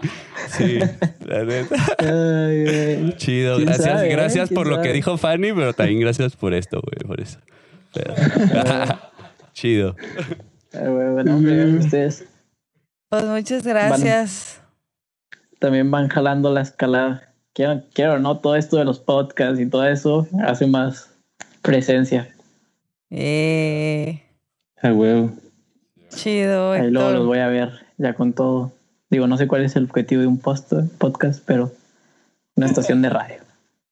Sí, 0.48 0.78
la 1.24 1.44
neta. 1.44 3.16
Chido, 3.16 3.58
gracias, 3.58 4.04
gracias 4.04 4.50
por 4.50 4.66
lo 4.66 4.82
que 4.82 4.92
dijo 4.92 5.16
Fanny, 5.16 5.52
pero 5.52 5.72
también 5.72 6.00
gracias 6.00 6.36
por 6.36 6.54
esto, 6.54 6.80
güey, 6.82 7.06
por 7.06 7.20
eso. 7.20 7.38
Chido. 9.54 9.96
bueno, 10.72 11.36
ustedes. 11.78 12.26
Pues 13.08 13.24
muchas 13.24 13.64
gracias. 13.64 14.60
también 15.58 15.90
van 15.90 16.08
jalando 16.08 16.52
la 16.52 16.62
escalada. 16.62 17.22
Quiero, 17.52 17.82
quiero, 17.94 18.18
¿no? 18.18 18.38
Todo 18.38 18.56
esto 18.56 18.76
de 18.76 18.84
los 18.84 18.98
podcasts 18.98 19.60
y 19.60 19.66
todo 19.66 19.86
eso 19.86 20.26
hace 20.44 20.66
más 20.66 21.10
presencia. 21.62 22.28
Eh. 23.10 24.22
A 24.82 24.92
huevo. 24.92 25.32
Chido. 26.10 26.72
Ahí 26.72 26.90
luego 26.90 27.10
los 27.12 27.26
voy 27.26 27.38
a 27.38 27.48
ver 27.48 27.86
ya 27.96 28.14
con 28.14 28.32
todo. 28.32 28.72
Digo, 29.08 29.26
no 29.26 29.36
sé 29.36 29.46
cuál 29.46 29.64
es 29.64 29.76
el 29.76 29.84
objetivo 29.84 30.20
de 30.20 30.26
un 30.26 30.38
post, 30.38 30.72
podcast, 30.98 31.42
pero 31.46 31.72
una 32.56 32.66
estación 32.70 33.02
de 33.02 33.10
radio 33.10 33.36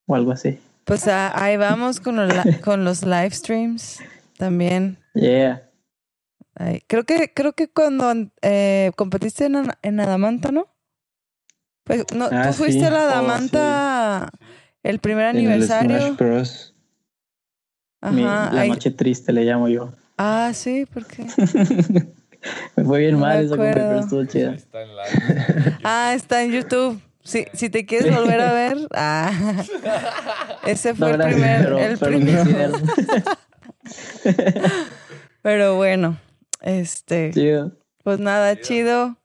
o 0.07 0.15
algo 0.15 0.33
así. 0.33 0.59
Pues 0.85 1.09
ah, 1.09 1.33
ahí 1.35 1.57
vamos 1.57 2.01
con 2.01 2.17
los, 2.17 2.33
con 2.62 2.85
los 2.85 3.05
live 3.05 3.31
streams 3.31 4.01
también. 4.37 4.99
Yeah. 5.15 5.62
Creo 6.87 7.05
que 7.05 7.33
creo 7.35 7.53
que 7.53 7.69
cuando 7.69 8.13
eh, 8.43 8.93
competiste 8.97 9.47
en, 9.47 9.71
en, 9.83 10.01
Adamanta, 10.01 10.53
¿no? 10.53 10.69
Pues, 11.85 12.05
no 12.15 12.29
ah, 12.31 12.49
tú 12.49 12.55
fuiste 12.55 12.87
a 12.87 12.91
la 12.91 12.99
oh, 12.99 13.09
Adamanta 13.09 14.31
el 14.83 14.99
primer 15.01 15.27
aniversario. 15.27 16.17
Ajá, 18.01 18.51
la 18.53 18.67
noche 18.67 18.91
triste 18.91 19.33
le 19.33 19.45
llamo 19.45 19.69
yo. 19.69 19.93
Ah, 20.19 20.53
sí, 20.55 20.87
¿por 20.87 21.07
qué? 21.07 21.27
Me 22.77 22.85
fue 22.85 23.01
bien 23.01 23.19
mal 23.19 23.45
eso, 23.45 23.57
pero 23.57 24.01
estuvo 24.01 24.25
chida. 24.27 24.57
ah, 25.85 26.13
está 26.15 26.43
en 26.43 26.53
YouTube. 26.53 27.01
Si, 27.23 27.47
si 27.55 27.71
te 27.71 27.87
quieres 27.87 28.15
volver 28.15 28.41
a 28.43 28.53
ver, 28.53 28.77
ah, 28.95 29.33
ese 30.67 30.95
fue 30.95 31.13
el 31.13 31.19
primer. 31.19 31.73
el 31.73 31.99
primero. 31.99 32.73
pero 35.41 35.77
bueno, 35.77 36.19
este. 36.65 37.31
Chido. 37.32 37.73
Pues 38.03 38.19
nada, 38.19 38.61
chido. 38.61 39.16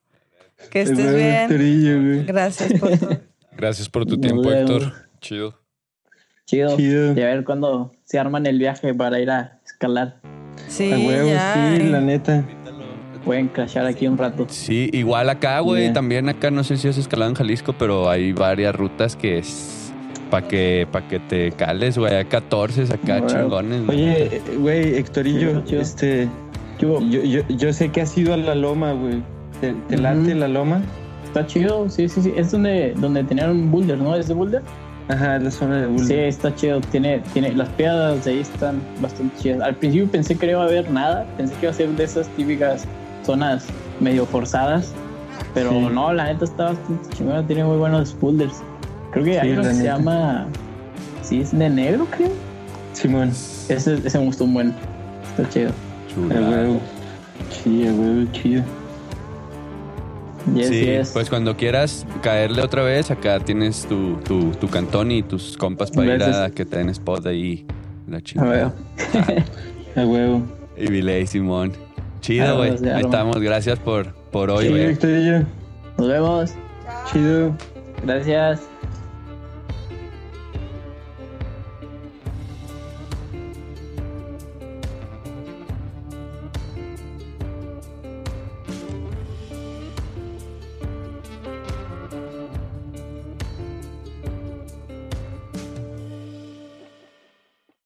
Que 0.72 0.82
estés 0.82 1.16
bien. 1.50 2.26
Gracias 2.28 2.74
por 2.80 2.98
todo. 2.98 3.22
Gracias 3.58 3.90
por 3.90 4.06
tu 4.06 4.20
tiempo, 4.20 4.52
Héctor. 4.52 4.94
Chido. 5.20 5.58
Chido. 6.46 6.78
Chido. 6.78 7.14
Y 7.14 7.22
a 7.22 7.26
ver 7.26 7.44
cuándo 7.44 7.92
se 8.06 8.20
arman 8.20 8.46
el 8.46 8.60
viaje 8.60 8.94
para 8.94 9.20
ir 9.20 9.32
a 9.32 9.60
escalar. 9.66 10.20
Sí, 10.68 10.90
ya. 10.90 11.76
sí, 11.78 11.84
la 11.84 12.02
neta. 12.02 12.46
Pueden 13.24 13.50
crashar 13.50 13.86
aquí 13.86 14.08
un 14.08 14.18
rato. 14.18 14.46
Sí, 14.50 14.90
igual 14.94 15.30
acá, 15.30 15.60
güey. 15.60 15.92
También 15.94 16.30
acá, 16.30 16.52
no 16.52 16.64
sé 16.64 16.78
si 16.78 16.88
has 16.88 16.98
escalado 16.98 17.32
en 17.32 17.36
Jalisco, 17.36 17.76
pero 17.78 18.10
hay 18.10 18.32
varias 18.34 18.76
rutas 18.76 19.16
que 19.16 19.40
es 19.40 19.94
para 20.30 20.48
que, 20.48 20.88
pa 20.92 21.08
que 21.08 21.20
te 21.20 21.52
cales, 21.52 21.98
güey. 21.98 22.14
Hay 22.14 22.26
14 22.26 22.84
acá 22.94 23.26
chingones. 23.26 23.88
Oye, 23.90 24.42
güey, 24.58 24.96
Héctorillo, 24.98 25.64
este. 25.70 26.30
Yo, 26.80 27.02
yo, 27.02 27.42
yo, 27.48 27.74
sé 27.74 27.90
que 27.90 28.02
has 28.02 28.18
ido 28.18 28.34
a 28.34 28.38
la 28.38 28.56
loma, 28.56 28.94
güey. 28.94 29.22
¿Te, 29.60 29.98
late 29.98 30.34
la 30.34 30.48
loma? 30.48 30.82
Está 31.26 31.46
chido, 31.46 31.90
sí, 31.90 32.08
sí, 32.08 32.22
sí. 32.22 32.34
Es 32.38 32.52
donde, 32.52 32.94
donde 32.98 33.24
tenían 33.24 33.52
un 33.52 33.72
boulder, 33.72 33.98
¿no? 33.98 34.16
¿Es 34.16 34.30
de 34.30 34.34
boulder? 34.34 34.62
Ajá, 35.10 35.36
es 35.36 35.44
la 35.44 35.52
zona 35.52 35.82
de 35.82 35.88
boulder. 35.88 36.08
Sí, 36.08 36.14
está 36.14 36.56
chido. 36.56 36.80
Tiene, 36.80 37.20
tiene, 37.34 37.54
las 37.54 37.68
piedras 37.70 38.24
de 38.24 38.32
ahí 38.32 38.40
están 38.40 38.82
bastante 39.02 39.38
chidas. 39.38 39.62
Al 39.62 39.76
principio 39.76 40.10
pensé 40.10 40.38
que 40.38 40.46
no 40.46 40.52
iba 40.54 40.62
a 40.64 40.66
haber 40.68 40.90
nada. 40.90 41.26
Pensé 41.36 41.54
que 41.56 41.66
iba 41.66 41.72
a 41.72 41.74
ser 41.74 41.90
de 41.90 42.04
esas 42.04 42.28
típicas 42.30 42.86
zonas 43.26 43.66
medio 44.00 44.26
forzadas. 44.26 44.94
Pero 45.54 45.90
no, 45.90 46.14
la 46.14 46.26
neta 46.26 46.46
está 46.46 46.66
bastante 46.66 47.10
chingona. 47.16 47.46
Tiene 47.46 47.66
muy 47.66 47.78
buenos 47.78 48.18
boulders. 48.20 48.62
Creo 49.12 49.26
que 49.26 49.40
hay 49.40 49.52
uno 49.52 49.64
que 49.64 49.74
se 49.74 49.84
llama. 49.84 50.48
Sí, 51.24 51.42
es 51.42 51.58
de 51.58 51.70
negro, 51.70 52.08
creo. 52.10 52.32
Simón. 52.94 53.30
Ese, 53.30 53.96
ese 54.06 54.20
me 54.20 54.26
gustó 54.26 54.46
un 54.46 54.54
buen. 54.54 54.76
Está 55.32 55.50
chido. 55.50 55.72
El 56.30 56.44
huevo. 56.50 56.82
Sí, 57.50 57.84
el 57.84 57.94
huevo, 58.00 58.32
chido. 58.32 58.64
sí, 60.56 60.98
pues 61.14 61.30
cuando 61.30 61.56
quieras 61.56 62.06
caerle 62.22 62.62
otra 62.62 62.84
vez, 62.84 63.12
acá 63.12 63.40
tienes 63.40 63.86
tu, 63.86 64.16
tu, 64.18 64.52
tu 64.52 64.68
cantón 64.68 65.12
y 65.12 65.24
tus 65.24 65.58
compas 65.58 65.92
para 65.92 66.16
ir 66.16 66.24
a 66.24 66.50
que 66.50 66.66
te 66.66 66.78
den 66.78 66.90
spot 66.90 67.26
ahí. 67.26 67.66
La 68.08 68.22
chingada. 68.22 68.74
A 69.96 70.06
huevo. 70.06 70.42
Y 70.78 70.88
Viley, 70.88 71.28
Simón. 71.28 71.74
Chido, 72.22 72.58
güey. 72.58 72.72
Ahí 72.90 73.02
estamos. 73.02 73.40
Gracias 73.40 73.80
por, 73.80 74.14
por 74.32 74.50
hoy, 74.50 74.70
güey. 74.70 74.98
Nos 75.98 76.08
vemos. 76.08 76.54
Chido. 77.12 77.56
Gracias. 78.04 78.62